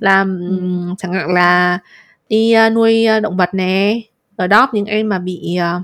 làm 0.00 0.40
ừm, 0.50 0.94
chẳng 0.98 1.12
hạn 1.12 1.34
là 1.34 1.78
đi 2.28 2.52
à, 2.52 2.70
nuôi 2.70 3.06
à, 3.06 3.20
động 3.20 3.36
vật 3.36 3.54
nè 3.54 4.00
adopt 4.36 4.74
những 4.74 4.84
em 4.86 5.08
mà 5.08 5.18
bị 5.18 5.56
à, 5.56 5.80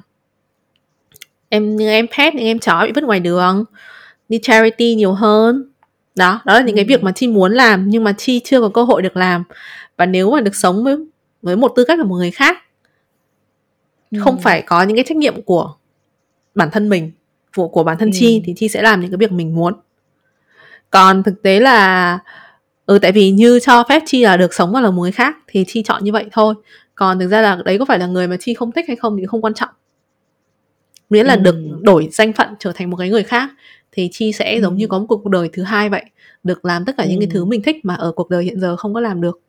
em 1.49 1.77
những 1.77 1.88
em 1.88 2.07
pet 2.18 2.35
những 2.35 2.45
em 2.47 2.59
chó 2.59 2.83
bị 2.87 2.92
vứt 2.95 3.05
ngoài 3.05 3.21
đường 3.21 3.64
đi 4.29 4.38
charity 4.42 4.95
nhiều 4.95 5.12
hơn 5.12 5.64
đó 6.14 6.40
đó 6.45 6.55
là 6.55 6.61
những 6.61 6.77
cái 6.77 6.85
Ừm. 6.85 6.88
việc 6.88 7.03
mà 7.03 7.12
chi 7.12 7.29
muốn 7.29 7.53
làm 7.53 7.88
nhưng 7.88 8.05
mà 8.05 8.12
chi 8.12 8.40
chưa 8.45 8.61
có 8.61 8.68
cơ 8.68 8.83
hội 8.83 9.03
được 9.03 9.16
làm 9.16 9.45
và 9.97 10.07
nếu 10.07 10.31
mà 10.31 10.40
được 10.40 10.55
sống 10.55 10.85
với 10.85 10.97
với 11.42 11.57
một 11.57 11.73
tư 11.77 11.85
cách 11.85 11.99
là 11.99 12.05
một 12.05 12.14
người 12.16 12.31
khác 12.31 12.59
không 14.20 14.35
Ừm. 14.35 14.42
phải 14.42 14.62
có 14.62 14.83
những 14.83 14.96
cái 14.96 15.05
trách 15.09 15.16
nhiệm 15.16 15.42
của 15.42 15.75
bản 16.55 16.70
thân 16.72 16.88
mình 16.88 17.11
của 17.57 17.68
của 17.68 17.85
bản 17.85 17.98
thân 17.98 18.11
chi 18.14 18.35
Ừm. 18.37 18.42
thì 18.46 18.55
chi 18.57 18.68
sẽ 18.68 18.83
làm 18.83 19.01
những 19.01 19.11
cái 19.11 19.18
việc 19.18 19.33
mình 19.33 19.55
muốn 19.55 19.75
còn 20.90 21.22
thực 21.22 21.42
tế 21.42 21.61
là 21.61 22.19
ừ 22.87 22.98
tại 23.02 23.13
vì 23.13 23.31
như 23.31 23.60
cho 23.60 23.85
phép 23.88 24.02
chi 24.06 24.23
là 24.25 24.37
được 24.37 24.54
sống 24.54 24.73
và 24.73 24.81
là 24.81 24.90
một 24.90 25.02
người 25.02 25.13
khác 25.13 25.37
thì 25.46 25.65
chi 25.69 25.83
chọn 25.83 26.04
như 26.04 26.13
vậy 26.13 26.25
thôi 26.33 26.54
còn 26.94 27.19
thực 27.19 27.29
ra 27.29 27.40
là 27.42 27.58
đấy 27.65 27.79
có 27.79 27.85
phải 27.85 27.98
là 27.98 28.06
người 28.06 28.29
mà 28.29 28.37
chi 28.40 28.54
không 28.54 28.73
thích 28.73 28.85
hay 28.88 28.96
không 28.96 29.17
thì 29.17 29.27
không 29.27 29.42
quan 29.42 29.54
trọng 29.54 29.69
miễn 31.10 31.27
là 31.27 31.37
được 31.37 31.54
Ừm. 31.54 31.83
đổi 31.83 32.08
danh 32.13 32.33
phận 32.33 32.48
trở 32.58 32.73
thành 32.75 32.90
một 32.90 32.96
cái 32.96 33.08
người 33.10 33.23
khác 33.23 33.50
thì 33.92 34.08
chi 34.13 34.33
sẽ 34.33 34.60
giống 34.60 34.77
như 34.77 34.85
Ừm. 34.85 34.88
có 34.90 34.98
một 34.98 35.06
cuộc 35.08 35.29
đời 35.29 35.50
thứ 35.52 35.63
hai 35.63 35.88
vậy 35.88 36.04
được 36.44 36.65
làm 36.65 36.85
tất 36.85 36.94
cả 36.98 37.04
những 37.06 37.21
cái 37.21 37.29
thứ 37.33 37.40
Ừm. 37.40 37.48
mình 37.48 37.63
thích 37.63 37.77
mà 37.85 37.94
ở 37.94 38.13
cuộc 38.13 38.31
đời 38.31 38.44
hiện 38.44 38.60
giờ 38.60 38.77
không 38.77 38.94
có 38.94 39.00
làm 39.00 39.21
được 39.21 39.40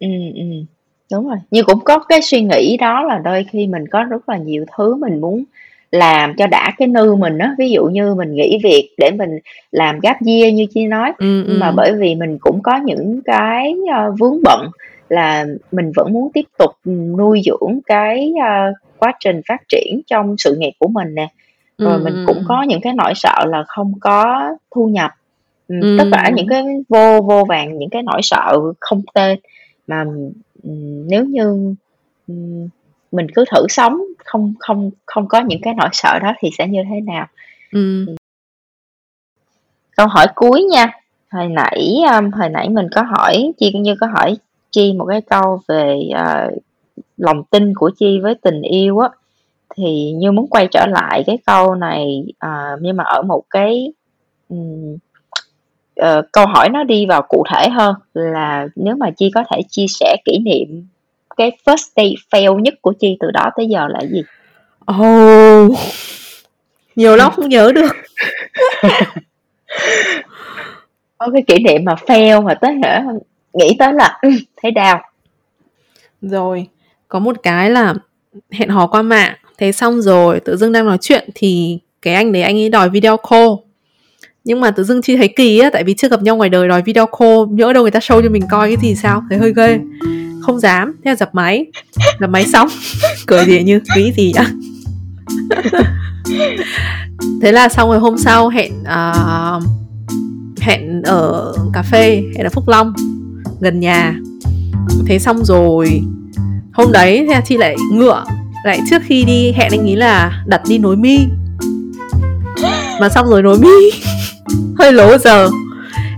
Ừm, 0.00 0.10
ừm. 0.34 0.66
Đúng 1.12 1.28
rồi, 1.28 1.36
như 1.50 1.62
cũng 1.62 1.80
có 1.84 1.98
cái 1.98 2.22
suy 2.22 2.40
nghĩ 2.40 2.76
đó 2.76 3.02
là 3.02 3.18
đôi 3.18 3.46
khi 3.50 3.66
mình 3.66 3.88
có 3.88 4.04
rất 4.04 4.28
là 4.28 4.36
nhiều 4.36 4.64
thứ 4.76 4.94
mình 4.94 5.20
muốn 5.20 5.44
làm 5.92 6.34
cho 6.36 6.46
đã 6.46 6.72
cái 6.78 6.88
nư 6.88 7.14
mình 7.14 7.38
á 7.38 7.54
ví 7.58 7.70
dụ 7.70 7.84
như 7.84 8.14
mình 8.14 8.34
nghỉ 8.34 8.58
việc 8.64 8.90
để 8.98 9.10
mình 9.18 9.38
làm 9.70 10.00
gap 10.00 10.16
year 10.26 10.54
như 10.54 10.66
chi 10.74 10.86
nói 10.86 11.12
ừ, 11.18 11.44
nhưng 11.48 11.60
mà 11.60 11.66
ừ. 11.68 11.74
bởi 11.76 11.92
vì 11.92 12.14
mình 12.14 12.38
cũng 12.38 12.62
có 12.62 12.76
những 12.76 13.20
cái 13.24 13.74
uh, 13.82 14.18
vướng 14.18 14.38
bận 14.42 14.68
là 15.08 15.46
mình 15.72 15.92
vẫn 15.96 16.12
muốn 16.12 16.32
tiếp 16.32 16.44
tục 16.58 16.70
nuôi 17.18 17.42
dưỡng 17.44 17.78
cái 17.86 18.32
uh, 18.34 18.76
quá 18.98 19.12
trình 19.20 19.40
phát 19.48 19.62
triển 19.68 20.00
trong 20.06 20.36
sự 20.38 20.56
nghiệp 20.56 20.72
của 20.78 20.88
mình 20.88 21.14
nè 21.14 21.28
rồi 21.78 21.94
ừ, 21.94 22.00
mình 22.04 22.14
ừ, 22.14 22.24
cũng 22.26 22.38
ừ. 22.38 22.44
có 22.48 22.62
những 22.62 22.80
cái 22.80 22.92
nỗi 22.92 23.12
sợ 23.16 23.44
là 23.46 23.64
không 23.66 23.92
có 24.00 24.42
thu 24.70 24.88
nhập 24.88 25.10
Ừ. 25.68 25.96
tất 25.98 26.04
cả 26.12 26.30
những 26.34 26.46
cái 26.48 26.62
vô 26.88 27.20
vô 27.20 27.44
vàn 27.48 27.78
những 27.78 27.90
cái 27.90 28.02
nỗi 28.02 28.20
sợ 28.22 28.58
không 28.80 29.02
tên 29.14 29.38
mà 29.86 30.04
nếu 31.08 31.24
như 31.24 31.74
mình 33.12 33.26
cứ 33.34 33.44
thử 33.50 33.66
sống 33.68 33.98
không 34.24 34.54
không 34.58 34.90
không 35.06 35.28
có 35.28 35.40
những 35.40 35.60
cái 35.62 35.74
nỗi 35.74 35.88
sợ 35.92 36.18
đó 36.22 36.32
thì 36.38 36.50
sẽ 36.58 36.68
như 36.68 36.82
thế 36.90 37.00
nào? 37.00 37.26
Ừ. 37.72 38.06
câu 39.96 40.06
hỏi 40.06 40.26
cuối 40.34 40.62
nha. 40.62 40.90
Hồi 41.30 41.48
nãy 41.48 41.94
um, 42.14 42.30
hồi 42.30 42.48
nãy 42.48 42.68
mình 42.68 42.86
có 42.94 43.02
hỏi 43.02 43.52
chi 43.58 43.70
cũng 43.72 43.82
như 43.82 43.94
có 44.00 44.06
hỏi 44.06 44.36
chi 44.70 44.92
một 44.92 45.04
cái 45.04 45.20
câu 45.20 45.60
về 45.68 45.98
uh, 46.10 46.62
lòng 47.16 47.44
tin 47.44 47.74
của 47.74 47.90
chi 47.98 48.20
với 48.22 48.34
tình 48.34 48.62
yêu 48.62 48.98
á. 48.98 49.08
Thì 49.76 50.12
như 50.12 50.32
muốn 50.32 50.46
quay 50.46 50.68
trở 50.70 50.86
lại 50.86 51.24
cái 51.26 51.38
câu 51.46 51.74
này 51.74 52.24
uh, 52.46 52.80
nhưng 52.80 52.96
mà 52.96 53.04
ở 53.04 53.22
một 53.22 53.42
cái 53.50 53.92
um, 54.48 54.96
uh, 56.00 56.32
câu 56.32 56.46
hỏi 56.46 56.68
nó 56.68 56.84
đi 56.84 57.06
vào 57.06 57.22
cụ 57.22 57.44
thể 57.52 57.68
hơn 57.68 57.94
là 58.14 58.66
nếu 58.76 58.96
mà 58.96 59.10
chi 59.10 59.30
có 59.34 59.44
thể 59.50 59.62
chia 59.70 59.86
sẻ 59.88 60.16
kỷ 60.24 60.38
niệm 60.38 60.86
cái 61.36 61.58
first 61.64 61.90
day 61.96 62.14
fail 62.30 62.58
nhất 62.58 62.74
của 62.80 62.92
chi 62.92 63.16
từ 63.20 63.30
đó 63.30 63.50
tới 63.56 63.66
giờ 63.66 63.88
là 63.88 64.00
gì 64.10 64.22
Oh. 64.92 65.78
Nhiều 66.96 67.16
lắm 67.16 67.32
không 67.36 67.48
nhớ 67.48 67.72
được. 67.72 67.92
có 71.18 71.30
cái 71.32 71.42
kỷ 71.42 71.58
niệm 71.58 71.84
mà 71.84 71.94
fail 71.94 72.42
mà 72.42 72.54
tới 72.54 72.80
hả 72.82 73.04
nghĩ 73.52 73.76
tới 73.78 73.92
là 73.92 74.18
ừ, 74.22 74.30
thấy 74.62 74.70
đau 74.70 75.00
Rồi, 76.22 76.66
có 77.08 77.18
một 77.18 77.36
cái 77.42 77.70
là 77.70 77.94
hẹn 78.50 78.68
hò 78.68 78.86
qua 78.86 79.02
mạng, 79.02 79.34
thế 79.58 79.72
xong 79.72 80.02
rồi 80.02 80.40
tự 80.40 80.56
dưng 80.56 80.72
đang 80.72 80.86
nói 80.86 80.98
chuyện 81.00 81.30
thì 81.34 81.78
cái 82.02 82.14
anh 82.14 82.32
đấy 82.32 82.42
anh 82.42 82.56
ấy 82.56 82.68
đòi 82.68 82.88
video 82.90 83.16
call. 83.16 83.48
Nhưng 84.44 84.60
mà 84.60 84.70
tự 84.70 84.84
dưng 84.84 85.02
chi 85.02 85.16
thấy 85.16 85.28
kỳ 85.28 85.58
á, 85.58 85.70
tại 85.72 85.84
vì 85.84 85.94
chưa 85.94 86.08
gặp 86.08 86.22
nhau 86.22 86.36
ngoài 86.36 86.48
đời 86.48 86.68
đòi 86.68 86.82
video 86.82 87.06
call, 87.06 87.34
nhỡ 87.50 87.72
đâu 87.72 87.82
người 87.82 87.90
ta 87.90 88.00
show 88.00 88.22
cho 88.22 88.28
mình 88.28 88.42
coi 88.50 88.68
cái 88.68 88.76
gì 88.82 88.94
sao, 88.94 89.22
thấy 89.30 89.38
hơi 89.38 89.52
ghê. 89.56 89.80
Không 90.42 90.60
dám, 90.60 90.96
thế 91.04 91.10
là 91.10 91.16
dập 91.16 91.34
máy. 91.34 91.66
Dập 92.20 92.30
máy 92.30 92.44
xong, 92.44 92.68
cười 93.26 93.44
gì 93.44 93.62
như 93.62 93.80
quý 93.96 94.12
gì 94.16 94.32
nhá 94.34 94.46
thế 97.42 97.52
là 97.52 97.68
xong 97.68 97.88
rồi 97.88 97.98
hôm 97.98 98.18
sau 98.18 98.48
hẹn 98.48 98.72
uh, 98.82 99.62
hẹn 100.60 101.02
ở 101.02 101.54
cà 101.72 101.82
phê, 101.82 102.22
hẹn 102.36 102.46
ở 102.46 102.50
Phúc 102.50 102.68
Long, 102.68 102.92
gần 103.60 103.80
nhà. 103.80 104.14
Thế 105.06 105.18
xong 105.18 105.44
rồi 105.44 106.02
hôm 106.72 106.92
đấy 106.92 107.26
thì 107.28 107.34
chị 107.44 107.56
lại 107.56 107.76
ngựa 107.92 108.24
lại 108.64 108.80
trước 108.90 109.02
khi 109.04 109.24
đi 109.24 109.52
hẹn 109.52 109.70
anh 109.70 109.86
ý 109.86 109.96
là 109.96 110.42
đặt 110.46 110.62
đi 110.68 110.78
nối 110.78 110.96
mi 110.96 111.18
mà 113.00 113.08
xong 113.08 113.26
rồi 113.28 113.42
nối 113.42 113.58
mi 113.58 113.90
hơi 114.78 114.92
lố 114.92 115.18
giờ. 115.18 115.50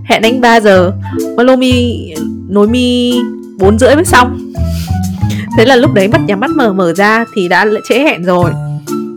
Hẹn 0.04 0.22
anh 0.22 0.40
3 0.40 0.60
giờ. 0.60 0.92
Mà 1.36 1.56
mi, 1.56 2.04
nối 2.48 2.68
mi 2.68 3.12
bốn 3.58 3.78
rưỡi 3.78 3.94
mới 3.94 4.04
xong. 4.04 4.52
Thế 5.58 5.64
là 5.64 5.76
lúc 5.76 5.94
đấy 5.94 6.08
mắt 6.08 6.20
nhắm 6.26 6.40
mắt 6.40 6.50
mở 6.50 6.72
mở 6.72 6.94
ra 6.94 7.24
thì 7.34 7.48
đã 7.48 7.66
trễ 7.88 7.98
hẹn 7.98 8.24
rồi. 8.24 8.50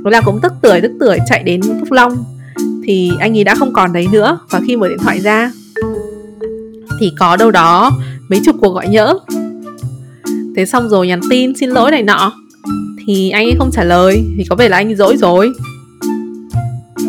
Thế 0.06 0.12
là 0.12 0.22
cũng 0.22 0.40
tức 0.44 0.54
tưởi 0.62 0.82
tức 0.82 0.92
tưởi 1.00 1.18
chạy 1.28 1.44
đến 1.44 1.62
phúc 1.62 1.92
long. 1.92 2.24
Thì 2.84 3.12
anh 3.20 3.38
ấy 3.38 3.44
đã 3.44 3.56
không 3.56 3.74
còn 3.74 3.94
đấy 3.94 4.08
nữa. 4.12 4.40
Và 4.50 4.62
khi 4.68 4.76
mở 4.76 4.90
điện 4.90 4.98
thoại 4.98 5.20
ra, 5.20 5.52
thì 7.00 7.12
có 7.20 7.36
đâu 7.36 7.52
đó 7.52 7.92
mấy 8.30 8.42
chục 8.46 8.56
cuộc 8.62 8.74
gọi 8.74 8.88
nhỡ. 8.88 9.20
Thế 10.56 10.66
xong 10.66 10.90
rồi 10.90 11.08
nhắn 11.08 11.20
tin, 11.30 11.56
xin 11.56 11.70
lỗi 11.70 11.92
này 11.92 12.04
nọ. 12.04 12.34
Thì 13.06 13.30
anh 13.30 13.46
ấy 13.46 13.56
không 13.58 13.72
trả 13.72 13.84
lời. 13.84 14.24
Thì 14.38 14.44
có 14.50 14.56
vẻ 14.56 14.70
là 14.70 14.78
anh 14.78 14.88
ấy 14.88 14.96
dỗi 14.96 15.18
rồi 15.18 15.52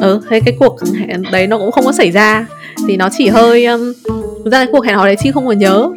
ừ 0.00 0.20
thế 0.30 0.40
cái 0.40 0.56
cuộc 0.58 0.76
hẹn 0.98 1.22
đấy 1.32 1.46
nó 1.46 1.58
cũng 1.58 1.72
không 1.72 1.84
có 1.84 1.92
xảy 1.92 2.10
ra. 2.10 2.46
Thì 2.88 2.96
nó 2.96 3.08
chỉ 3.18 3.28
hơi 3.28 3.64
um, 3.64 3.92
thực 4.44 4.50
ra 4.52 4.58
cái 4.58 4.68
cuộc 4.72 4.84
hẹn 4.84 4.96
hò 4.96 5.06
đấy 5.06 5.16
chi 5.22 5.30
không 5.30 5.46
có 5.46 5.52
nhớ. 5.52 5.88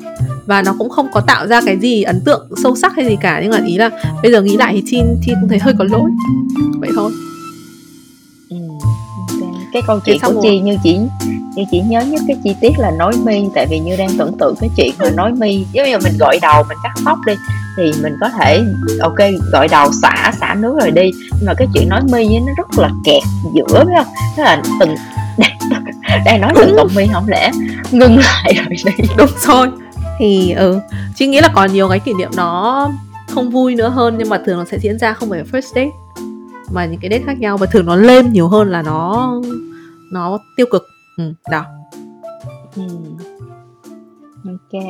Và 0.46 0.62
nó 0.62 0.76
cũng 0.78 0.90
không 0.90 1.08
có 1.14 1.22
tạo 1.22 1.48
ra 1.48 1.62
cái 1.66 1.78
gì 1.80 2.04
ấn 2.04 2.22
tượng 2.26 2.48
sâu 2.64 2.76
sắc 2.76 2.96
hay 2.96 3.06
gì 3.06 3.18
cả. 3.22 3.40
Nhưng 3.42 3.52
mà 3.52 3.60
ý 3.66 3.78
là 3.78 3.90
bây 4.24 4.32
giờ 4.32 4.42
nghĩ 4.42 4.58
lại 4.58 4.74
thì 4.74 4.84
chi 4.86 5.02
chi 5.26 5.34
cũng 5.42 5.50
thấy 5.50 5.60
hơi 5.60 5.74
có 5.80 5.86
lỗi. 5.92 6.12
Vậy 6.80 6.90
thôi. 6.96 7.12
Ừ. 8.50 8.58
cái 9.74 9.82
câu 9.88 10.00
chuyện 10.06 10.18
của 10.22 10.42
chi 10.42 10.60
như 10.60 10.78
chỉ 10.84 10.98
như 11.56 11.64
chỉ 11.72 11.80
nhớ 11.80 12.02
nhất 12.02 12.22
cái 12.28 12.38
chi 12.44 12.56
tiết 12.62 12.72
là 12.78 12.92
nói 12.92 13.14
mi. 13.24 13.44
Tại 13.56 13.68
vì 13.70 13.80
như 13.80 13.96
đang 13.98 14.18
tưởng 14.18 14.38
tượng 14.40 14.56
cái 14.60 14.70
chuyện 14.78 14.92
mà 15.00 15.10
nói 15.10 15.32
mi. 15.32 15.66
Giống 15.74 15.90
như 15.90 15.98
mình 16.04 16.14
gọi 16.20 16.40
đầu 16.42 16.64
mình 16.70 16.78
cắt 16.84 16.94
tóc 17.06 17.18
đi 17.26 17.34
thì 17.78 17.92
mình 18.02 18.18
có 18.22 18.30
thể 18.30 18.64
ok 19.00 19.18
gọi 19.52 19.68
đầu 19.68 19.92
xả 20.02 20.32
xả 20.40 20.56
nước 20.60 20.76
rồi 20.80 20.92
đi. 20.92 21.12
Nhưng 21.30 21.46
mà 21.46 21.54
cái 21.54 21.68
chuyện 21.74 21.90
nói 21.90 22.02
mi 22.12 22.40
nó 22.40 22.54
rất 22.58 22.68
là 22.78 22.90
kẹt 23.06 23.24
giữa 23.54 23.86
phải 23.86 23.96
không? 24.04 24.14
Tức 24.38 24.44
là 24.44 24.62
từng 24.80 24.96
đang 26.26 26.42
nói 26.42 26.54
từng 26.56 26.76
cọng 26.78 26.90
mi 26.96 27.08
không 27.14 27.28
lẽ? 27.28 27.52
Ngưng 27.92 28.18
lại 28.18 28.54
rồi 28.56 28.66
đi. 28.86 29.06
Đúng 29.18 29.30
rồi. 29.48 29.68
Thì 30.20 30.52
ừ 30.52 30.80
chị 31.16 31.28
nghĩ 31.28 31.42
là 31.42 31.50
còn 31.54 31.74
nhiều 31.74 31.90
cái 31.90 32.00
kỷ 32.00 32.14
niệm 32.14 32.30
nó 32.36 32.92
không 33.30 33.50
vui 33.50 33.76
nữa 33.76 33.90
hơn 33.90 34.16
nhưng 34.18 34.30
mà 34.30 34.38
thường 34.46 34.58
nó 34.58 34.66
sẽ 34.66 34.78
diễn 34.80 35.00
ra 35.00 35.14
không 35.14 35.30
phải 35.30 35.40
ở 35.40 35.46
first 35.52 35.76
date 35.76 35.92
mà 36.72 36.86
những 36.86 37.00
cái 37.00 37.12
date 37.12 37.24
khác 37.26 37.40
nhau 37.40 37.58
và 37.58 37.66
thường 37.66 37.86
nó 37.86 37.96
lên 37.96 38.34
nhiều 38.34 38.48
hơn 38.48 38.70
là 38.70 38.82
nó 38.82 39.34
nó 40.12 40.40
tiêu 40.58 40.66
cực. 40.72 40.84
Ừ, 41.18 41.34
đó. 41.52 41.66
Ừ. 42.76 42.84
ok. 44.46 44.82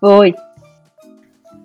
Vui 0.00 0.32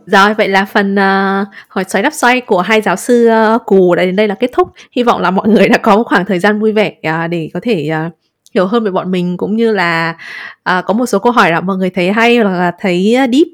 rồi 0.08 0.34
vậy 0.34 0.48
là 0.48 0.66
phần 0.66 0.96
ờ, 0.96 1.42
uh, 1.42 1.48
hỏi 1.68 1.84
xoáy 1.88 2.04
đáp 2.04 2.14
xoay 2.14 2.42
của 2.42 2.62
hai 2.62 2.82
giáo 2.82 2.96
sư 2.96 3.30
uh, 3.56 3.66
cù 3.66 3.96
đã 3.96 4.06
đến 4.06 4.16
đây 4.16 4.28
là 4.28 4.36
kết 4.36 4.50
thúc. 4.54 4.72
Hy 4.92 5.04
vọng 5.04 5.22
là 5.22 5.32
mọi 5.32 5.48
người 5.50 5.70
đã 5.70 5.78
có 5.78 5.98
một 5.98 6.04
khoảng 6.04 6.26
thời 6.26 6.40
gian 6.40 6.60
vui 6.60 6.72
vẻ 6.72 6.96
uh, 6.98 7.30
để 7.30 7.50
có 7.54 7.60
thể 7.64 7.90
uh, 8.08 8.14
hiểu 8.54 8.68
hơn 8.68 8.84
về 8.84 8.92
bọn 8.92 9.12
mình 9.12 9.38
cũng 9.38 9.56
như 9.56 9.72
là 9.72 10.18
uh, 10.78 10.86
có 10.86 10.94
một 10.94 11.06
số 11.06 11.20
câu 11.20 11.32
hỏi 11.32 11.52
là 11.52 11.62
mọi 11.62 11.78
người 11.78 11.90
thấy 11.90 12.12
hay 12.12 12.38
hoặc 12.38 12.52
là 12.52 12.72
thấy 12.80 13.18
uh, 13.24 13.30
deep 13.34 13.48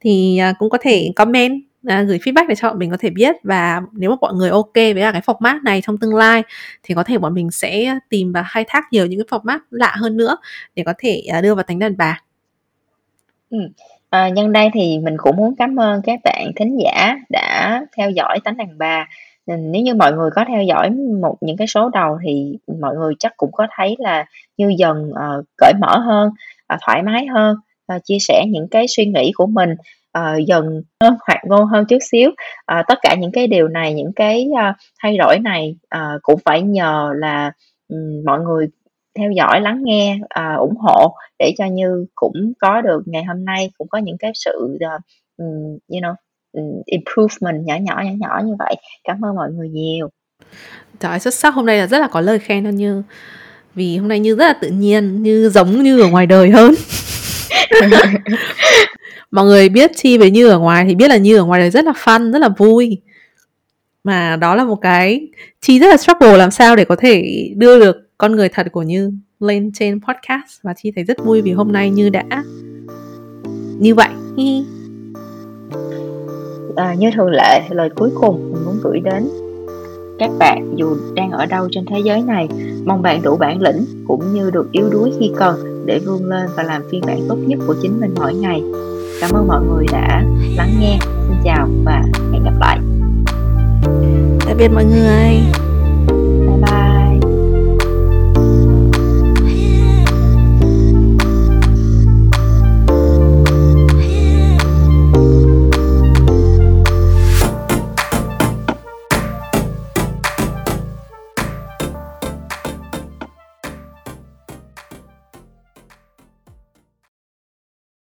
thì 0.00 0.40
uh, 0.50 0.56
cũng 0.58 0.70
có 0.70 0.78
thể 0.80 1.12
comment 1.16 1.52
uh, 1.86 2.08
gửi 2.08 2.18
feedback 2.18 2.48
để 2.48 2.54
cho 2.54 2.68
bọn 2.68 2.78
mình 2.78 2.90
có 2.90 2.96
thể 3.00 3.10
biết. 3.10 3.36
Và 3.42 3.82
nếu 3.92 4.10
mà 4.10 4.16
mọi 4.20 4.34
người 4.34 4.50
ok 4.50 4.74
với 4.74 5.00
cả 5.00 5.12
cái 5.12 5.20
format 5.20 5.62
này 5.62 5.82
trong 5.86 5.98
tương 5.98 6.14
lai 6.14 6.42
thì 6.82 6.94
có 6.94 7.04
thể 7.04 7.18
bọn 7.18 7.34
mình 7.34 7.50
sẽ 7.50 7.98
tìm 8.08 8.32
và 8.32 8.42
khai 8.42 8.64
thác 8.68 8.84
nhiều 8.90 9.06
những 9.06 9.20
cái 9.20 9.38
format 9.40 9.58
lạ 9.70 9.94
hơn 9.96 10.16
nữa 10.16 10.36
để 10.74 10.82
có 10.86 10.94
thể 10.98 11.22
uh, 11.38 11.42
đưa 11.42 11.54
vào 11.54 11.62
tánh 11.62 11.78
đàn 11.78 11.96
bà. 11.96 12.20
Ừ 13.50 13.58
à, 14.10 14.28
nhân 14.28 14.52
đây 14.52 14.70
thì 14.74 14.98
mình 14.98 15.14
cũng 15.18 15.36
muốn 15.36 15.54
cảm 15.58 15.76
ơn 15.76 16.02
các 16.02 16.20
bạn 16.24 16.52
thính 16.56 16.78
giả 16.84 17.16
đã 17.28 17.80
theo 17.96 18.10
dõi 18.10 18.38
tánh 18.44 18.56
đàn 18.56 18.78
bà. 18.78 19.08
Ừ, 19.46 19.54
nếu 19.58 19.82
như 19.82 19.94
mọi 19.94 20.12
người 20.12 20.30
có 20.30 20.44
theo 20.48 20.62
dõi 20.62 20.90
một 21.22 21.36
những 21.40 21.56
cái 21.56 21.66
số 21.66 21.88
đầu 21.88 22.18
thì 22.26 22.58
mọi 22.80 22.96
người 22.96 23.14
chắc 23.18 23.32
cũng 23.36 23.52
có 23.52 23.66
thấy 23.76 23.96
là 23.98 24.24
như 24.56 24.74
dần 24.78 25.10
uh, 25.10 25.44
cởi 25.56 25.72
mở 25.80 25.98
hơn 25.98 26.30
uh, 26.74 26.80
thoải 26.86 27.02
mái 27.02 27.26
hơn 27.26 27.56
uh, 27.96 28.04
chia 28.04 28.18
sẻ 28.20 28.44
những 28.48 28.68
cái 28.70 28.88
suy 28.88 29.06
nghĩ 29.06 29.32
của 29.34 29.46
mình 29.46 29.74
uh, 30.18 30.46
dần 30.46 30.82
hoạt 31.00 31.40
ngôn 31.46 31.66
hơn 31.66 31.84
chút 31.84 31.98
xíu. 32.10 32.30
Uh, 32.30 32.86
tất 32.88 32.98
cả 33.02 33.14
những 33.18 33.32
cái 33.32 33.46
điều 33.46 33.68
này 33.68 33.94
những 33.94 34.12
cái 34.16 34.46
uh, 34.52 34.76
thay 35.02 35.16
đổi 35.16 35.38
này 35.38 35.76
uh, 35.96 36.22
cũng 36.22 36.40
phải 36.44 36.62
nhờ 36.62 37.12
là 37.16 37.52
um, 37.88 38.24
mọi 38.26 38.40
người 38.40 38.66
theo 39.16 39.30
dõi 39.30 39.60
lắng 39.60 39.80
nghe 39.84 40.18
uh, 40.22 40.58
ủng 40.60 40.76
hộ 40.76 41.14
để 41.38 41.54
cho 41.58 41.66
như 41.66 42.06
cũng 42.14 42.52
có 42.58 42.80
được 42.80 43.02
ngày 43.06 43.24
hôm 43.24 43.44
nay 43.44 43.70
cũng 43.78 43.88
có 43.88 43.98
những 43.98 44.16
cái 44.18 44.32
sự 44.34 44.78
uh, 44.84 45.02
you 45.88 46.00
know 46.00 46.14
improvement 46.84 47.66
nhỏ 47.66 47.76
nhỏ 47.80 48.02
nhỏ 48.04 48.12
nhỏ 48.18 48.40
như 48.44 48.54
vậy. 48.58 48.76
Cảm 49.04 49.24
ơn 49.24 49.34
mọi 49.34 49.50
người 49.52 49.68
nhiều. 49.68 50.08
Trời 51.00 51.20
xuất 51.20 51.34
sắc. 51.34 51.54
Hôm 51.54 51.66
nay 51.66 51.78
là 51.78 51.86
rất 51.86 51.98
là 51.98 52.08
có 52.08 52.20
lời 52.20 52.38
khen 52.38 52.64
hơn 52.64 52.76
như. 52.76 53.02
Vì 53.74 53.96
hôm 53.96 54.08
nay 54.08 54.20
như 54.20 54.34
rất 54.34 54.46
là 54.46 54.52
tự 54.52 54.68
nhiên 54.68 55.22
như 55.22 55.48
giống 55.48 55.82
như 55.82 56.00
ở 56.00 56.08
ngoài 56.08 56.26
đời 56.26 56.50
hơn. 56.50 56.74
Mọi 59.30 59.44
người 59.44 59.68
biết 59.68 59.90
chi 59.96 60.18
về 60.18 60.30
như 60.30 60.48
ở 60.48 60.58
ngoài 60.58 60.84
thì 60.88 60.94
biết 60.94 61.08
là 61.08 61.16
như 61.16 61.38
ở 61.38 61.44
ngoài 61.44 61.60
đời 61.60 61.70
rất 61.70 61.84
là 61.84 61.92
fun 61.92 62.32
rất 62.32 62.38
là 62.38 62.48
vui. 62.58 62.98
Mà 64.04 64.36
đó 64.36 64.54
là 64.54 64.64
một 64.64 64.76
cái 64.76 65.28
chi 65.60 65.78
rất 65.78 65.88
là 65.88 65.96
struggle 65.96 66.36
làm 66.36 66.50
sao 66.50 66.76
để 66.76 66.84
có 66.84 66.96
thể 66.96 67.24
đưa 67.56 67.80
được 67.80 68.05
con 68.18 68.36
người 68.36 68.48
thật 68.48 68.66
của 68.72 68.82
như 68.82 69.12
lên 69.40 69.70
trên 69.74 70.00
podcast 70.00 70.62
và 70.62 70.74
chi 70.76 70.92
thấy 70.94 71.04
rất 71.04 71.24
vui 71.24 71.42
vì 71.42 71.52
hôm 71.52 71.72
nay 71.72 71.90
như 71.90 72.10
đã 72.10 72.24
như 73.78 73.94
vậy. 73.94 74.08
À, 76.76 76.94
như 76.94 77.10
thường 77.14 77.30
lệ 77.30 77.62
lời 77.70 77.90
cuối 77.94 78.10
cùng 78.20 78.52
mình 78.52 78.64
muốn 78.64 78.78
gửi 78.82 79.00
đến 79.00 79.28
các 80.18 80.30
bạn 80.38 80.74
dù 80.76 80.96
đang 81.14 81.30
ở 81.30 81.46
đâu 81.46 81.68
trên 81.70 81.86
thế 81.86 82.00
giới 82.04 82.22
này 82.22 82.48
mong 82.84 83.02
bạn 83.02 83.22
đủ 83.22 83.36
bản 83.36 83.62
lĩnh 83.62 83.84
cũng 84.06 84.34
như 84.34 84.50
được 84.50 84.72
yếu 84.72 84.88
đuối 84.90 85.12
khi 85.20 85.30
cần 85.36 85.84
để 85.86 85.98
vươn 85.98 86.26
lên 86.26 86.46
và 86.56 86.62
làm 86.62 86.82
phiên 86.90 87.00
bản 87.06 87.20
tốt 87.28 87.36
nhất 87.46 87.58
của 87.66 87.74
chính 87.82 88.00
mình 88.00 88.14
mỗi 88.16 88.34
ngày. 88.34 88.62
Cảm 89.20 89.30
ơn 89.32 89.48
mọi 89.48 89.62
người 89.62 89.86
đã 89.92 90.24
lắng 90.56 90.70
nghe. 90.80 90.98
Xin 91.00 91.36
chào 91.44 91.68
và 91.84 92.02
hẹn 92.32 92.44
gặp 92.44 92.54
lại. 92.60 92.78
Tạm 94.46 94.56
biệt 94.58 94.68
mọi 94.68 94.84
người 94.84 95.65